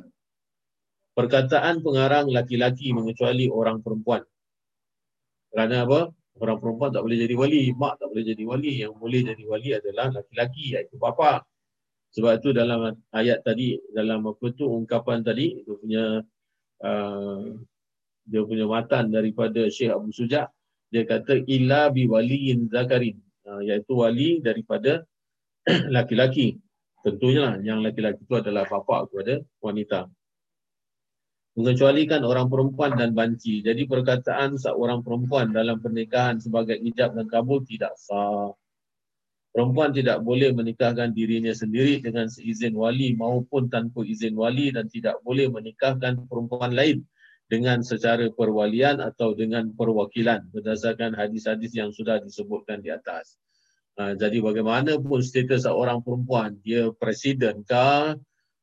[1.15, 4.23] Perkataan pengarang laki-laki mengecuali orang perempuan.
[5.51, 6.01] Kerana apa?
[6.39, 8.73] orang perempuan tak boleh jadi wali, mak tak boleh jadi wali.
[8.79, 11.43] Yang boleh jadi wali adalah laki-laki, iaitu bapa.
[12.15, 16.05] Sebab itu dalam ayat tadi, dalam apa tu ungkapan tadi, dia punya
[16.81, 17.43] uh,
[18.25, 20.49] dia punya matan daripada Syekh Abu Suja,
[20.89, 25.05] dia kata illa bi waliin zakarin, uh, iaitu wali daripada
[25.95, 26.57] laki-laki.
[26.99, 30.11] Tentunya lah, yang laki-laki itu adalah bapa kepada wanita
[31.59, 33.59] mengecualikan orang perempuan dan banci.
[33.59, 38.55] Jadi perkataan seorang perempuan dalam pernikahan sebagai ijab dan kabul tidak sah.
[39.51, 45.19] Perempuan tidak boleh menikahkan dirinya sendiri dengan seizin wali maupun tanpa izin wali dan tidak
[45.25, 47.03] boleh menikahkan perempuan lain
[47.49, 53.41] dengan secara perwalian atau dengan perwakilan berdasarkan hadis-hadis yang sudah disebutkan di atas.
[53.97, 58.15] Ha, jadi bagaimanapun status seorang perempuan, dia presiden kah,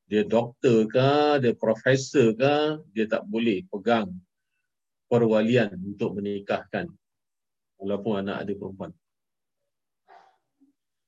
[0.07, 4.15] dia doktor ke, dia profesor ke, dia tak boleh pegang
[5.11, 6.87] perwalian untuk menikahkan
[7.83, 8.95] walaupun anak ada perempuan.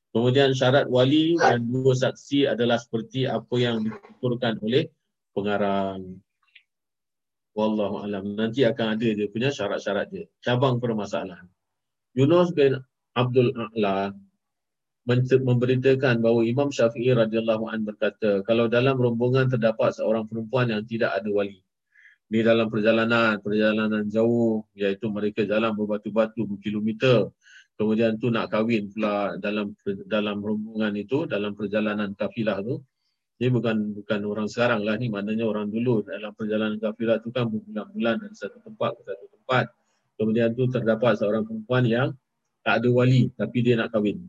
[0.08, 4.90] Kemudian syarat wali dan dua saksi adalah seperti apa yang dituturkan oleh
[5.30, 6.18] pengarang.
[7.58, 8.38] Wallahu alam.
[8.38, 10.30] Nanti akan ada dia punya syarat-syarat dia.
[10.38, 11.50] Cabang permasalahan.
[12.14, 12.78] Yunus bin
[13.18, 14.14] Abdul A'la
[15.42, 21.16] memberitakan bahawa Imam Syafi'i radhiyallahu an berkata kalau dalam rombongan terdapat seorang perempuan yang tidak
[21.16, 21.64] ada wali
[22.28, 27.32] di dalam perjalanan perjalanan jauh iaitu mereka jalan berbatu-batu berkilometer
[27.80, 29.72] kemudian tu nak kahwin pula dalam
[30.04, 32.84] dalam rombongan itu dalam perjalanan kafilah tu
[33.38, 35.06] ini bukan bukan orang sekarang lah ni.
[35.06, 39.64] Maknanya orang dulu dalam perjalanan kafilah tu kan berbulan-bulan dari satu tempat ke satu tempat.
[40.18, 42.08] Kemudian tu terdapat seorang perempuan yang
[42.66, 44.26] tak ada wali tapi dia nak kahwin.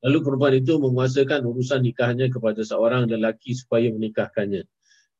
[0.00, 4.64] Lalu perempuan itu menguasakan urusan nikahnya kepada seorang lelaki supaya menikahkannya.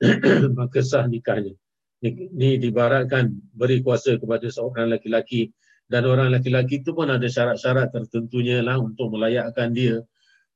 [0.59, 1.53] Maka sah nikahnya.
[2.01, 5.53] Ini dibaratkan beri kuasa kepada seorang lelaki
[5.93, 10.01] dan orang lelaki itu pun ada syarat-syarat tertentunya lah untuk melayakkan dia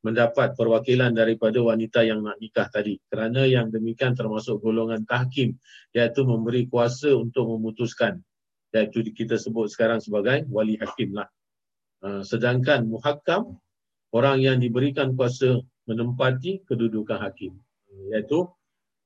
[0.01, 2.97] mendapat perwakilan daripada wanita yang nak nikah tadi.
[3.13, 5.61] Kerana yang demikian termasuk golongan tahkim
[5.93, 8.21] iaitu memberi kuasa untuk memutuskan.
[8.73, 11.29] Iaitu kita sebut sekarang sebagai wali hakim lah.
[12.01, 13.61] Ah, sedangkan muhakam
[14.17, 17.61] orang yang diberikan kuasa menempati kedudukan hakim.
[18.09, 18.49] Iaitu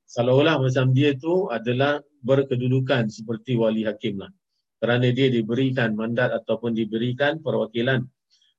[0.07, 4.31] seolah-olah macam dia itu adalah berkedudukan seperti wali hakim lah.
[4.79, 8.05] Kerana dia diberikan mandat ataupun diberikan perwakilan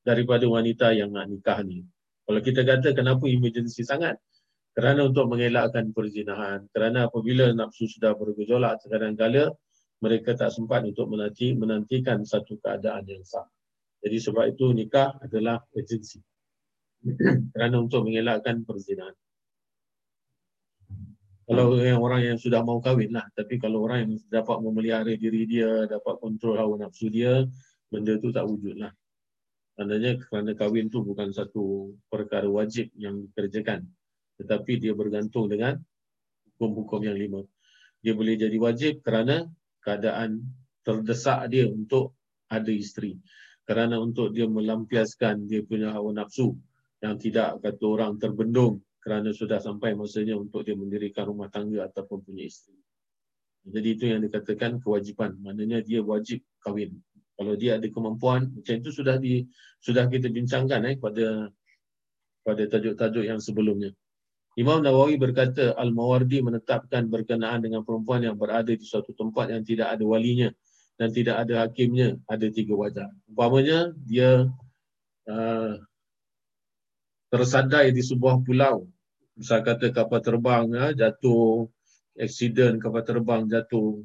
[0.01, 1.85] daripada wanita yang nak nikah ni.
[2.25, 4.17] Kalau kita kata kenapa emergency sangat?
[4.75, 6.67] Kerana untuk mengelakkan perzinahan.
[6.73, 9.55] Kerana apabila nafsu sudah bergejolak kadang-kadang
[10.03, 13.47] mereka tak sempat untuk menanti, menantikan satu keadaan yang sah.
[14.03, 16.19] Jadi sebab itu nikah adalah urgency
[17.55, 19.15] kerana untuk mengelakkan perzinahan.
[21.45, 25.45] Kalau yang orang yang sudah mau kahwin lah, tapi kalau orang yang dapat memelihara diri
[25.45, 27.45] dia, dapat kontrol hawa nafsu dia,
[27.85, 28.89] benda tu tak wujud lah.
[29.75, 33.83] Tandanya kerana kahwin tu bukan satu perkara wajib yang dikerjakan.
[34.39, 35.75] Tetapi dia bergantung dengan
[36.55, 37.43] hukum-hukum yang lima.
[37.99, 39.43] Dia boleh jadi wajib kerana
[39.83, 40.47] keadaan
[40.79, 42.15] terdesak dia untuk
[42.47, 43.19] ada isteri.
[43.67, 46.55] Kerana untuk dia melampiaskan dia punya hawa nafsu
[47.03, 52.23] yang tidak kata orang terbendung kerana sudah sampai masanya untuk dia mendirikan rumah tangga ataupun
[52.23, 52.79] punya isteri.
[53.65, 55.41] Jadi itu yang dikatakan kewajipan.
[55.41, 57.01] Maknanya dia wajib kahwin.
[57.35, 59.43] Kalau dia ada kemampuan, macam itu sudah di
[59.83, 61.51] sudah kita bincangkan eh pada
[62.47, 63.91] pada tajuk-tajuk yang sebelumnya.
[64.55, 69.91] Imam Nawawi berkata Al-Mawardi menetapkan berkenaan dengan perempuan yang berada di suatu tempat yang tidak
[69.91, 70.47] ada walinya
[70.95, 73.11] dan tidak ada hakimnya ada tiga wajah.
[73.27, 74.47] Umpamanya dia
[75.27, 75.75] uh,
[77.27, 78.87] tersadai di sebuah pulau.
[79.35, 81.67] Misal kata kapal terbang ya, jatuh,
[82.15, 83.99] aksiden kapal terbang jatuh.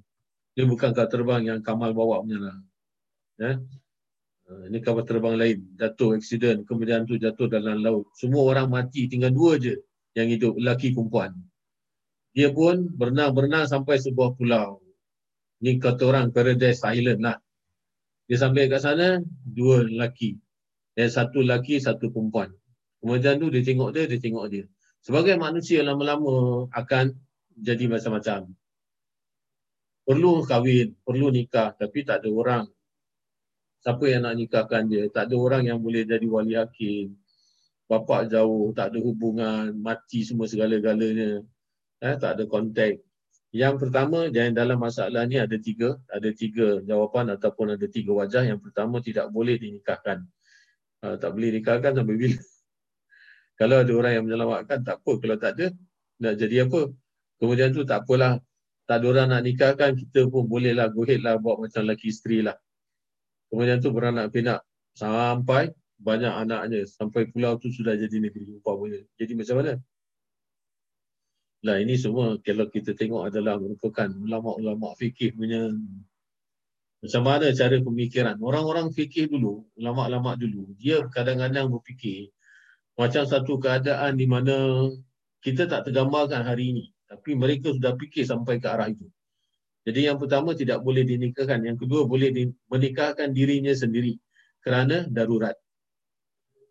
[0.59, 2.59] Ini bukan kapal terbang yang Kamal bawa punya lah.
[3.41, 3.57] Ya.
[3.57, 8.13] Ha, ini kapal terbang lain, jatuh aksiden, kemudian tu jatuh dalam laut.
[8.13, 9.81] Semua orang mati, tinggal dua je
[10.13, 11.33] yang hidup lelaki perempuan.
[12.37, 14.85] Dia pun berenang-berenang sampai sebuah pulau.
[15.65, 17.41] Ni kata orang Paradise Island lah.
[18.29, 20.37] Dia sampai kat sana, dua lelaki.
[20.93, 22.53] Dan satu lelaki, satu perempuan.
[23.01, 24.65] Kemudian tu dia tengok dia, dia tengok dia.
[25.01, 27.17] Sebagai manusia lama-lama akan
[27.57, 28.53] jadi macam-macam.
[30.05, 32.65] Perlu kahwin, perlu nikah tapi tak ada orang.
[33.81, 35.09] Siapa yang nak nikahkan dia?
[35.09, 37.17] Tak ada orang yang boleh jadi wali hakim
[37.91, 41.43] bapa jauh, tak ada hubungan, mati semua segala-galanya.
[41.99, 43.03] Eh, tak ada kontak.
[43.51, 48.47] Yang pertama, yang dalam masalah ni ada tiga, ada tiga jawapan ataupun ada tiga wajah.
[48.47, 50.23] Yang pertama, tidak boleh dinikahkan.
[51.03, 52.39] Uh, tak boleh nikahkan sampai bila.
[53.59, 55.13] kalau ada orang yang menyelamatkan, tak apa.
[55.19, 55.67] Kalau tak ada,
[56.23, 56.95] nak jadi apa?
[57.43, 58.39] Kemudian tu tak apalah.
[58.87, 62.47] Tak ada orang nak nikahkan, kita pun bolehlah go ahead lah buat macam lelaki isteri
[62.47, 62.55] lah.
[63.51, 64.63] Kemudian tu beranak pinak
[64.95, 69.05] sampai banyak anaknya sampai pulau tu sudah jadi negeri umpamanya.
[69.21, 69.75] Jadi macam mana?
[71.61, 75.69] Lah ini semua kalau kita tengok adalah merupakan ulama-ulama fikih punya
[77.01, 78.37] macam mana cara pemikiran.
[78.41, 82.33] Orang-orang fikih dulu, ulama-ulama dulu, dia kadang-kadang berfikir
[82.97, 84.89] macam satu keadaan di mana
[85.41, 86.85] kita tak tergambarkan hari ini.
[87.09, 89.09] Tapi mereka sudah fikir sampai ke arah itu.
[89.89, 91.65] Jadi yang pertama tidak boleh dinikahkan.
[91.65, 94.21] Yang kedua boleh menikahkan dirinya sendiri
[94.61, 95.57] kerana darurat.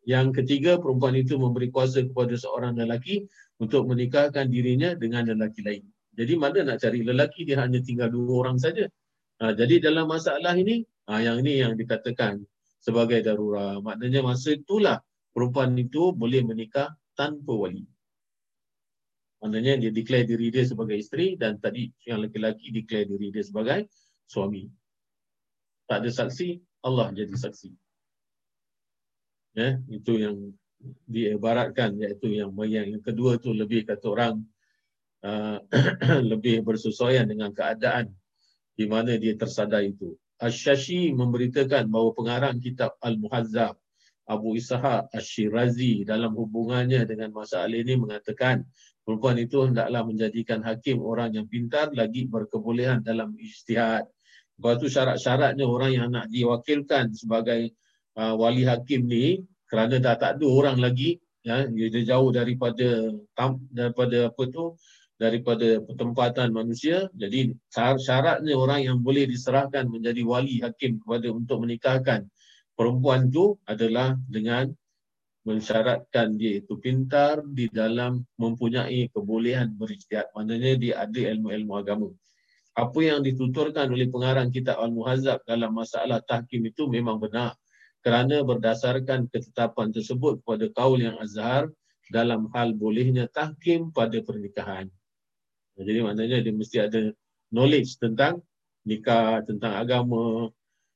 [0.06, 3.30] Yang ketiga, perempuan itu memberi kuasa kepada seorang lelaki
[3.62, 5.84] untuk menikahkan dirinya dengan lelaki lain.
[6.18, 8.90] Jadi mana nak cari lelaki, dia hanya tinggal dua orang saja.
[9.40, 12.42] Ha, jadi dalam masalah ini, ha, yang ini yang dikatakan
[12.82, 13.80] sebagai darurat.
[13.80, 15.00] Maknanya masa itulah
[15.32, 17.86] perempuan itu boleh menikah tanpa wali.
[19.40, 23.88] Maknanya dia declare diri dia sebagai isteri dan tadi yang lelaki declare diri dia sebagai
[24.28, 24.68] suami.
[25.88, 27.90] Tak ada saksi, Allah jadi saksi
[29.60, 30.38] ya itu yang
[31.12, 34.36] diibaratkan iaitu yang yang, kedua tu lebih kata orang
[35.26, 35.60] uh,
[36.32, 38.14] lebih bersesuaian dengan keadaan
[38.80, 43.76] di mana dia tersadar itu Asy-Syashi memberitakan bahawa pengarang kitab Al-Muhazzab
[44.24, 48.64] Abu Ishaq Ash-Shirazi dalam hubungannya dengan masalah ini mengatakan
[49.10, 54.06] perempuan itu hendaklah menjadikan hakim orang yang pintar lagi berkebolehan dalam ijtihad.
[54.06, 57.74] Lepas itu syarat-syaratnya orang yang nak diwakilkan sebagai
[58.22, 63.66] uh, wali hakim ni kerana dah tak ada orang lagi ya dia jauh daripada tam,
[63.74, 64.78] daripada apa tu
[65.18, 72.30] daripada pertempatan manusia jadi syaratnya orang yang boleh diserahkan menjadi wali hakim kepada untuk menikahkan
[72.78, 74.70] perempuan tu adalah dengan
[75.50, 82.10] mensyaratkan dia itu pintar di dalam mempunyai kebolehan berijtihad maknanya dia ada ilmu-ilmu agama
[82.78, 87.58] apa yang dituturkan oleh pengarang kitab Al-Muhazzab dalam masalah tahkim itu memang benar
[88.00, 91.68] kerana berdasarkan ketetapan tersebut pada kaul yang azhar
[92.08, 94.88] dalam hal bolehnya tahkim pada pernikahan.
[95.76, 97.02] Jadi maknanya dia mesti ada
[97.52, 98.40] knowledge tentang
[98.88, 100.48] nikah, tentang agama.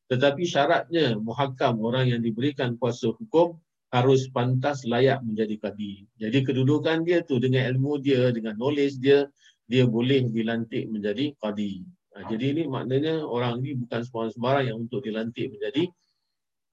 [0.07, 3.59] Tetapi syaratnya muhakam orang yang diberikan kuasa hukum
[3.93, 6.09] harus pantas layak menjadi kadi.
[6.17, 9.29] Jadi kedudukan dia tu dengan ilmu dia, dengan knowledge dia,
[9.69, 11.85] dia boleh dilantik menjadi kadi.
[12.13, 15.89] Jadi ini maknanya orang ni bukan sembarang yang untuk dilantik menjadi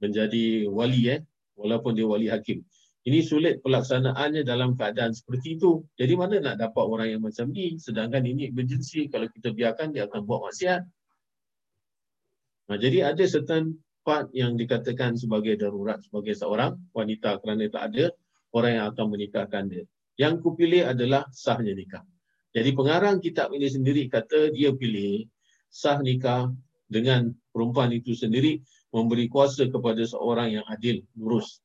[0.00, 1.20] menjadi wali eh
[1.56, 2.64] walaupun dia wali hakim.
[3.00, 5.80] Ini sulit pelaksanaannya dalam keadaan seperti itu.
[5.96, 10.04] Jadi mana nak dapat orang yang macam ni sedangkan ini emergency kalau kita biarkan dia
[10.08, 10.84] akan buat maksiat.
[12.68, 13.80] Nah, jadi ada certain
[14.10, 18.10] part yang dikatakan sebagai darurat sebagai seorang wanita kerana tak ada
[18.50, 19.86] orang yang akan menikahkan dia.
[20.18, 22.02] Yang kupilih adalah sahnya nikah.
[22.50, 25.30] Jadi pengarang kitab ini sendiri kata dia pilih
[25.70, 26.50] sah nikah
[26.90, 28.58] dengan perempuan itu sendiri
[28.90, 31.62] memberi kuasa kepada seorang yang adil, lurus.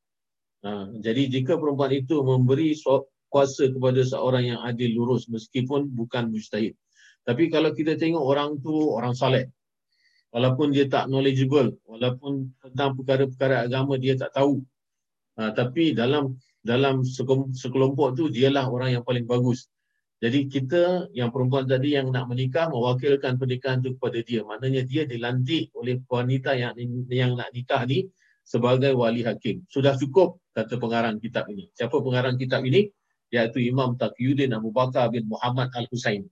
[0.62, 2.78] Ha, jadi jika perempuan itu memberi
[3.34, 6.78] kuasa kepada seorang yang adil, lurus meskipun bukan mujtahid.
[7.26, 9.50] Tapi kalau kita tengok orang tu orang saleh,
[10.36, 14.60] walaupun dia tak knowledgeable, walaupun tentang perkara-perkara agama dia tak tahu,
[15.40, 17.08] ha, tapi dalam dalam
[17.56, 19.72] sekelompok tu dialah orang yang paling bagus.
[20.20, 24.42] Jadi kita yang perempuan tadi yang nak menikah mewakilkan pernikahan itu kepada dia.
[24.42, 26.74] Maknanya dia dilantik oleh wanita yang
[27.12, 28.10] yang nak nikah ni
[28.42, 29.62] sebagai wali hakim.
[29.70, 31.70] Sudah cukup kata pengarang kitab ini.
[31.78, 32.90] Siapa pengarang kitab ini?
[33.30, 36.26] Iaitu Imam Taqiyuddin Abu Bakar bin Muhammad Al-Husain.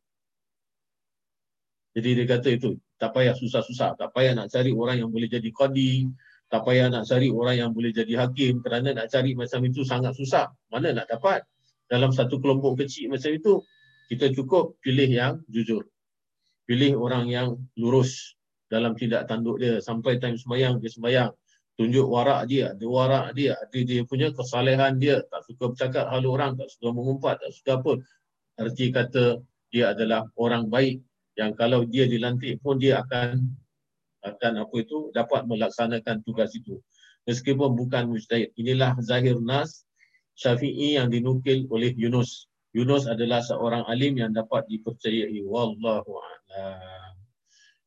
[1.93, 2.73] Jadi dia kata itu,
[3.03, 3.99] tak payah susah-susah.
[3.99, 6.07] Tak payah nak cari orang yang boleh jadi qadi.
[6.47, 8.63] Tak payah nak cari orang yang boleh jadi hakim.
[8.63, 10.47] Kerana nak cari macam itu sangat susah.
[10.71, 11.43] Mana nak dapat?
[11.93, 13.61] dalam satu kelompok kecil macam itu,
[14.09, 15.85] kita cukup pilih yang jujur.
[16.65, 18.33] Pilih orang yang lurus
[18.65, 19.77] dalam tindak tanduk dia.
[19.77, 21.31] Sampai time sembahyang, dia sembahyang.
[21.73, 26.21] tunjuk warak dia, ada warak dia, ada dia punya kesalehan dia, tak suka bercakap hal
[26.29, 27.93] orang, tak suka mengumpat, tak suka apa.
[28.61, 29.41] Arti kata
[29.73, 31.01] dia adalah orang baik
[31.33, 33.41] yang kalau dia dilantik pun dia akan
[34.23, 36.79] akan apa itu dapat melaksanakan tugas itu.
[37.27, 38.51] Meskipun bukan mujtahid.
[38.59, 39.83] Inilah zahir nas
[40.33, 42.49] Syafi'i yang dinukil oleh Yunus.
[42.73, 45.45] Yunus adalah seorang alim yang dapat dipercayai.
[45.45, 47.13] Wallahu a'lam.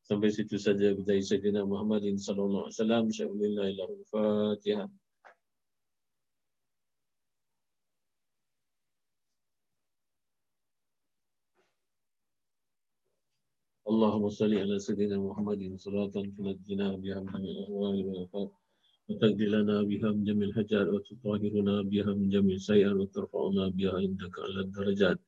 [0.06, 3.04] Sampai situ saja dari Sayyidina Muhammadin sallallahu alaihi wasallam.
[3.10, 4.86] Syaikhulillah ilahul Fatihah.
[13.90, 18.50] اللهم صل على سيدنا محمد صلاة تنجينا بها من الأهوال والآفات
[19.08, 24.60] وتقضي لنا بها من جميع الحجات وتطهرنا بها من جميع السيئات وترفعنا بها عندك على
[24.60, 25.18] الدرجات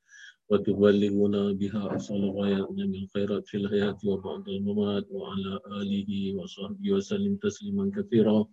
[0.51, 7.91] وتبلغنا بها أصل غايات من الخيرات في الحياة وبعد الممات وعلى آله وصحبه وسلم تسليما
[7.97, 8.47] كثيرا.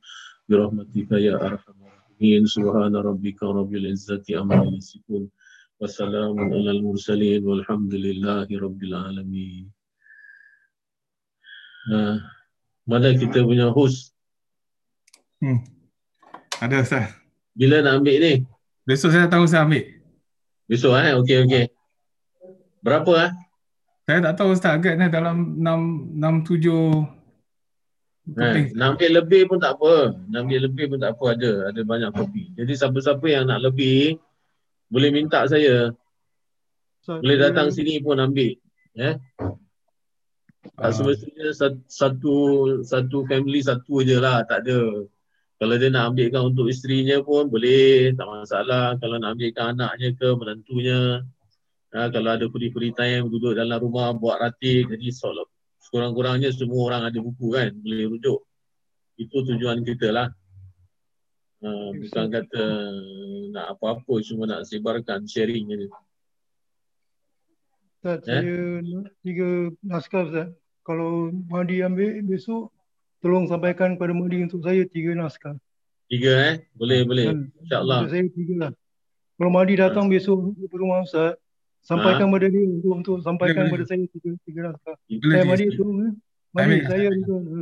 [0.49, 2.45] برحمتك يا أرحم الراحمين.
[2.45, 5.29] سبحان ربك رب العزة عما يصفون
[5.79, 9.74] وسلام على المرسلين والحمد لله رب العالمين.
[11.85, 12.17] Uh,
[12.85, 14.13] mana kita punya host?
[15.41, 15.61] Hmm.
[16.61, 17.05] Ada Ustaz.
[17.53, 18.33] Bila nak ambil ni?
[18.85, 19.85] Besok saya tahu saya ambil.
[20.69, 21.13] Besok eh?
[21.17, 21.65] Okey okey.
[22.81, 23.31] Berapa eh?
[24.05, 27.15] Saya tak tahu Ustaz agak ni dalam 6 6 7
[28.25, 30.17] Eh, nak ambil lebih pun tak apa.
[30.17, 31.69] Nak ambil lebih pun tak apa ada.
[31.69, 32.57] Ada banyak kopi.
[32.57, 34.17] Jadi siapa-siapa yang nak lebih
[34.89, 35.93] boleh minta saya.
[37.05, 38.57] Boleh datang sini pun ambil.
[38.97, 39.13] Eh?
[40.73, 40.93] Tak uh.
[40.93, 41.49] semestinya
[41.85, 42.35] satu
[42.81, 45.05] satu family satu je lah, tak ada.
[45.55, 48.99] Kalau dia nak ambilkan untuk isterinya pun boleh, tak masalah.
[48.99, 51.23] Kalau nak ambilkan anaknya ke, menantunya.
[51.95, 54.83] Ha, kalau ada free-free time, duduk dalam rumah, buat rati.
[54.83, 55.15] Jadi
[55.79, 58.43] sekurang-kurangnya semua orang ada buku kan, boleh rujuk.
[59.15, 60.27] Itu tujuan kita lah.
[61.63, 61.69] Ha,
[62.03, 62.63] bukan kata
[63.55, 65.87] nak apa-apa, cuma nak sebarkan sharing je.
[68.05, 68.37] Ustaz, eh?
[68.37, 68.57] saya
[69.25, 69.47] tiga
[69.81, 70.47] naskah Ustaz
[70.85, 72.69] kalau Mahdi ambil besok
[73.17, 75.57] tolong sampaikan kepada Mahdi untuk saya tiga naskah.
[76.05, 76.55] Tiga eh?
[76.77, 77.25] Boleh, Dan boleh.
[77.65, 77.99] InsyaAllah.
[78.05, 78.71] Untuk saya tiga lah.
[79.41, 80.11] Kalau Mahdi datang ha.
[80.13, 81.33] besok ke rumah Ustaz,
[81.81, 82.37] sampaikan ha.
[82.37, 84.95] kepada dia untuk, untuk sampaikan kepada saya tiga, tiga naskah.
[85.09, 86.13] Saya Mahdi tolong eh.
[86.53, 87.35] Mahdi, saya juga.
[87.41, 87.61] Ha.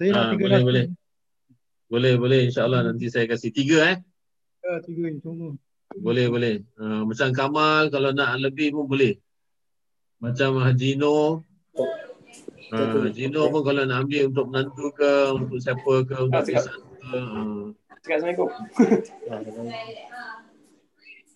[0.00, 0.64] Saya ha, nak tiga boleh, naskah.
[0.72, 0.86] Boleh,
[1.92, 2.12] boleh.
[2.16, 3.96] Boleh, InsyaAllah nanti saya kasih tiga eh.
[4.64, 5.52] Ya, tiga insyaAllah.
[6.00, 6.64] Boleh, boleh.
[6.80, 9.20] Ha, macam Kamal, kalau nak lebih pun boleh.
[10.16, 11.44] Macam Haji Noh,
[12.66, 17.14] Uh, Zino pun kalau nak ambil untuk menantu ke, untuk siapa ke, untuk pesan ke.
[17.14, 17.70] Uh.
[18.02, 18.48] Assalamualaikum.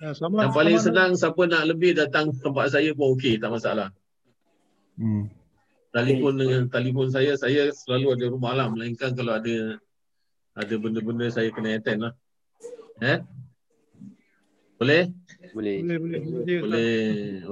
[0.00, 3.92] Ya, yang paling senang siapa nak lebih datang tempat saya pun okey, tak masalah.
[4.96, 5.28] Hmm.
[5.92, 8.72] Telefon dengan telefon saya, saya selalu ada rumah lah.
[8.72, 9.76] Melainkan kalau ada
[10.56, 12.12] ada benda-benda saya kena attend lah.
[13.04, 13.20] Eh?
[14.80, 15.12] Boleh?
[15.50, 15.76] Boleh.
[15.82, 16.20] Boleh, boleh.
[16.20, 16.58] Boleh.
[16.62, 17.02] boleh.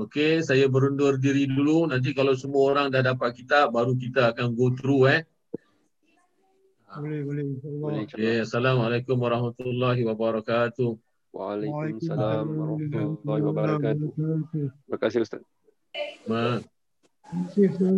[0.06, 1.90] Okey, saya berundur diri dulu.
[1.90, 5.22] Nanti kalau semua orang dah dapat kitab, baru kita akan go through eh.
[6.88, 7.44] Boleh, boleh.
[7.62, 8.42] boleh okay.
[8.42, 10.96] Assalamualaikum warahmatullahi wabarakatuh.
[11.36, 14.08] Waalaikumsalam warahmatullahi wabarakatuh.
[14.16, 15.42] Terima kasih Ustaz.
[16.24, 16.64] Ma.
[17.28, 17.96] Terima kasih Ustaz.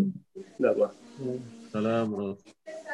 [0.59, 1.39] Assalamualaikum.
[1.71, 2.90] Assalamualaikum.